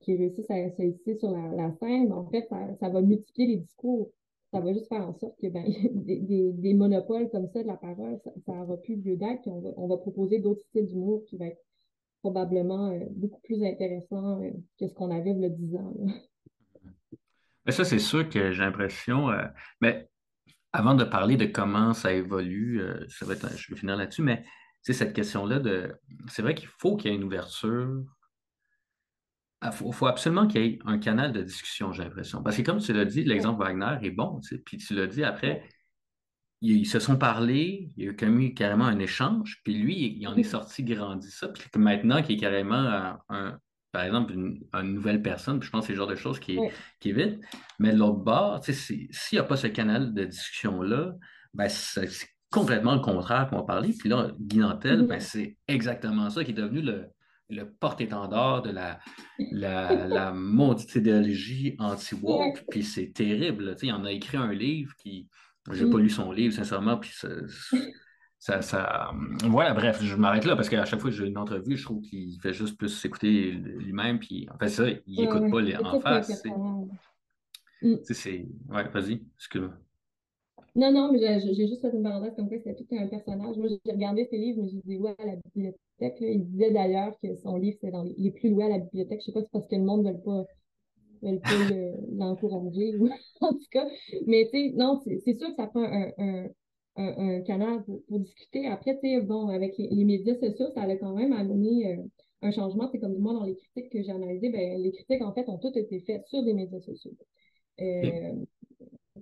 qui 0.00 0.16
réussissent 0.16 0.50
à 0.50 0.70
se 0.70 1.14
sur 1.18 1.30
la, 1.30 1.72
scène, 1.72 2.12
en 2.12 2.26
fait, 2.26 2.48
ça, 2.80 2.88
va 2.88 3.00
multiplier 3.00 3.48
les 3.48 3.56
discours 3.56 4.10
ça 4.52 4.60
va 4.60 4.72
juste 4.72 4.88
faire 4.88 5.06
en 5.06 5.14
sorte 5.14 5.38
que 5.40 5.48
ben, 5.48 5.64
des, 5.92 6.74
monopoles 6.74 7.28
comme 7.30 7.48
ça 7.48 7.62
de 7.62 7.68
la 7.68 7.76
parole, 7.76 8.18
ça 8.44 8.52
n'aura 8.52 8.76
plus 8.78 8.96
lieu 8.96 9.16
d'être. 9.16 9.46
On 9.46 9.88
va, 9.88 9.96
proposer 9.96 10.38
d'autres 10.38 10.62
styles 10.68 10.86
d'humour 10.86 11.24
qui 11.26 11.36
vont 11.36 11.46
être 11.46 11.60
probablement 12.22 12.90
euh, 12.90 13.00
beaucoup 13.10 13.40
plus 13.42 13.62
intéressants 13.64 14.40
euh, 14.42 14.50
que 14.78 14.88
ce 14.88 14.94
qu'on 14.94 15.10
avait 15.10 15.30
il 15.30 15.40
y 15.40 15.44
a 15.44 15.48
10 15.48 15.76
ans. 15.76 15.94
Mais 17.66 17.72
ça, 17.72 17.84
c'est 17.84 17.98
sûr 17.98 18.28
que 18.28 18.52
j'ai 18.52 18.62
l'impression. 18.62 19.28
Euh, 19.28 19.42
mais 19.80 20.08
avant 20.76 20.94
de 20.94 21.04
parler 21.04 21.36
de 21.36 21.46
comment 21.46 21.94
ça 21.94 22.12
évolue, 22.12 22.82
ça 23.08 23.24
va 23.24 23.34
être, 23.34 23.48
je 23.56 23.72
vais 23.72 23.78
finir 23.78 23.96
là-dessus, 23.96 24.22
mais 24.22 24.44
c'est 24.82 24.92
cette 24.92 25.14
question-là 25.14 25.58
de. 25.58 25.94
C'est 26.28 26.42
vrai 26.42 26.54
qu'il 26.54 26.68
faut 26.68 26.96
qu'il 26.96 27.10
y 27.10 27.14
ait 27.14 27.16
une 27.16 27.24
ouverture 27.24 28.04
il 29.62 29.68
ah, 29.68 29.72
faut, 29.72 30.06
absolument 30.06 30.46
qu'il 30.46 30.62
y 30.62 30.64
ait 30.66 30.78
un 30.84 30.98
canal 30.98 31.32
de 31.32 31.42
discussion, 31.42 31.90
j'ai 31.90 32.04
l'impression. 32.04 32.42
Parce 32.42 32.56
que 32.58 32.62
comme 32.62 32.78
tu 32.78 32.92
l'as 32.92 33.06
dit, 33.06 33.24
l'exemple 33.24 33.58
Wagner 33.60 33.96
est 34.02 34.10
bon, 34.10 34.40
puis 34.66 34.76
tu 34.76 34.94
l'as 34.94 35.06
dit 35.06 35.24
après, 35.24 35.66
ils, 36.60 36.86
se 36.86 36.98
sont 37.00 37.16
parlé, 37.16 37.90
il 37.96 38.04
y 38.04 38.08
a 38.08 38.12
eu 38.12 38.54
carrément 38.54 38.84
un 38.84 38.98
échange, 38.98 39.60
puis 39.64 39.74
lui, 39.74 40.18
il, 40.18 40.28
en 40.28 40.36
est 40.36 40.42
sorti 40.42 40.84
grandi 40.84 41.30
ça, 41.30 41.48
puis 41.48 41.68
maintenant 41.76 42.22
qu'il 42.22 42.36
est 42.36 42.40
carrément 42.40 43.18
un, 43.30 43.58
par 43.92 44.04
exemple, 44.04 44.32
une, 44.34 44.60
nouvelle 44.82 45.22
personne, 45.22 45.58
puis 45.58 45.66
je 45.66 45.70
pense 45.70 45.82
que 45.82 45.86
c'est 45.88 45.92
le 45.92 45.98
genre 45.98 46.06
de 46.06 46.16
choses 46.16 46.38
qui, 46.38 46.58
qui 47.00 47.10
évite. 47.10 47.40
Mais 47.78 47.92
de 47.92 47.98
l'autre 47.98 48.18
bord, 48.18 48.62
s'il 48.64 49.08
n'y 49.32 49.38
a 49.38 49.44
pas 49.44 49.56
ce 49.56 49.68
canal 49.68 50.12
de 50.12 50.24
discussion-là, 50.24 51.14
ben, 51.54 51.68
c'est 51.68 52.08
complètement 52.50 52.94
le 52.94 53.00
contraire 53.00 53.48
qu'on 53.48 53.56
va 53.56 53.62
parler. 53.64 53.94
Puis 53.98 54.08
là, 54.08 54.32
Guy 54.38 54.58
Nantel, 54.58 55.06
ben, 55.06 55.20
c'est 55.20 55.56
exactement 55.66 56.30
ça 56.30 56.44
qui 56.44 56.50
est 56.50 56.54
devenu 56.54 56.82
le, 56.82 57.06
le 57.48 57.70
porte-étendard 57.70 58.62
de 58.62 58.70
la, 58.70 58.98
la, 59.52 60.06
la 60.06 60.32
maudite 60.32 60.94
idéologie 60.94 61.76
anti-woke, 61.78 62.64
puis 62.70 62.82
c'est 62.82 63.12
terrible. 63.12 63.76
Il 63.82 63.92
en 63.92 64.04
a 64.04 64.12
écrit 64.12 64.36
un 64.36 64.52
livre 64.52 64.92
qui. 64.96 65.28
J'ai 65.72 65.84
n'ai 65.84 65.90
pas 65.90 65.98
mm. 65.98 66.02
lu 66.02 66.10
son 66.10 66.30
livre, 66.30 66.54
sincèrement, 66.54 66.96
puis 66.96 67.12
ça, 68.46 68.62
ça, 68.62 69.10
Voilà, 69.48 69.74
bref, 69.74 70.00
je 70.00 70.14
m'arrête 70.14 70.44
là 70.44 70.54
parce 70.54 70.68
qu'à 70.68 70.84
chaque 70.84 71.00
fois 71.00 71.10
que 71.10 71.16
j'ai 71.16 71.26
une 71.26 71.36
entrevue, 71.36 71.76
je 71.76 71.84
trouve 71.84 72.00
qu'il 72.00 72.40
fait 72.40 72.52
juste 72.52 72.78
plus 72.78 72.90
s'écouter 72.90 73.50
lui-même, 73.50 74.20
puis 74.20 74.46
en 74.54 74.56
fait, 74.56 74.68
ça, 74.68 74.84
il 74.88 75.20
n'écoute 75.20 75.50
pas 75.50 75.60
les, 75.60 75.76
en 75.76 75.98
face. 75.98 76.44
C'est. 78.04 78.46
Ouais, 78.70 78.88
vas-y, 78.88 79.24
excuse-moi. 79.36 79.72
Non, 80.76 80.92
non, 80.92 81.10
mais 81.10 81.40
j'ai 81.40 81.66
juste 81.66 81.80
fait 81.80 81.90
une 81.92 82.04
parenthèse 82.04 82.36
comme 82.36 82.46
quoi 82.46 82.58
c'était 82.58 82.76
tout 82.76 82.86
un 82.92 83.08
personnage. 83.08 83.56
Moi, 83.56 83.66
j'ai 83.68 83.92
regardé 83.92 84.26
ses 84.26 84.38
livres, 84.38 84.62
mais 84.62 84.68
je 84.68 84.76
disais, 84.76 84.96
ouais, 84.96 85.16
à 85.18 85.26
la 85.26 85.36
bibliothèque. 85.36 86.16
Il 86.20 86.44
disait 86.44 86.70
d'ailleurs 86.70 87.18
que 87.20 87.34
son 87.34 87.56
livre, 87.56 87.78
c'est 87.80 87.90
dans 87.90 88.04
les, 88.04 88.30
plus 88.30 88.50
loués 88.50 88.66
à 88.66 88.68
la 88.68 88.78
bibliothèque. 88.78 89.22
Je 89.22 89.26
sais 89.26 89.32
pas 89.32 89.40
si 89.40 89.46
c'est 89.46 89.52
parce 89.58 89.66
que 89.66 89.74
le 89.74 89.82
monde 89.82 90.04
ne 90.04 90.12
veut 90.12 90.20
pas, 90.20 90.44
veut 91.22 91.40
pas 91.40 91.76
l'encourager, 92.12 92.96
ou 92.96 93.08
en 93.40 93.54
tout 93.54 93.70
cas. 93.72 93.88
Mais 94.28 94.44
tu 94.44 94.50
sais, 94.50 94.72
non, 94.76 95.00
c'est 95.04 95.36
sûr 95.36 95.48
que 95.48 95.56
ça 95.56 95.66
prend 95.66 95.82
un, 95.82 96.12
un, 96.18 96.46
un, 96.96 97.40
canal 97.42 97.84
pour, 97.84 98.20
discuter. 98.20 98.66
Après, 98.66 98.98
tu 98.98 99.08
sais, 99.08 99.20
bon, 99.20 99.48
avec 99.48 99.76
les, 99.78 100.04
médias 100.04 100.34
sociaux, 100.34 100.66
ça 100.74 100.82
a 100.82 100.96
quand 100.96 101.14
même 101.14 101.32
amené 101.32 101.92
euh, 101.92 102.02
un 102.42 102.50
changement. 102.50 102.88
C'est 102.90 103.00
comme 103.00 103.18
moi, 103.18 103.34
dans 103.34 103.44
les 103.44 103.56
critiques 103.56 103.92
que 103.92 104.02
j'ai 104.02 104.12
analysées, 104.12 104.50
ben, 104.50 104.80
les 104.80 104.92
critiques, 104.92 105.22
en 105.22 105.32
fait, 105.32 105.48
ont 105.48 105.58
toutes 105.58 105.76
été 105.76 106.00
faites 106.00 106.26
sur 106.26 106.42
des 106.42 106.54
médias 106.54 106.80
sociaux. 106.80 107.12
Euh, 107.80 108.32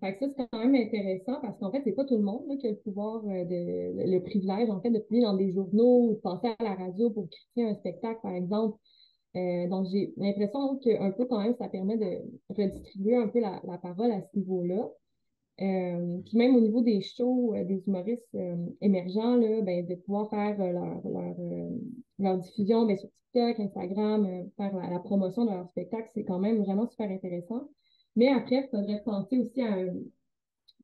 fait 0.01 0.19
ça, 0.21 0.27
c'est 0.37 0.49
quand 0.51 0.59
même 0.59 0.75
intéressant 0.75 1.41
parce 1.41 1.59
qu'en 1.59 1.71
fait, 1.71 1.83
c'est 1.85 1.93
pas 1.93 2.05
tout 2.05 2.17
le 2.17 2.23
monde 2.23 2.59
qui 2.59 2.67
a 2.67 2.71
le 2.71 2.77
pouvoir, 2.77 3.23
euh, 3.27 3.45
de, 3.45 4.11
le 4.11 4.19
privilège, 4.21 4.71
en 4.71 4.81
fait, 4.81 4.91
de 4.91 4.99
publier 4.99 5.23
dans 5.23 5.37
des 5.37 5.53
journaux 5.53 6.11
ou 6.11 6.15
de 6.15 6.21
passer 6.21 6.55
à 6.59 6.63
la 6.63 6.75
radio 6.75 7.11
pour 7.11 7.29
critiquer 7.29 7.65
un 7.69 7.75
spectacle, 7.75 8.21
par 8.23 8.35
exemple. 8.35 8.79
Euh, 9.37 9.69
donc, 9.69 9.87
j'ai 9.91 10.13
l'impression 10.17 10.79
qu'un 10.79 11.11
peu 11.13 11.27
quand 11.27 11.41
même, 11.43 11.55
ça 11.59 11.69
permet 11.69 11.97
de 11.97 12.23
redistribuer 12.51 13.17
un 13.17 13.29
peu 13.29 13.41
la, 13.41 13.61
parole 13.83 14.13
à 14.13 14.21
ce 14.21 14.39
niveau-là. 14.39 14.89
Euh, 15.61 16.19
puis 16.25 16.37
même 16.37 16.57
au 16.57 16.61
niveau 16.61 16.81
des 16.81 17.01
shows 17.01 17.55
des 17.55 17.83
humoristes 17.87 18.37
émergents, 18.81 19.37
là, 19.37 19.61
ben, 19.63 19.87
de 19.87 19.95
pouvoir 19.95 20.29
faire 20.31 20.59
leur, 20.59 21.01
leur, 22.19 22.39
diffusion 22.39 22.87
ben, 22.87 22.97
sur 22.97 23.09
TikTok, 23.33 23.61
Instagram, 23.61 24.51
faire 24.57 24.77
la, 24.77 24.99
promotion 24.99 25.45
de 25.45 25.51
leur 25.51 25.69
spectacle, 25.69 26.11
c'est 26.15 26.25
quand 26.25 26.41
même 26.41 26.63
vraiment 26.63 26.89
super 26.89 27.09
intéressant. 27.09 27.69
Mais 28.17 28.29
après, 28.29 28.67
il 28.67 28.69
faudrait 28.71 29.03
penser 29.05 29.39
aussi 29.39 29.63
à 29.63 29.77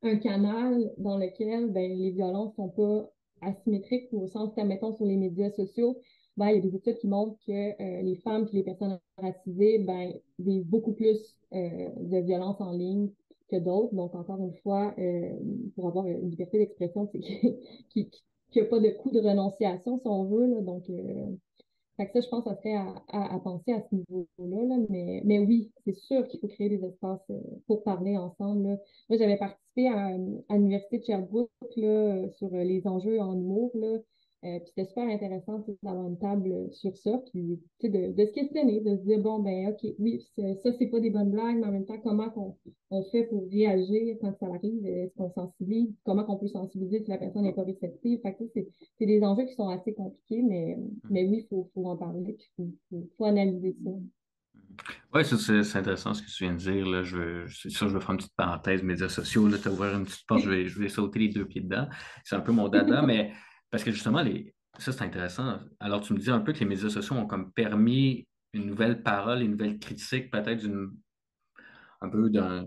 un, 0.03 0.17
canal 0.17 0.93
dans 0.99 1.19
lequel 1.19 1.73
ben, 1.73 1.91
les 1.97 2.11
violences 2.13 2.51
ne 2.59 2.65
sont 2.65 2.69
pas 2.71 3.11
asymétriques 3.43 4.13
au 4.13 4.27
sens 4.27 4.55
mettons, 4.57 4.95
sur 4.95 5.05
les 5.05 5.17
médias 5.17 5.51
sociaux, 5.51 5.99
ben, 6.37 6.49
il 6.49 6.57
y 6.57 6.59
a 6.59 6.63
des 6.63 6.77
études 6.77 6.99
qui 6.99 7.09
montrent 7.09 7.37
que 7.47 7.53
euh, 7.53 8.03
les 8.03 8.17
femmes 8.17 8.47
et 8.53 8.57
les 8.57 8.63
personnes 8.63 8.99
racisées 9.19 9.79
ben, 9.81 10.13
vivent 10.39 10.67
beaucoup 10.67 10.93
plus 10.93 11.39
euh, 11.53 11.89
de 11.97 12.19
violences 12.19 12.61
en 12.61 12.73
ligne 12.73 13.11
que 13.51 13.57
d'autres. 13.57 13.95
Donc, 13.95 14.15
encore 14.15 14.41
une 14.41 14.55
fois, 14.63 14.95
euh, 14.99 15.37
pour 15.75 15.89
avoir 15.89 16.07
une 16.07 16.31
liberté 16.31 16.59
d'expression, 16.59 17.09
c'est 17.13 17.21
qu'il 17.91 18.09
n'y 18.55 18.61
a 18.63 18.65
pas 18.65 18.81
de 18.81 18.91
coût 18.91 19.11
de 19.11 19.21
renonciation, 19.21 19.99
si 19.99 20.07
on 20.07 20.25
veut. 20.25 20.63
Donc, 20.63 20.85
fait 21.97 22.11
ça, 22.13 22.21
je 22.21 22.29
pense, 22.29 22.45
ça 22.45 22.57
serait 22.57 22.77
à, 22.77 23.39
penser 23.43 23.73
à 23.73 23.83
ce 23.91 23.95
niveau-là. 23.95 24.77
Mais, 24.89 25.39
oui, 25.41 25.73
c'est 25.85 25.97
sûr 25.97 26.27
qu'il 26.29 26.41
faut 26.41 26.49
créer 26.49 26.69
des 26.69 26.85
espaces 26.85 27.31
pour 27.67 27.83
parler 27.83 28.17
ensemble. 28.17 28.79
Moi, 29.09 29.19
j'avais 29.19 29.37
participé 29.37 29.89
à, 29.89 30.17
l'Université 30.57 30.99
de 30.99 31.05
Sherbrooke 31.05 31.51
sur 31.75 32.51
les 32.51 32.87
enjeux 32.87 33.21
en 33.21 33.35
humour. 33.35 33.73
Euh, 34.43 34.59
puis 34.59 34.69
c'était 34.69 34.89
super 34.89 35.07
intéressant 35.07 35.63
d'avoir 35.83 36.09
une 36.09 36.19
table 36.19 36.73
sur 36.73 36.97
ça, 36.97 37.23
puis 37.31 37.61
de, 37.83 38.13
de 38.13 38.27
se 38.27 38.33
questionner, 38.33 38.81
de 38.81 38.97
se 38.97 39.03
dire, 39.03 39.19
bon, 39.19 39.41
ben 39.41 39.69
OK, 39.69 39.93
oui, 39.99 40.27
ça, 40.63 40.73
c'est 40.79 40.87
pas 40.87 40.99
des 40.99 41.11
bonnes 41.11 41.31
blagues, 41.31 41.59
mais 41.59 41.67
en 41.67 41.73
même 41.73 41.85
temps, 41.85 42.01
comment 42.03 42.33
on, 42.37 42.57
on 42.91 43.03
fait 43.11 43.25
pour 43.25 43.47
réagir 43.51 44.17
quand 44.23 44.35
ça 44.41 44.47
arrive? 44.47 44.87
Est-ce 44.87 45.15
qu'on 45.15 45.31
sensibilise? 45.31 45.95
Comment 46.05 46.25
on 46.27 46.39
peut 46.39 46.49
sensibiliser 46.49 47.03
si 47.05 47.11
la 47.11 47.19
personne 47.19 47.43
n'est 47.43 47.53
pas 47.53 47.65
réceptive? 47.65 48.21
Fait 48.23 48.35
que 48.35 48.45
c'est 48.99 49.07
des 49.07 49.23
enjeux 49.23 49.45
qui 49.45 49.55
sont 49.55 49.69
assez 49.69 49.93
compliqués, 49.93 50.43
mais, 50.43 50.77
mm. 50.77 50.91
mais 51.11 51.25
oui, 51.25 51.45
il 51.45 51.49
faut, 51.49 51.71
faut, 51.75 51.87
en 51.87 51.99
parler, 51.99 52.33
puis 52.33 52.49
il 52.59 52.73
faut, 52.89 53.09
faut, 53.19 53.25
analyser 53.27 53.77
ça. 53.85 53.91
Oui, 55.13 55.23
c'est 55.25 55.79
intéressant 55.79 56.15
ce 56.15 56.23
que 56.23 56.31
tu 56.31 56.45
viens 56.45 56.55
de 56.55 56.59
dire. 56.59 56.89
Là. 56.89 57.03
Je 57.03 57.47
c'est 57.49 57.69
sûr, 57.69 57.89
je 57.89 57.95
vais 57.99 58.01
faire 58.01 58.13
une 58.13 58.17
petite 58.17 58.37
parenthèse 58.37 58.83
médias 58.83 59.09
sociaux. 59.11 59.51
Tu 59.51 59.69
as 59.69 59.71
ouvert 59.71 59.95
une 59.95 60.05
petite 60.05 60.27
porte, 60.27 60.41
je 60.41 60.51
vais, 60.51 60.67
je 60.67 60.81
vais 60.81 60.89
sauter 60.89 61.19
les 61.19 61.29
deux 61.29 61.45
pieds 61.45 61.61
dedans. 61.61 61.87
C'est 62.25 62.37
un 62.37 62.41
peu 62.41 62.53
mon 62.53 62.69
dada, 62.69 63.03
mais 63.07 63.33
parce 63.71 63.85
que 63.85 63.91
justement, 63.91 64.23
les... 64.23 64.55
ça, 64.79 64.93
c'est 64.93 65.03
intéressant. 65.03 65.59
Alors, 65.79 66.01
tu 66.01 66.13
me 66.13 66.19
dis 66.19 66.31
un 66.31 66.41
peu 66.41 66.53
que 66.53 66.59
les 66.59 66.67
médias 66.67 66.89
sociaux 66.89 67.17
ont 67.17 67.27
comme 67.27 67.53
permis 67.53 68.27
une 68.53 68.67
nouvelle 68.67 69.03
parole, 69.03 69.43
une 69.43 69.53
nouvelle 69.53 69.79
critique, 69.79 70.31
peut-être 70.31 70.67
un 72.01 72.09
peu 72.09 72.31
d'un 72.31 72.67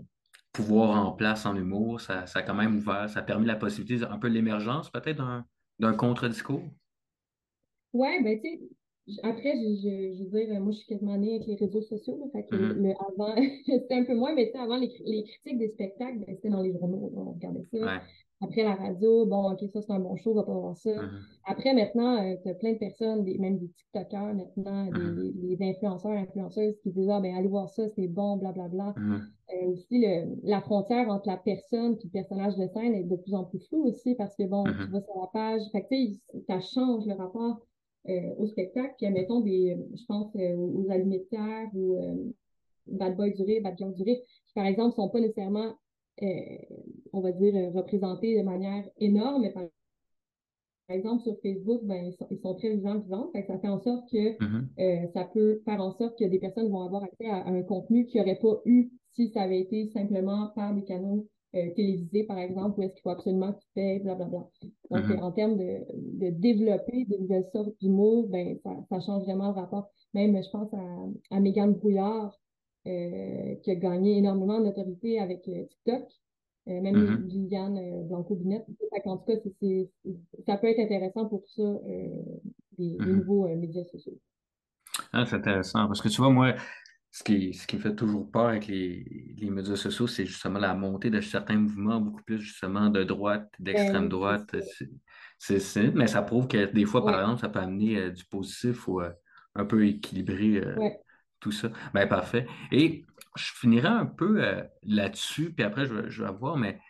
pouvoir 0.52 1.06
en 1.06 1.12
place 1.12 1.44
en 1.44 1.56
humour. 1.56 2.00
Ça, 2.00 2.26
ça, 2.26 2.38
a 2.38 2.42
quand 2.42 2.54
même 2.54 2.76
ouvert, 2.76 3.10
ça 3.10 3.20
a 3.20 3.22
permis 3.22 3.46
la 3.46 3.56
possibilité, 3.56 4.06
un 4.06 4.18
peu 4.18 4.28
l'émergence 4.28 4.90
peut-être 4.90 5.22
d'un 5.78 5.94
contre-discours. 5.94 6.62
Oui, 7.92 8.22
ben 8.24 8.40
tu 8.40 8.48
sais, 8.48 9.20
après, 9.22 9.52
je, 9.54 10.16
je, 10.18 10.24
veux 10.30 10.46
dire, 10.46 10.60
moi, 10.60 10.72
je 10.72 10.78
suis 10.78 10.86
quasiment 10.86 11.16
née 11.18 11.36
avec 11.36 11.46
les 11.46 11.56
réseaux 11.56 11.82
sociaux, 11.82 12.18
là, 12.18 12.26
fait 12.32 12.46
que 12.46 12.56
mm-hmm. 12.56 12.82
le, 12.82 12.90
avant, 12.90 13.34
c'était 13.66 13.94
un 13.94 14.04
peu 14.04 14.14
moins, 14.14 14.34
mais 14.34 14.46
tu 14.46 14.52
sais, 14.52 14.58
avant, 14.58 14.76
les, 14.76 14.90
les, 15.04 15.24
critiques 15.24 15.58
des 15.58 15.68
spectacles, 15.68 16.18
ben, 16.20 16.34
c'était 16.34 16.48
dans 16.48 16.62
les 16.62 16.72
journaux, 16.72 17.12
on 17.14 17.32
regardait 17.32 17.64
ça. 17.72 18.02
Après 18.40 18.62
la 18.62 18.74
radio, 18.74 19.26
bon, 19.26 19.52
OK, 19.52 19.60
ça 19.72 19.80
c'est 19.80 19.92
un 19.92 20.00
bon 20.00 20.16
show, 20.16 20.32
on 20.32 20.34
va 20.34 20.42
pas 20.42 20.52
voir 20.52 20.76
ça. 20.76 20.90
Mm-hmm. 20.90 21.20
Après, 21.46 21.72
maintenant, 21.72 22.22
euh, 22.22 22.34
tu 22.42 22.48
as 22.48 22.54
plein 22.54 22.72
de 22.72 22.78
personnes, 22.78 23.24
des, 23.24 23.38
même 23.38 23.58
des 23.58 23.68
TikTokers 23.68 24.34
maintenant, 24.34 24.86
des, 24.86 25.56
mm-hmm. 25.56 25.70
influenceurs, 25.70 26.12
influenceuses 26.12 26.76
qui 26.82 26.90
disent 26.90 27.08
Ah, 27.10 27.20
ben 27.20 27.34
allez 27.36 27.48
voir 27.48 27.68
ça, 27.70 27.88
c'est 27.90 28.08
bon, 28.08 28.36
blablabla. 28.36 28.92
Bla, 28.92 28.92
bla. 28.92 29.02
Mm-hmm. 29.02 29.20
euh, 29.54 29.72
aussi, 29.72 30.00
le, 30.00 30.36
la 30.42 30.60
frontière 30.60 31.08
entre 31.08 31.28
la 31.28 31.36
personne 31.36 31.94
et 31.94 32.04
le 32.04 32.10
personnage 32.10 32.56
de 32.56 32.66
scène 32.66 32.94
est 32.94 33.04
de 33.04 33.16
plus 33.16 33.34
en 33.34 33.44
plus 33.44 33.60
floue 33.68 33.86
aussi 33.86 34.14
parce 34.16 34.34
que, 34.36 34.42
bon, 34.44 34.64
tu 34.64 34.90
vas 34.90 35.00
sur 35.00 35.20
la 35.20 35.28
page, 35.32 35.62
fait 35.70 35.82
que, 35.82 36.40
ça 36.46 36.60
change 36.60 37.06
le 37.06 37.14
rapport 37.14 37.60
euh, 38.08 38.34
au 38.38 38.46
spectacle. 38.46 38.94
Puis, 38.98 39.08
mettons, 39.10 39.40
des, 39.40 39.76
je 39.94 40.04
pense 40.06 40.34
euh, 40.36 40.56
aux 40.56 40.90
allumettières 40.90 41.68
ou 41.74 41.96
Bad 42.86 43.16
Boy 43.16 43.32
Duré, 43.32 43.60
Bad 43.60 43.78
Girl 43.78 43.94
Duré, 43.94 44.22
qui, 44.46 44.54
par 44.54 44.66
exemple, 44.66 44.96
sont 44.96 45.08
pas 45.08 45.20
nécessairement 45.20 45.74
euh, 46.22 46.26
on 47.14 47.20
va 47.20 47.32
dire, 47.32 47.72
représentés 47.72 48.36
de 48.36 48.42
manière 48.42 48.84
énorme. 48.98 49.48
Par, 49.52 49.64
exemple, 50.88 51.22
sur 51.22 51.36
Facebook, 51.40 51.80
ben, 51.84 52.12
ils, 52.30 52.38
sont, 52.38 52.54
très 52.54 52.74
vivants, 52.74 52.98
vivants. 52.98 53.30
ça 53.32 53.58
fait 53.58 53.68
en 53.68 53.80
sorte 53.80 54.10
que 54.10 54.36
mm-hmm. 54.38 54.64
euh, 54.80 55.06
ça 55.14 55.24
peut 55.24 55.62
faire 55.64 55.80
en 55.80 55.92
sorte 55.92 56.18
que 56.18 56.24
des 56.24 56.38
personnes 56.38 56.70
vont 56.70 56.82
avoir 56.82 57.04
accès 57.04 57.26
à, 57.26 57.46
un 57.46 57.62
contenu 57.62 58.04
qu'ils 58.06 58.20
n'auraient 58.20 58.38
pas 58.40 58.60
eu 58.66 58.90
si 59.14 59.28
ça 59.28 59.42
avait 59.42 59.60
été 59.60 59.90
simplement 59.90 60.48
par 60.54 60.74
des 60.74 60.82
canaux 60.82 61.26
euh, 61.54 61.70
télévisés, 61.76 62.24
par 62.24 62.38
exemple, 62.38 62.80
où 62.80 62.82
est-ce 62.82 62.94
qu'il 62.94 63.02
faut 63.02 63.10
absolument 63.10 63.52
qu'ils 63.52 63.70
paient, 63.74 64.00
blablabla. 64.00 64.48
Donc, 64.90 65.04
mm-hmm. 65.04 65.20
en 65.20 65.32
termes 65.32 65.56
de, 65.56 65.78
de, 65.94 66.30
développer 66.30 67.04
de 67.04 67.16
nouvelles 67.16 67.48
sortes 67.52 67.72
d'humour, 67.80 68.28
ben, 68.28 68.58
ça, 68.64 68.70
ça, 68.90 69.00
change 69.00 69.22
vraiment 69.22 69.48
le 69.48 69.54
rapport. 69.54 69.88
Même, 70.14 70.36
je 70.42 70.50
pense 70.50 70.74
à, 70.74 71.36
à 71.36 71.40
Mégane 71.40 71.74
Brouillard, 71.74 72.36
euh, 72.86 73.54
qui 73.62 73.70
a 73.70 73.76
gagné 73.76 74.18
énormément 74.18 74.58
de 74.58 74.64
notoriété 74.64 75.18
avec 75.18 75.48
euh, 76.68 76.80
même 76.80 76.96
Mhm. 76.96 77.28
Liliane 77.28 78.06
Blanco-Binette. 78.08 78.66
En 79.06 79.16
tout 79.18 79.24
cas, 79.26 79.34
ça 80.46 80.56
peut 80.56 80.68
être 80.68 80.80
intéressant 80.80 81.26
pour 81.28 81.42
ça, 81.48 81.62
les, 82.78 82.98
Mhm. 82.98 83.06
nouveaux 83.14 83.48
médias 83.56 83.84
sociaux. 83.84 84.18
Ah, 85.12 85.24
c'est 85.26 85.36
intéressant 85.36 85.86
parce 85.86 86.00
que 86.00 86.08
tu 86.08 86.16
vois, 86.18 86.30
moi, 86.30 86.54
ce 87.10 87.22
qui, 87.24 87.54
ce 87.54 87.66
qui 87.66 87.76
me 87.76 87.80
fait 87.82 87.94
toujours 87.94 88.30
peur 88.30 88.46
avec 88.48 88.66
les, 88.66 89.04
les 89.38 89.50
médias 89.50 89.76
sociaux, 89.76 90.06
c'est 90.06 90.26
justement 90.26 90.58
la 90.58 90.74
montée 90.74 91.10
de 91.10 91.20
certains 91.20 91.56
mouvements, 91.56 92.00
beaucoup 92.00 92.22
plus 92.24 92.40
justement 92.40 92.90
de 92.90 93.04
droite, 93.04 93.52
Ben 93.58 93.64
d'extrême 93.64 94.08
droite. 94.08 94.54
C'est, 95.38 95.60
c'est- 95.60 95.90
mais 95.92 96.06
ça 96.06 96.22
prouve 96.22 96.48
que 96.48 96.66
des 96.72 96.84
fois, 96.86 97.04
par 97.04 97.20
exemple, 97.20 97.40
ça 97.40 97.48
peut 97.48 97.58
amener 97.60 97.96
euh, 97.98 98.10
du 98.10 98.24
positif 98.24 98.88
ou 98.88 99.00
euh, 99.00 99.10
un 99.54 99.64
peu 99.64 99.86
équilibrer 99.86 100.58
euh, 100.58 100.76
ouais. 100.76 101.00
tout 101.40 101.52
ça. 101.52 101.70
Ben, 101.94 102.08
parfait. 102.08 102.46
Et 102.72 103.04
je 103.36 103.52
finirai 103.54 103.88
un 103.88 104.06
peu 104.06 104.44
euh, 104.44 104.62
là-dessus, 104.82 105.52
puis 105.52 105.64
après, 105.64 105.86
je, 105.86 105.94
vais- 105.94 106.32
voir, 106.32 106.56
mais 106.56 106.80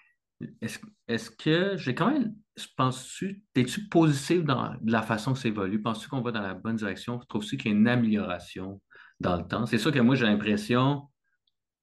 est-ce, 0.61 1.31
que 1.31 1.77
j'ai 1.77 1.95
quand 1.95 2.11
même, 2.11 2.35
penses-tu, 2.77 3.43
es-tu 3.55 3.89
positif 3.89 4.45
dans 4.45 4.75
la 4.85 5.03
façon 5.03 5.33
que 5.33 5.39
ça 5.39 5.49
évolue? 5.49 5.81
Penses-tu 5.81 6.09
qu'on 6.09 6.21
va 6.21 6.33
dans 6.33 6.43
la 6.43 6.55
bonne 6.55 6.77
direction? 6.77 7.19
Trouves-tu 7.29 7.57
qu'il 7.57 7.71
y 7.71 7.75
a 7.75 7.77
une 7.77 7.89
amélioration 7.89 8.81
dans 9.21 9.37
le 9.37 9.47
temps? 9.47 9.67
C'est 9.67 9.79
sûr 9.79 9.93
que 9.93 10.01
moi, 10.01 10.17
j'ai 10.17 10.27
l'impression 10.27 11.09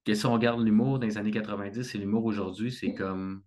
que 0.04 0.14
si 0.14 0.26
on 0.26 0.32
regarde 0.32 0.62
l'humour 0.62 0.98
dans 0.98 1.06
les 1.06 1.18
années 1.18 1.30
90 1.30 1.94
et 1.94 1.98
l'humour 1.98 2.24
aujourd'hui, 2.24 2.70
c'est 2.70 2.94
comme 2.94 3.42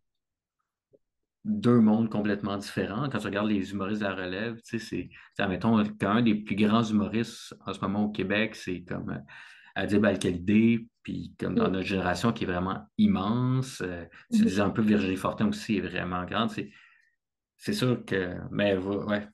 deux 1.46 1.80
mondes 1.80 2.10
complètement 2.10 2.58
différents. 2.58 3.08
Quand 3.10 3.20
tu 3.20 3.28
regardes 3.28 3.50
les 3.50 3.72
humoristes 3.72 4.02
de 4.02 4.08
la 4.08 4.16
relève, 4.16 4.56
tu 4.64 4.80
sais, 4.80 4.80
c'est, 4.80 5.10
admettons, 5.38 5.84
qu'un 5.84 6.22
des 6.22 6.36
plus 6.36 6.56
grands 6.56 6.84
humoristes 6.84 7.56
en 7.66 7.74
ce 7.74 7.80
moment 7.80 8.06
au 8.06 8.10
Québec, 8.10 8.56
c'est 8.56 8.84
comme 8.84 9.22
Adib 9.76 10.04
Al-Khalidé, 10.04 10.88
puis 11.06 11.36
comme 11.40 11.56
dans 11.56 11.70
Mm. 11.70 11.72
notre 11.72 11.88
génération 11.88 12.34
qui 12.34 12.46
est 12.46 12.48
vraiment 12.48 12.82
immense. 13.00 13.82
euh, 13.84 14.06
tu 14.34 14.44
Mhm. 14.44 14.48
disais 14.48 14.62
un 14.64 14.72
peu 14.72 14.84
Virginie 14.84 15.18
Fortin 15.18 15.50
aussi 15.50 15.78
est 15.78 15.82
vraiment 15.82 16.26
grande. 16.26 16.52
C'est, 16.52 16.72
c'est 17.58 17.74
sûr 17.74 18.06
que, 18.06 18.36
mais 18.52 18.78
ouais. 18.78 19.28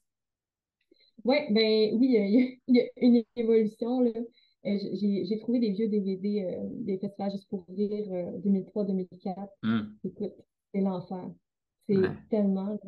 Ouais, 1.24 1.47
ben 1.51 1.95
oui, 1.99 2.07
il 2.07 2.13
y, 2.13 2.17
a 2.17 2.26
il 2.67 2.76
y 2.76 2.80
a 2.82 2.84
une 2.97 3.24
évolution, 3.36 4.01
là. 4.01 4.11
Euh, 4.65 4.78
j'ai 4.93 5.26
j'ai 5.26 5.39
trouvé 5.39 5.59
des 5.59 5.72
vieux 5.72 5.88
DVD 5.89 6.43
euh, 6.45 6.67
des 6.86 6.97
festivals 6.99 7.32
juste 7.32 7.49
pour 7.49 7.65
rire 7.67 8.07
euh, 8.11 8.38
2003-2004. 8.39 9.51
Hum, 9.63 9.99
Écoute, 10.03 10.34
c'est 10.74 10.82
l'enfer. 10.82 11.30
C'est 11.88 11.95
ouais, 11.99 12.17
tellement 12.30 12.80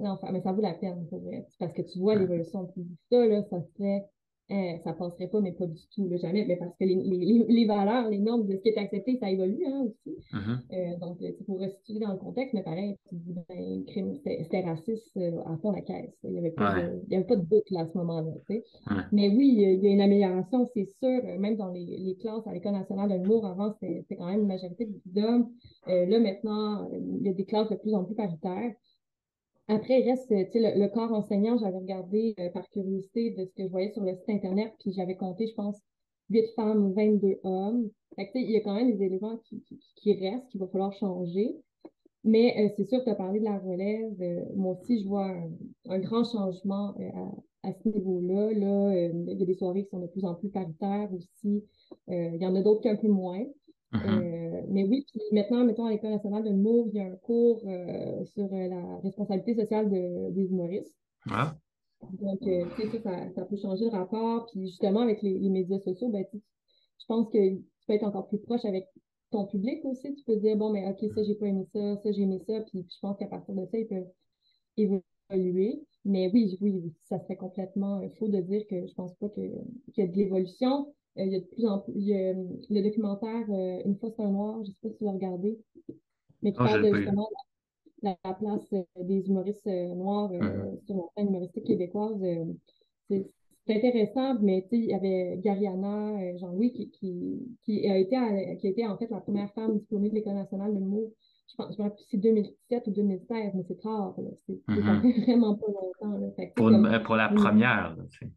l'enfer. 0.00 0.32
Mais 0.32 0.42
ça 0.42 0.52
vaut 0.52 0.60
la 0.62 0.74
peine, 0.74 1.06
pour 1.08 1.20
vrai. 1.20 1.46
Parce 1.58 1.72
que 1.72 1.82
tu 1.82 1.98
vois 1.98 2.14
ouais, 2.14 2.18
l'évolution. 2.18 2.68
Ça, 3.10 3.26
là, 3.26 3.42
ça 3.44 3.62
serait, 3.76 4.04
hein, 4.50 4.78
ça 4.84 4.92
passerait 4.92 5.28
pas, 5.28 5.40
mais 5.40 5.52
pas 5.52 5.66
du 5.66 5.80
tout, 5.94 6.08
là, 6.08 6.16
jamais. 6.16 6.44
Mais 6.46 6.56
parce 6.56 6.72
que 6.78 6.84
les, 6.84 6.94
les, 6.96 7.44
les 7.48 7.66
valeurs, 7.66 8.08
les 8.10 8.18
normes 8.18 8.46
de 8.46 8.56
ce 8.56 8.60
qui 8.62 8.68
est 8.70 8.78
accepté, 8.78 9.16
ça 9.18 9.30
évolue, 9.30 9.64
hein, 9.66 9.86
aussi. 9.86 10.16
mhm, 10.32 10.62
Euh, 10.72 10.96
donc, 10.98 11.22
euh, 11.22 11.32
tu 11.36 11.44
pourrais 11.44 11.70
situer 11.70 12.00
dans 12.00 12.12
le 12.12 12.18
contexte, 12.18 12.54
mais 12.54 12.62
pareil, 12.62 12.96
tu 13.08 13.16
dis, 13.16 13.34
ben, 13.48 13.84
crime, 13.86 14.14
c'était 14.24 14.62
raciste 14.62 15.16
euh, 15.16 15.40
à 15.46 15.56
fond 15.58 15.72
la 15.72 15.82
caisse. 15.82 16.14
Il 16.24 16.30
n'y 16.30 16.38
avait 16.38 16.54
ouais, 16.58 16.64
avait 17.12 17.24
pas 17.24 17.36
de 17.36 17.42
doute 17.44 17.70
là, 17.70 17.80
à 17.80 17.86
ce 17.86 17.96
moment-là, 17.98 18.30
ouais, 18.48 18.64
Mais 19.12 19.28
oui, 19.28 19.54
il 19.56 19.84
y 19.84 19.86
a 19.88 19.90
une 19.90 20.00
amélioration, 20.00 20.66
c'est 20.74 20.86
sûr. 20.86 21.08
Euh, 21.24 21.38
Même 21.38 21.56
dans 21.56 21.68
les, 21.70 21.84
les 21.84 22.16
classes 22.16 22.46
à 22.46 22.52
l'École 22.52 22.72
nationale 22.72 23.10
de 23.10 23.14
l'humour, 23.16 23.46
avant, 23.46 23.72
c'était 23.80 24.16
quand 24.16 24.26
même 24.26 24.40
une 24.40 24.46
majorité 24.48 24.88
d'hommes. 25.06 25.50
Euh, 25.88 26.06
là, 26.06 26.18
maintenant, 26.20 26.88
il 26.92 27.22
y 27.22 27.28
a 27.28 27.32
des 27.32 27.44
classes 27.44 27.68
de 27.70 27.76
plus 27.76 27.94
en 27.94 28.04
plus 28.04 28.14
paritaires. 28.14 28.72
Après, 29.68 30.00
il 30.00 30.08
reste, 30.10 30.30
le, 30.30 30.78
le 30.78 30.88
corps 30.88 31.12
enseignant, 31.12 31.56
j'avais 31.58 31.78
regardé 31.78 32.34
euh, 32.38 32.50
par 32.50 32.68
curiosité 32.68 33.30
de 33.30 33.44
ce 33.46 33.54
que 33.54 33.62
je 33.64 33.68
voyais 33.70 33.92
sur 33.92 34.02
le 34.02 34.14
site 34.14 34.28
Internet, 34.28 34.74
puis 34.80 34.92
j'avais 34.92 35.16
compté, 35.16 35.46
je 35.46 35.54
pense, 35.54 35.80
8 36.30 36.48
femmes, 36.54 36.92
22 36.94 37.38
hommes. 37.44 37.90
Fait 38.16 38.26
que, 38.30 38.38
il 38.38 38.50
y 38.50 38.56
a 38.56 38.60
quand 38.60 38.74
même 38.74 38.94
des 38.96 39.02
éléments 39.04 39.38
qui, 39.38 39.62
qui, 39.62 39.78
qui 39.96 40.14
restent, 40.14 40.48
qu'il 40.48 40.60
va 40.60 40.68
falloir 40.68 40.92
changer. 40.92 41.56
Mais 42.24 42.66
euh, 42.66 42.70
c'est 42.76 42.84
sûr 42.84 43.04
tu 43.04 43.10
as 43.10 43.14
parlé 43.14 43.40
de 43.40 43.44
la 43.44 43.58
relève. 43.58 44.20
Euh, 44.20 44.44
moi 44.56 44.74
aussi, 44.80 45.02
je 45.02 45.08
vois 45.08 45.26
un, 45.26 45.50
un 45.90 45.98
grand 46.00 46.24
changement 46.24 46.94
euh, 47.00 47.10
à, 47.64 47.68
à 47.70 47.72
ce 47.74 47.88
niveau-là. 47.88 48.52
Là, 48.52 48.90
euh, 48.94 49.12
il 49.28 49.38
y 49.38 49.42
a 49.42 49.46
des 49.46 49.54
soirées 49.54 49.84
qui 49.84 49.90
sont 49.90 50.00
de 50.00 50.06
plus 50.08 50.24
en 50.24 50.34
plus 50.34 50.50
paritaires 50.50 51.10
aussi. 51.14 51.64
Il 52.08 52.36
y 52.40 52.46
en 52.46 52.54
a 52.54 52.62
d'autres 52.62 52.80
qui 52.82 52.88
un 52.88 52.96
peu 52.96 53.08
moins. 53.08 53.44
Mhm. 53.94 54.04
Euh, 54.06 54.62
mais 54.68 54.84
oui, 54.84 55.06
puis 55.10 55.20
maintenant, 55.32 55.64
mettons, 55.64 55.86
à 55.86 55.90
l'École 55.90 56.10
nationale 56.10 56.44
de 56.44 56.50
l'humour, 56.50 56.88
il 56.92 56.96
y 56.96 57.00
a 57.00 57.06
un 57.06 57.16
cours 57.16 57.62
euh, 57.66 58.24
sur 58.26 58.44
euh, 58.52 58.68
la 58.68 58.98
responsabilité 59.02 59.54
sociale 59.54 59.90
de- 59.90 60.30
des 60.30 60.44
humoristes. 60.50 60.94
Ouais, 61.26 61.32
Donc, 62.20 62.40
tu 62.40 62.90
sais, 62.90 63.00
ça, 63.02 63.30
ça, 63.34 63.44
peut 63.44 63.56
changer 63.56 63.84
le 63.84 63.90
rapport. 63.90 64.46
Puis 64.52 64.66
justement, 64.66 65.00
avec 65.00 65.22
les, 65.22 65.38
les 65.38 65.48
médias 65.48 65.78
sociaux, 65.80 66.08
ben, 66.08 66.24
je 66.32 67.06
pense 67.06 67.28
que 67.30 67.54
tu 67.54 67.86
peux 67.86 67.92
être 67.94 68.04
encore 68.04 68.28
plus 68.28 68.38
proche 68.38 68.64
avec 68.64 68.86
ton 69.30 69.46
public 69.46 69.84
aussi. 69.84 70.14
Tu 70.14 70.24
peux 70.24 70.36
dire, 70.36 70.56
bon, 70.56 70.70
mais 70.70 70.86
OK, 70.88 71.10
ça, 71.14 71.22
j'ai 71.22 71.34
pas 71.34 71.46
aimé 71.46 71.66
ça, 71.72 71.96
ça, 72.02 72.12
j'ai 72.12 72.22
aimé 72.22 72.40
ça. 72.46 72.60
Puis, 72.60 72.82
puis 72.82 72.94
je 72.94 73.00
pense 73.00 73.16
qu'à 73.18 73.26
partir 73.26 73.54
de 73.54 73.64
ça, 73.66 73.78
ils 73.78 73.86
peuvent 73.88 74.06
évoluer. 74.76 75.80
Mais 76.04 76.30
oui, 76.32 76.58
oui, 76.60 76.92
ça 77.04 77.18
serait 77.18 77.36
complètement 77.36 78.00
euh, 78.02 78.08
faux 78.18 78.28
de 78.28 78.40
dire 78.40 78.66
que 78.68 78.86
je 78.86 78.94
pense 78.94 79.14
pas 79.14 79.28
qu'il 79.30 79.52
y 79.96 80.02
a 80.02 80.06
de 80.06 80.16
l'évolution. 80.16 80.94
Euh, 81.18 81.24
il 81.24 81.32
y 81.32 81.36
a 81.36 81.40
de 81.40 81.44
plus 81.46 81.66
en 81.66 81.78
plus, 81.80 81.92
il 81.96 82.08
y 82.08 82.14
a 82.14 82.30
euh, 82.30 82.44
le 82.70 82.82
documentaire 82.82 83.44
euh, 83.50 83.82
Une 83.84 83.96
fois 83.96 84.10
c'est 84.10 84.22
un 84.22 84.30
noir, 84.30 84.62
je 84.64 84.70
sais 84.70 84.76
pas 84.82 84.88
si 84.90 84.96
tu 84.98 85.04
l'as 85.04 85.12
regardé, 85.12 85.58
mais 86.42 86.52
qui 86.52 86.58
parle 86.58 86.82
de 86.82 86.94
justement 86.94 87.28
la, 88.02 88.16
la 88.24 88.34
place 88.34 88.74
des 89.00 89.26
humoristes 89.28 89.66
noirs 89.66 90.30
sur 90.86 90.96
la 90.96 91.02
scène 91.16 91.28
humoristique 91.28 91.64
québécoise. 91.64 92.20
c'est 93.08 93.30
intéressant, 93.68 94.38
mais 94.40 94.62
tu 94.62 94.68
sais, 94.70 94.78
il 94.78 94.84
y 94.86 94.94
avait 94.94 95.38
Gariana 95.38 96.36
Jean-Louis 96.36 96.72
qui, 96.72 96.90
qui, 96.90 97.56
qui 97.62 97.88
a 97.88 97.96
été 97.96 98.16
qui 98.60 98.66
a 98.66 98.70
été 98.70 98.86
en 98.86 98.98
fait 98.98 99.10
la 99.10 99.20
première 99.20 99.52
femme 99.54 99.78
diplômée 99.78 100.10
de 100.10 100.14
l'École 100.16 100.34
nationale 100.34 100.74
de 100.74 100.78
l'humour. 100.78 101.12
Je 101.48 101.54
pense, 101.56 101.74
je 101.76 101.78
me 101.78 101.84
rappelle 101.84 101.96
plus 101.96 102.04
si 102.04 102.10
c'est 102.12 102.16
2017 102.18 102.86
ou 102.88 102.90
2016, 102.90 103.52
mais 103.54 103.64
c'est 103.68 103.80
rare. 103.82 104.14
là. 104.18 104.30
C'est, 104.46 104.60
c'est- 104.68 104.82
ça 104.82 105.00
fait 105.00 105.08
mhm. 105.08 105.22
vraiment 105.24 105.54
pas 105.56 105.66
longtemps. 105.68 106.18
Là. 106.18 106.30
Fait 106.36 106.48
que, 106.50 106.54
Pour, 106.54 106.70
comme, 106.70 106.86
une- 106.86 107.02
pour 107.02 107.16
la 107.16 107.28
première, 107.28 107.96
sais. 108.18 108.30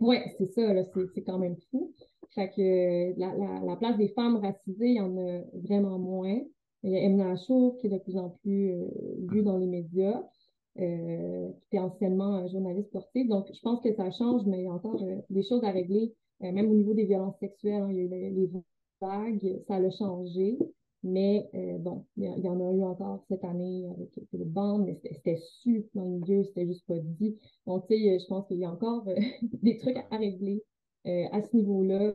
ouais, 0.00 0.34
c'est 0.38 0.46
ça, 0.46 0.72
là, 0.74 0.84
c'est, 0.92 1.06
c'est 1.14 1.22
quand 1.22 1.38
même 1.38 1.56
fou. 1.70 1.92
Fait 2.34 2.50
que 2.50 2.60
euh, 2.62 3.14
la, 3.18 3.34
la, 3.36 3.60
la 3.64 3.76
place 3.76 3.96
des 3.98 4.08
femmes 4.08 4.36
racisées, 4.36 4.88
il 4.88 4.96
y 4.96 5.00
en 5.00 5.16
a 5.18 5.40
vraiment 5.54 5.98
moins. 5.98 6.40
Il 6.82 6.90
y 6.90 6.96
a 6.96 7.02
Emna 7.02 7.30
Achour 7.32 7.76
qui 7.78 7.86
est 7.86 7.90
de 7.90 7.98
plus 7.98 8.16
en 8.16 8.30
plus 8.42 8.72
euh, 8.72 8.88
vue 9.28 9.42
dans 9.42 9.56
les 9.58 9.66
médias, 9.66 10.20
euh, 10.80 11.50
qui 11.60 11.66
était 11.68 11.78
anciennement 11.78 12.38
euh, 12.38 12.48
journaliste 12.48 12.88
sportive. 12.88 13.28
Donc, 13.28 13.46
je 13.54 13.60
pense 13.60 13.80
que 13.82 13.92
ça 13.94 14.10
change, 14.10 14.42
mais 14.46 14.60
il 14.60 14.64
y 14.64 14.68
a 14.68 14.72
encore 14.72 15.00
euh, 15.02 15.16
des 15.30 15.42
choses 15.44 15.62
à 15.64 15.70
régler, 15.70 16.12
euh, 16.42 16.50
même 16.52 16.70
au 16.70 16.74
niveau 16.74 16.94
des 16.94 17.04
violences 17.04 17.38
sexuelles. 17.38 17.82
hein, 17.82 17.88
il 17.90 17.96
y 17.96 18.00
a 18.00 18.02
eu 18.04 18.08
les, 18.08 18.30
les 18.30 18.50
vagues, 19.00 19.62
ça 19.68 19.74
a 19.76 19.90
changé. 19.90 20.58
Mais 21.04 21.50
euh, 21.54 21.78
bon, 21.78 22.06
il 22.16 22.24
y, 22.24 22.48
en 22.48 22.60
a 22.60 22.72
eu 22.72 22.82
encore 22.84 23.24
cette 23.28 23.44
année 23.44 23.88
avec 23.90 24.10
le 24.32 24.44
bande, 24.44 24.84
mais 24.84 24.94
c'était 24.94 25.36
su 25.36 25.84
dans 25.94 26.04
le 26.04 26.10
milieu, 26.10 26.44
c'était 26.44 26.66
juste 26.66 26.86
pas 26.86 26.98
dit. 26.98 27.36
Donc, 27.66 27.86
tu 27.88 27.96
sais, 27.96 28.18
je 28.20 28.26
pense 28.26 28.46
qu'il 28.46 28.58
y 28.58 28.64
a 28.64 28.70
encore 28.70 29.06
euh, 29.08 29.16
des 29.62 29.78
trucs 29.78 29.96
à 30.10 30.16
régler 30.16 30.62
euh, 31.06 31.24
à 31.32 31.42
ce 31.42 31.56
niveau-là. 31.56 32.14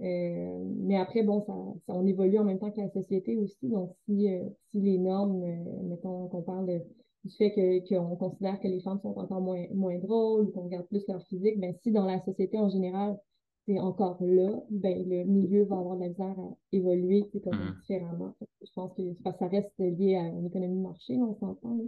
Euh, 0.00 0.64
mais 0.78 0.96
après, 0.96 1.22
bon, 1.22 1.40
ça, 1.40 1.54
ça, 1.86 1.94
on 1.94 2.06
évolue 2.06 2.38
en 2.38 2.44
même 2.44 2.58
temps 2.58 2.70
que 2.70 2.80
la 2.80 2.90
société 2.90 3.36
aussi. 3.36 3.68
Donc, 3.68 3.92
si, 4.06 4.28
euh, 4.28 4.48
si 4.70 4.80
les 4.80 4.98
normes, 4.98 5.42
euh, 5.42 5.82
mettons 5.82 6.28
qu'on 6.28 6.42
parle 6.42 6.82
du 7.24 7.30
fait 7.36 7.52
que, 7.52 7.88
qu'on 7.88 8.16
considère 8.16 8.60
que 8.60 8.68
les 8.68 8.80
femmes 8.80 9.00
sont 9.00 9.16
encore 9.16 9.40
moins, 9.40 9.66
moins 9.72 9.98
drôles, 9.98 10.52
qu'on 10.52 10.62
regarde 10.64 10.86
plus 10.86 11.06
leur 11.08 11.22
physique, 11.22 11.58
ben 11.58 11.74
si 11.82 11.90
dans 11.90 12.04
la 12.04 12.20
société 12.20 12.58
en 12.58 12.68
général, 12.68 13.18
c'est 13.66 13.78
encore 13.80 14.18
là, 14.22 14.62
ben 14.70 15.08
le 15.08 15.24
milieu 15.24 15.64
va 15.64 15.78
avoir 15.78 15.96
de 15.96 16.02
la 16.02 16.08
misère 16.08 16.38
à 16.38 16.56
évoluer, 16.72 17.24
comme 17.42 17.54
Mhm, 17.54 17.74
différemment. 17.80 18.34
Je 18.62 18.72
pense 18.74 18.92
que 18.94 19.02
ça 19.38 19.46
reste 19.48 19.72
lié 19.78 20.16
à 20.16 20.28
une 20.28 20.46
économie 20.46 20.76
de 20.76 20.82
marché, 20.82 21.16
on 21.20 21.34
s'entend. 21.36 21.78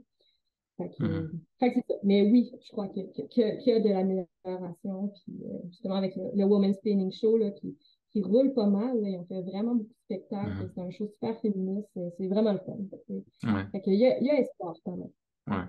Fait 0.79 0.91
que, 0.91 1.31
fait 1.59 1.73
que 1.73 1.81
c'est 1.81 1.95
ça. 1.95 2.01
Mais 2.03 2.31
oui, 2.31 2.53
je 2.63 2.71
crois 2.73 2.89
qu'il 2.89 3.05
y, 3.05 3.29
qu'il 3.29 3.43
y 3.67 3.73
a 3.73 3.81
de 3.81 3.89
l'amélioration. 3.89 5.09
Puis 5.09 5.35
euh, 5.45 5.59
justement, 5.69 5.95
avec 5.97 6.15
le, 6.17 6.25
le 6.35 6.45
Women's 6.45 6.77
Spinning 6.77 7.11
Show 7.13 7.39
là, 7.39 7.51
qui, 7.53 7.77
qui 8.11 8.23
roule 8.23 8.53
pas 8.53 8.67
mal, 8.67 9.01
là, 9.01 9.09
ils 9.09 9.17
ont 9.19 9.25
fait 9.27 9.43
vraiment 9.43 9.75
beaucoup 9.75 9.89
de 9.89 9.95
spectacles. 10.05 10.53
mhm. 10.53 10.71
C'est 10.75 10.81
un 10.83 10.91
show 10.91 11.07
super 11.09 11.39
féministe. 11.41 11.89
C'est 12.19 12.29
vraiment 12.29 12.53
le 12.53 12.59
fun. 12.61 12.77
Fait, 12.91 13.25
Ouais, 13.45 13.65
fait 13.73 13.81
qu'il 13.81 13.95
y 13.95 14.07
a, 14.07 14.19
il 14.19 14.27
y 14.27 14.31
a 14.31 14.39
espoir 14.41 14.77
quand 14.85 14.97
même. 14.97 15.11
ouais. 15.49 15.65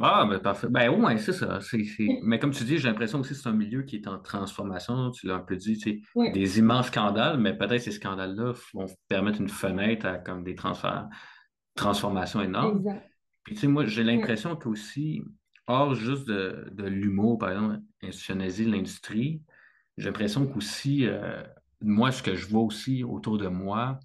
Ah, 0.00 0.26
ben 0.28 0.38
parfait. 0.38 0.68
Ben 0.70 0.88
ouais, 0.88 1.18
c'est 1.18 1.32
ça. 1.32 1.60
C'est, 1.60 1.84
c'est... 1.84 2.06
Mais 2.22 2.38
comme 2.38 2.50
tu 2.52 2.64
dis, 2.64 2.78
j'ai 2.78 2.88
l'impression 2.88 3.20
aussi 3.20 3.30
que 3.30 3.36
c'est 3.40 3.48
un 3.48 3.52
milieu 3.52 3.82
qui 3.82 3.96
est 3.96 4.08
en 4.08 4.18
transformation. 4.18 5.10
Tu 5.10 5.26
l'as 5.26 5.34
un 5.34 5.40
peu 5.40 5.56
dit, 5.56 5.76
tu 5.76 5.90
sais, 5.90 6.30
des 6.32 6.58
immenses 6.58 6.86
scandales, 6.86 7.38
mais 7.38 7.56
peut-être 7.56 7.82
ces 7.82 7.90
scandales-là 7.92 8.54
vont 8.72 8.86
permettre 9.08 9.40
une 9.40 9.48
fenêtre 9.48 10.06
à 10.06 10.16
comme 10.18 10.44
des 10.44 10.54
transfer- 10.54 11.08
transformations 11.74 12.40
énormes. 12.40 12.78
exact. 12.78 13.10
Puis 13.44 13.54
tu 13.54 13.60
sais, 13.62 13.66
moi, 13.66 13.84
j'ai 13.86 14.04
l'impression 14.04 14.56
qu'aussi, 14.56 15.22
hors 15.66 15.94
juste 15.94 16.26
de, 16.26 16.68
de 16.72 16.84
l'humour, 16.84 17.38
par 17.38 17.50
exemple, 17.50 17.80
institutionnaliser 18.02 18.64
l'industrie, 18.64 19.42
j'ai 19.98 20.06
l'impression 20.06 20.46
qu'aussi, 20.46 21.06
euh, 21.06 21.42
moi, 21.80 22.12
ce 22.12 22.22
que 22.22 22.34
je 22.34 22.46
vois 22.46 22.62
aussi 22.62 23.04
autour 23.04 23.36
de 23.38 23.48
moi, 23.48 23.98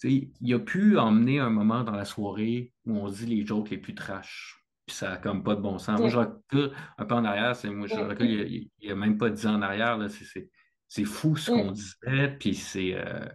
tu 0.00 0.10
sais, 0.10 0.30
il 0.40 0.54
a 0.54 0.58
pu 0.58 0.98
emmener 0.98 1.38
un 1.38 1.50
moment 1.50 1.84
dans 1.84 1.92
la 1.92 2.04
soirée 2.04 2.72
où 2.86 2.96
on 2.96 3.08
dit 3.08 3.26
les 3.26 3.46
jokes 3.46 3.70
les 3.70 3.78
plus 3.78 3.94
trash. 3.94 4.61
Puis 4.86 4.96
ça 4.96 5.10
n'a 5.10 5.16
comme 5.16 5.44
pas 5.44 5.54
de 5.54 5.60
bon 5.60 5.78
sens. 5.78 6.00
Moi, 6.00 6.08
je 6.08 6.18
recule 6.18 6.72
un 6.98 7.04
peu 7.04 7.14
en 7.14 7.24
arrière. 7.24 7.54
C'est, 7.54 7.70
moi, 7.70 7.86
je 7.86 7.94
recule 7.94 8.30
il 8.30 8.70
n'y 8.82 8.90
a, 8.90 8.92
a, 8.92 8.96
même 8.96 9.16
pas 9.16 9.30
dix 9.30 9.46
ans 9.46 9.54
en 9.54 9.62
arrière. 9.62 9.96
Là, 9.96 10.08
c'est, 10.08 10.24
c'est, 10.24 10.50
c'est 10.88 11.04
fou 11.04 11.36
ce 11.36 11.50
qu'on 11.50 11.70
disait. 11.70 12.36
Puis 12.38 12.54
c'est, 12.54 12.94
euh, 12.94 13.26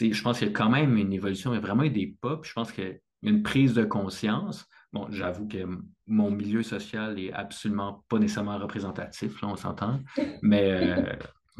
je 0.00 0.22
pense 0.22 0.38
qu'il 0.38 0.48
y 0.48 0.50
a 0.50 0.54
quand 0.54 0.70
même 0.70 0.96
une 0.96 1.12
évolution, 1.12 1.52
il 1.52 1.56
y 1.56 1.58
a 1.58 1.60
vraiment 1.60 1.82
eu 1.82 1.90
des 1.90 2.16
pas, 2.20 2.36
puis 2.36 2.48
je 2.48 2.54
pense 2.54 2.72
qu'il 2.72 2.84
y 2.84 3.28
a 3.28 3.30
une 3.30 3.42
prise 3.42 3.74
de 3.74 3.84
conscience. 3.84 4.66
Bon, 4.92 5.06
j'avoue 5.10 5.46
que 5.48 5.66
mon 6.06 6.30
milieu 6.30 6.62
social 6.62 7.18
est 7.18 7.32
absolument 7.32 8.04
pas 8.08 8.18
nécessairement 8.18 8.58
représentatif, 8.58 9.40
là, 9.42 9.48
on 9.48 9.56
s'entend, 9.56 10.00
mais 10.42 10.70
euh, 10.70 11.14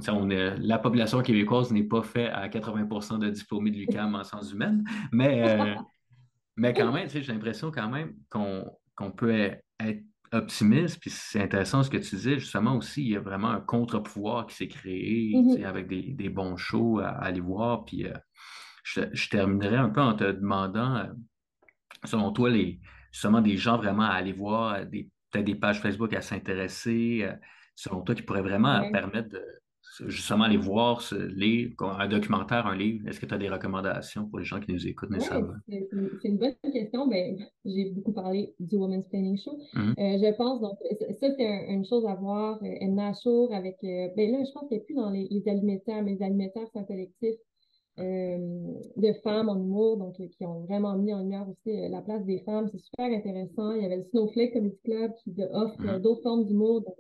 on 0.08 0.26
la 0.26 0.78
population 0.78 1.22
québécoise 1.22 1.72
n'est 1.72 1.84
pas 1.84 2.02
faite 2.02 2.30
à 2.32 2.48
80% 2.48 3.18
de 3.18 3.30
diplômés 3.30 3.70
de 3.70 3.76
l'UQAM 3.76 4.14
en 4.14 4.24
sciences 4.24 4.52
humaines, 4.52 4.84
mais, 5.12 5.48
euh, 5.48 5.74
mais 6.56 6.72
quand 6.74 6.92
même, 6.92 7.08
j'ai 7.08 7.20
l'impression 7.22 7.70
quand 7.70 7.88
même 7.88 8.14
qu'on 8.30 8.64
peut 9.16 9.50
être 9.80 10.02
optimiste, 10.32 10.98
puis 11.00 11.10
c'est 11.10 11.42
intéressant 11.42 11.82
ce 11.82 11.90
que 11.90 11.98
tu 11.98 12.16
disais, 12.16 12.38
justement 12.38 12.76
aussi, 12.76 13.02
il 13.02 13.10
y 13.10 13.16
a 13.16 13.20
vraiment 13.20 13.50
un 13.50 13.60
contre-pouvoir 13.60 14.46
qui 14.46 14.56
s'est 14.56 14.68
créé 14.68 15.32
mm-hmm. 15.34 15.64
avec 15.64 15.88
des, 15.88 16.28
bons 16.30 16.56
shows 16.56 17.00
à, 17.00 17.08
aller 17.08 17.40
voir, 17.40 17.84
puis 17.84 18.06
euh, 18.06 18.14
je, 18.84 19.28
terminerai 19.28 19.76
un 19.76 19.90
peu 19.90 20.00
en 20.00 20.14
te 20.14 20.24
demandant, 20.24 20.96
euh, 20.96 21.06
selon 22.04 22.32
toi, 22.32 22.48
les, 22.48 22.80
justement 23.12 23.42
des 23.42 23.58
gens 23.58 23.76
vraiment 23.76 24.04
à 24.04 24.14
aller 24.14 24.32
voir, 24.32 24.78
peut-être 24.90 25.44
des 25.44 25.54
pages 25.54 25.80
Facebook 25.80 26.14
à 26.14 26.22
s'intéresser, 26.22 27.28
selon 27.74 28.00
toi, 28.00 28.14
qui 28.14 28.22
pourraient 28.22 28.42
vraiment 28.42 28.90
permettre 28.90 29.28
de 29.28 29.61
justement 30.06 30.44
aller 30.44 30.56
voir, 30.56 31.02
lire 31.34 31.70
un 31.80 32.08
documentaire, 32.08 32.66
un 32.66 32.76
livre? 32.76 33.06
Est-ce 33.08 33.20
que 33.20 33.26
tu 33.26 33.34
as 33.34 33.38
des 33.38 33.48
recommandations 33.48 34.26
pour 34.26 34.38
les 34.38 34.44
gens 34.44 34.60
qui 34.60 34.72
nous 34.72 34.86
écoutent 34.86 35.10
nécessairement? 35.10 35.54
c'est 35.68 36.28
une 36.28 36.38
bonne 36.38 36.54
question. 36.72 37.06
Ben, 37.08 37.36
j'ai 37.64 37.90
beaucoup 37.90 38.12
parlé 38.12 38.54
du 38.58 38.76
Women's 38.76 39.06
Planning 39.08 39.38
Show. 39.38 39.58
Mm-hmm. 39.74 39.90
Euh, 39.98 40.18
je 40.18 40.36
pense, 40.36 40.60
donc, 40.60 40.78
ça, 41.20 41.28
c'est 41.36 41.66
une 41.68 41.84
chose 41.84 42.06
à 42.06 42.14
voir. 42.14 42.58
Edna 42.62 43.10
euh, 43.10 43.14
Show 43.22 43.52
avec. 43.52 43.76
Euh, 43.84 44.08
ben 44.16 44.32
là, 44.32 44.44
je 44.44 44.52
pense 44.52 44.68
qu'il 44.68 44.78
n'y 44.78 44.82
a 44.82 44.84
plus 44.84 44.94
dans 44.94 45.10
les, 45.10 45.28
les 45.30 45.48
alimentaires, 45.48 46.02
mais 46.02 46.12
les 46.14 46.22
alimentaires, 46.22 46.66
c'est 46.72 46.78
un 46.78 46.84
collectif. 46.84 47.34
de 47.98 49.12
femmes 49.22 49.50
en 49.50 49.56
humour, 49.56 49.98
donc 49.98 50.14
qui 50.14 50.46
ont 50.46 50.60
vraiment 50.60 50.96
mis 50.96 51.12
en 51.12 51.20
lumière 51.20 51.46
aussi 51.48 51.88
la 51.90 52.00
place 52.00 52.24
des 52.24 52.40
femmes. 52.40 52.68
C'est 52.72 52.80
super 52.80 53.06
intéressant. 53.06 53.72
Il 53.72 53.82
y 53.82 53.86
avait 53.86 53.98
le 53.98 54.04
Snowflake 54.04 54.54
Comedy 54.54 54.78
Club 54.84 55.12
qui 55.22 55.34
offre 55.52 55.76
mm-hmm. 55.82 56.00
d'autres 56.00 56.22
formes 56.22 56.46
d'humour. 56.46 56.80
Donc, 56.80 56.96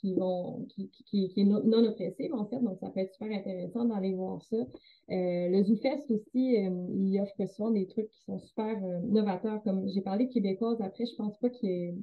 qui 0.00 0.14
vont 0.14 0.64
qui, 0.68 0.88
qui, 0.90 1.28
qui 1.28 1.40
est 1.40 1.44
non, 1.44 1.84
oppressive 1.84 2.32
en 2.34 2.46
fait, 2.46 2.60
donc 2.60 2.78
ça 2.80 2.90
peut 2.90 3.00
être 3.00 3.12
super 3.12 3.36
intéressant 3.36 3.84
d'aller 3.84 4.14
voir 4.14 4.42
ça. 4.42 4.56
Euh, 4.56 4.64
le 5.08 5.62
ZooFest 5.64 6.10
aussi, 6.10 6.56
euh, 6.56 6.86
il 6.94 7.20
offre 7.20 7.48
souvent 7.48 7.70
des 7.70 7.86
trucs 7.86 8.08
qui 8.10 8.22
sont 8.24 8.38
super 8.38 8.82
euh, 8.84 9.00
novateurs, 9.00 9.62
comme 9.62 9.88
j'ai 9.88 10.00
parlé 10.00 10.26
de 10.26 10.32
québécoise, 10.32 10.80
après 10.80 11.06
je 11.06 11.14
pense 11.16 11.36
pas 11.38 11.50
qu'il 11.50 12.02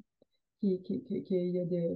y, 0.62 0.70
y, 0.70 1.60
a 1.60 1.66
de 1.66 1.96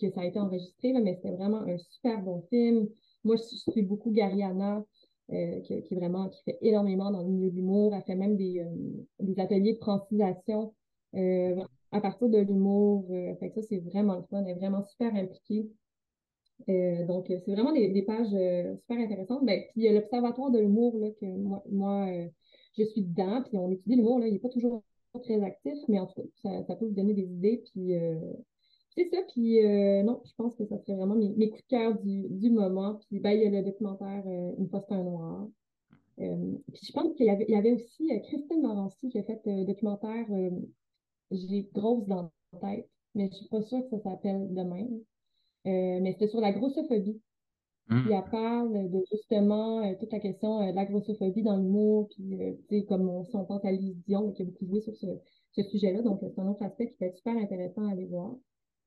que 0.00 0.10
ça 0.10 0.22
a 0.22 0.24
été 0.24 0.38
enregistré, 0.38 0.92
là, 0.92 1.00
mais 1.00 1.14
c'était 1.14 1.36
vraiment 1.36 1.60
un 1.60 1.76
super 1.76 2.22
bon 2.22 2.42
film. 2.48 2.88
Moi, 3.22 3.36
je 3.36 3.70
suis 3.70 3.82
beaucoup 3.82 4.10
Gariana, 4.10 4.82
qui, 5.28 5.82
qui, 5.82 5.94
vraiment 5.94 6.30
qui 6.30 6.42
fait 6.44 6.58
énormément 6.62 7.10
dans 7.10 7.22
le 7.22 7.28
milieu 7.28 7.50
de 7.50 7.56
l'humour. 7.56 7.94
Elle 7.94 8.02
fait 8.04 8.14
même 8.14 8.34
des, 8.34 8.64
des 9.18 9.38
ateliers 9.38 9.74
de 9.74 9.78
francisation 9.78 10.72
à 11.92 12.00
partir 12.00 12.28
de 12.28 12.38
l'humour. 12.38 13.06
Euh, 13.10 13.34
fait 13.36 13.50
que 13.50 13.60
ça, 13.60 13.62
c'est 13.68 13.78
vraiment 13.78 14.16
le 14.16 14.22
fun. 14.30 14.42
Elle 14.44 14.50
est 14.50 14.54
vraiment 14.54 14.82
super 14.82 15.14
impliquée. 15.14 15.68
Euh, 16.68 17.06
donc, 17.06 17.30
euh, 17.30 17.38
c'est 17.44 17.52
vraiment 17.52 17.72
des, 17.72 18.02
pages 18.02 18.28
super 18.28 18.98
intéressantes. 18.98 19.44
Ben, 19.44 19.62
puis, 19.70 19.82
il 19.82 19.84
y 19.84 19.88
a 19.88 19.92
l'Observatoire 19.92 20.50
de 20.50 20.58
l'humour, 20.58 20.98
là, 20.98 21.10
que 21.20 21.26
moi, 21.26 21.62
moi 21.70 22.06
je 22.76 22.84
suis 22.84 23.02
dedans, 23.02 23.42
puis 23.42 23.56
on 23.58 23.70
étudie 23.70 23.96
l'humour, 23.96 24.20
là, 24.20 24.28
il 24.28 24.34
n'est 24.34 24.38
pas 24.38 24.48
toujours 24.48 24.82
très 25.22 25.42
actif, 25.42 25.76
mais 25.88 25.98
en 25.98 26.06
tout 26.06 26.22
cas, 26.42 26.62
ça, 26.62 26.76
peut 26.76 26.86
vous 26.86 26.94
donner 26.94 27.14
des 27.14 27.24
idées, 27.24 27.62
puis 27.72 27.94
c'est 28.94 29.08
ça, 29.10 29.18
puis 29.32 29.58
non, 30.04 30.20
je 30.24 30.32
pense 30.36 30.54
que 30.54 30.64
ça 30.66 30.78
serait 30.78 30.94
vraiment 30.94 31.16
mes, 31.16 31.50
coups 31.50 31.62
de 31.62 31.68
cœur 31.68 31.98
du, 31.98 32.50
moment, 32.50 33.00
puis 33.08 33.18
ben, 33.18 33.32
il 33.32 33.42
y 33.42 33.46
a 33.46 33.50
le 33.50 33.64
documentaire 33.64 34.22
Une 34.26 34.68
c'est 34.70 34.94
un 34.94 35.02
noir. 35.02 35.48
puis 36.16 36.80
je 36.86 36.92
pense 36.92 37.12
qu'il 37.14 37.26
y 37.26 37.50
y 37.50 37.56
avait 37.56 37.72
aussi 37.72 38.08
Christine 38.28 38.62
Morancy 38.62 39.08
qui 39.08 39.18
a 39.18 39.24
fait 39.24 39.40
un 39.46 39.64
documentaire 39.64 40.26
j'ai 41.30 41.68
grosse 41.72 42.06
dans 42.06 42.30
la 42.52 42.60
tête, 42.60 42.88
mais 43.14 43.28
je 43.30 43.36
suis 43.36 43.48
pas 43.48 43.62
sûre 43.62 43.82
que 43.82 43.96
ça 43.96 44.02
s'appelle 44.02 44.52
de 44.52 44.62
même. 44.62 45.00
Euh, 45.66 46.00
mais 46.00 46.12
c'était 46.12 46.28
sur 46.28 46.40
la 46.40 46.52
grossophobie. 46.52 47.20
Mmh. 47.88 48.02
Puis 48.02 48.12
elle 48.12 48.30
parle 48.30 48.90
de 48.90 49.04
justement 49.10 49.84
euh, 49.84 49.94
toute 49.98 50.12
la 50.12 50.20
question 50.20 50.62
euh, 50.62 50.70
de 50.70 50.76
la 50.76 50.86
grossophobie 50.86 51.42
dans 51.42 51.56
l'humour, 51.56 52.08
puis 52.10 52.38
tu 52.68 52.78
sais, 52.78 52.84
comme 52.86 53.08
on, 53.08 53.24
si 53.24 53.36
on 53.36 53.44
pense 53.44 53.64
à 53.64 53.72
Lise 53.72 53.96
Dion, 54.06 54.32
qui 54.32 54.42
a 54.42 54.44
beaucoup 54.44 54.66
joué 54.66 54.80
sur 54.80 54.94
ce, 54.94 55.06
ce 55.52 55.62
sujet-là, 55.62 56.02
donc 56.02 56.20
c'est 56.22 56.40
un 56.40 56.46
autre 56.46 56.62
aspect 56.62 56.88
qui 56.88 56.96
peut 56.98 57.06
être 57.06 57.16
super 57.16 57.36
intéressant 57.36 57.86
à 57.88 57.92
aller 57.92 58.06
voir. 58.06 58.32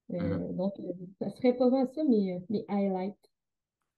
Mmh. 0.10 0.56
Donc, 0.56 0.74
ça 1.20 1.30
serait 1.32 1.54
pas 1.54 1.70
mal 1.70 1.88
ça, 1.94 2.04
mes, 2.04 2.39
mes 2.50 2.66
highlights. 2.68 3.16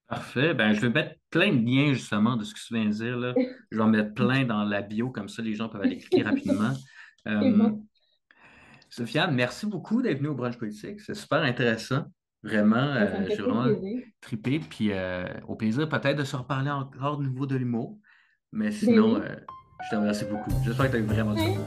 Parfait. 0.07 0.53
Ben, 0.53 0.73
je 0.73 0.81
vais 0.81 0.89
mettre 0.89 1.15
plein 1.31 1.51
de 1.51 1.65
liens 1.65 1.93
justement 1.93 2.35
de 2.35 2.43
ce 2.43 2.53
que 2.53 2.59
tu 2.59 2.75
viens 2.75 2.85
de 2.85 2.91
dire. 2.91 3.17
Là. 3.17 3.33
Je 3.71 3.77
vais 3.77 3.83
en 3.83 3.87
mettre 3.87 4.13
plein 4.13 4.45
dans 4.45 4.63
la 4.63 4.83
bio, 4.83 5.09
comme 5.09 5.29
ça 5.29 5.41
les 5.41 5.55
gens 5.55 5.67
peuvent 5.67 5.81
aller 5.81 5.97
cliquer 5.97 6.21
rapidement. 6.21 6.73
Sophia, 8.95 9.27
merci 9.27 9.65
beaucoup 9.65 10.01
d'être 10.01 10.19
venue 10.19 10.29
au 10.29 10.35
brunch 10.35 10.57
politique. 10.57 11.01
C'est 11.01 11.15
super 11.15 11.39
intéressant. 11.39 12.05
Vraiment, 12.43 12.77
euh, 12.77 13.25
j'ai 13.27 13.41
vraiment 13.41 13.67
trippé. 14.21 14.59
Puis 14.59 14.91
euh, 14.93 15.25
au 15.49 15.55
plaisir 15.55 15.89
peut-être 15.89 16.17
de 16.17 16.23
se 16.23 16.37
reparler 16.37 16.71
encore 16.71 17.17
de 17.17 17.25
nouveau 17.25 17.45
de 17.45 17.57
l'humour. 17.57 17.97
Mais 18.53 18.67
ben 18.67 18.71
sinon, 18.71 19.17
euh, 19.17 19.35
je 19.83 19.89
te 19.89 19.95
remercie 19.97 20.23
beaucoup. 20.23 20.51
J'espère 20.63 20.85
que 20.85 20.91
tu 20.91 20.95
as 20.95 20.99
eu 20.99 21.03
vraiment 21.03 21.33
du 21.33 21.41
fun. 21.41 21.59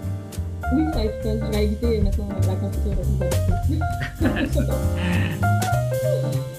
Oui, 0.74 0.84
ça 0.90 1.00
a 1.00 1.04
été 1.04 1.22
fun. 1.22 1.38
Ça 1.38 1.50
va 1.50 1.60
éviter 1.60 2.00
maintenant 2.00 2.28
la 2.46 2.56
confiture. 2.56 2.96